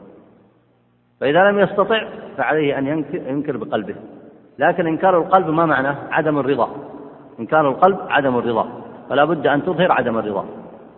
[1.20, 3.94] فإذا لم يستطع فعليه أن ينكر بقلبه.
[4.58, 6.70] لكن إنكار القلب ما معناه؟ عدم الرضا.
[7.40, 8.68] إنكار القلب عدم الرضا
[9.08, 10.44] فلا بد أن تظهر عدم الرضا.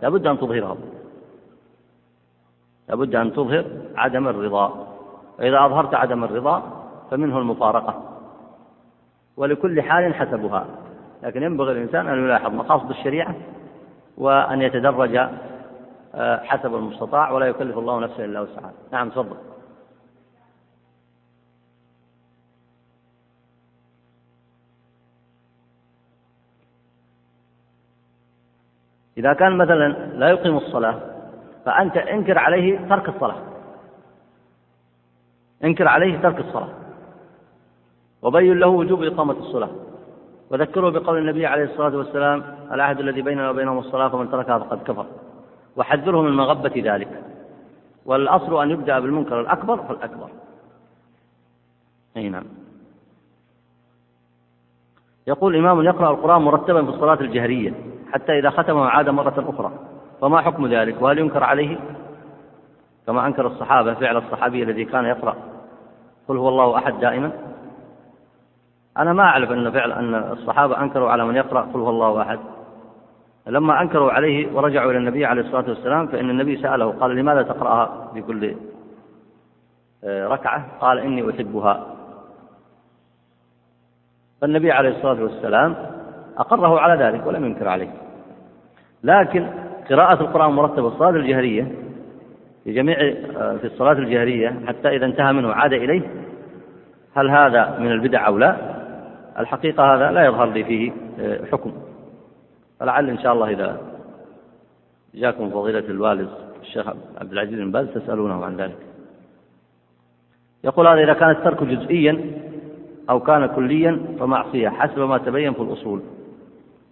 [0.01, 0.77] لا بد أن تظهره
[2.89, 3.65] لا بد أن تظهر
[3.95, 4.87] عدم الرضا.
[5.37, 6.63] فإذا أظهرت عدم الرضا
[7.11, 8.01] فمنه المفارقة.
[9.37, 10.65] ولكل حال حسبها.
[11.23, 13.35] لكن ينبغي الإنسان أن يلاحظ مقاصد الشريعة
[14.17, 15.15] وأن يتدرج
[16.15, 18.71] آه، حسب المستطاع ولا يكلف الله نفسا إلا وسعها.
[18.91, 19.35] نعم تفضل.
[29.17, 30.99] إذا كان مثلا لا يقيم الصلاة
[31.65, 33.37] فأنت انكر عليه ترك الصلاة.
[35.63, 36.69] انكر عليه ترك الصلاة.
[38.21, 39.69] وبين له وجوب إقامة الصلاة.
[40.49, 45.05] وذكره بقول النبي عليه الصلاة والسلام العهد الذي بيننا وبينهم الصلاة فمن تركها فقد كفر.
[45.75, 47.21] وحذره من مغبة ذلك.
[48.05, 50.29] والأصل أن يبدأ بالمنكر الأكبر فالأكبر
[52.17, 52.43] أي نعم.
[55.27, 57.73] يقول إمام يقرأ القرآن مرتبا في الصلاة الجهرية.
[58.13, 59.71] حتى إذا ختمه عاد مرة أخرى.
[60.21, 61.77] فما حكم ذلك؟ وهل ينكر عليه؟
[63.07, 65.35] كما أنكر الصحابة فعل الصحابي الذي كان يقرأ.
[66.27, 67.31] قل هو الله أحد دائما.
[68.97, 72.39] أنا ما أعرف أن فعل أن الصحابة أنكروا على من يقرأ قل هو الله أحد.
[73.47, 78.09] لما أنكروا عليه ورجعوا إلى النبي عليه الصلاة والسلام فإن النبي سأله قال لماذا تقرأها
[78.13, 78.55] في كل
[80.03, 81.85] آه، ركعة؟ قال إني أحبها.
[84.41, 85.75] فالنبي عليه الصلاة والسلام
[86.37, 87.89] أقره على ذلك ولم ينكر عليه.
[89.03, 89.47] لكن
[89.89, 91.71] قراءة القرآن مرتبة الصلاة الجهرية
[92.63, 96.01] في جميع آه، في الصلاة الجهرية حتى إذا انتهى منه عاد إليه
[97.15, 98.57] هل هذا من البدع أو لا؟
[99.39, 101.73] الحقيقة هذا لا يظهر لي فيه آه، حكم.
[102.79, 103.81] فلعل إن شاء الله إذا
[105.15, 106.29] جاكم فضيلة الوالد
[106.61, 106.87] الشيخ
[107.21, 108.77] عبد العزيز بن باز تسألونه عن ذلك.
[110.63, 112.21] يقول هذا إذا كان الترك جزئيا
[113.09, 116.01] أو كان كليا فمعصية حسب ما تبين في الأصول.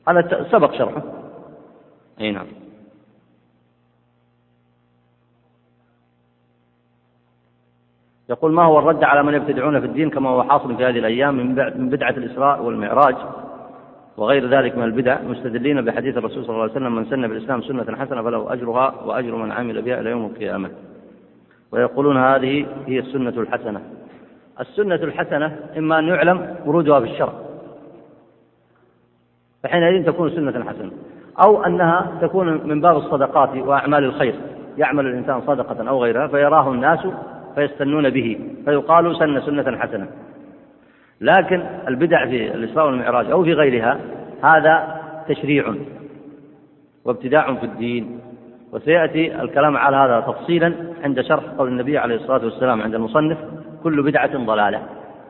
[0.07, 1.03] هذا سبق شرحه.
[2.21, 2.47] أي نعم.
[8.31, 11.37] يقول ما هو الرد على من يبتدعون في الدين كما هو حاصل في هذه الأيام
[11.77, 13.15] من بدعة الإسراء والمعراج
[14.17, 17.97] وغير ذلك من البدع مستدلين بحديث الرسول صلى الله عليه وسلم من سن بالإسلام سنة
[17.97, 20.69] حسنة فله أجرها وأجر من عمل بها إلى يوم القيامة.
[21.71, 23.81] ويقولون هذه هي السنة الحسنة.
[24.59, 27.33] السنة الحسنة إما أن يعلم ورودها في الشرع.
[29.63, 30.91] فحينئذ تكون سنة حسنة.
[31.45, 34.35] أو أنها تكون من باب الصدقات وأعمال الخير.
[34.77, 36.99] يعمل الإنسان صدقة أو غيرها فيراه الناس
[37.55, 40.07] فيستنون به فيقال سن سنة حسنة.
[41.21, 43.99] لكن البدع في الإسراء والمعراج أو في غيرها
[44.43, 45.73] هذا تشريع
[47.05, 48.19] وابتداع في الدين.
[48.73, 50.73] وسيأتي الكلام على هذا تفصيلا
[51.03, 53.37] عند شرح قول النبي عليه الصلاة والسلام عند المصنف
[53.83, 54.81] كل بدعة ضلالة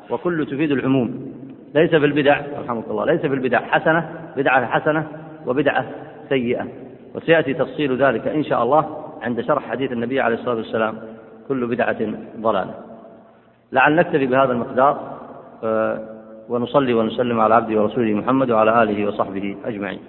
[0.10, 1.31] وكل تفيد العموم.
[1.76, 5.07] ليس في البدع رحمك الله ليس في البدع حسنة بدعة حسنة
[5.48, 5.85] وبدعة
[6.30, 6.68] سيئة.
[7.15, 8.85] وسيأتي تفصيل ذلك إن شاء الله
[9.22, 10.98] عند شرح حديث النبي عليه الصلاة والسلام
[11.48, 11.98] كل بدعة
[12.39, 12.73] ضلالة.
[13.72, 15.18] لعل نكتفي بهذا المقدار
[16.49, 19.99] ونصلي ونسلم على عبده ورسوله محمد وعلى آله وصحبه أجمعين.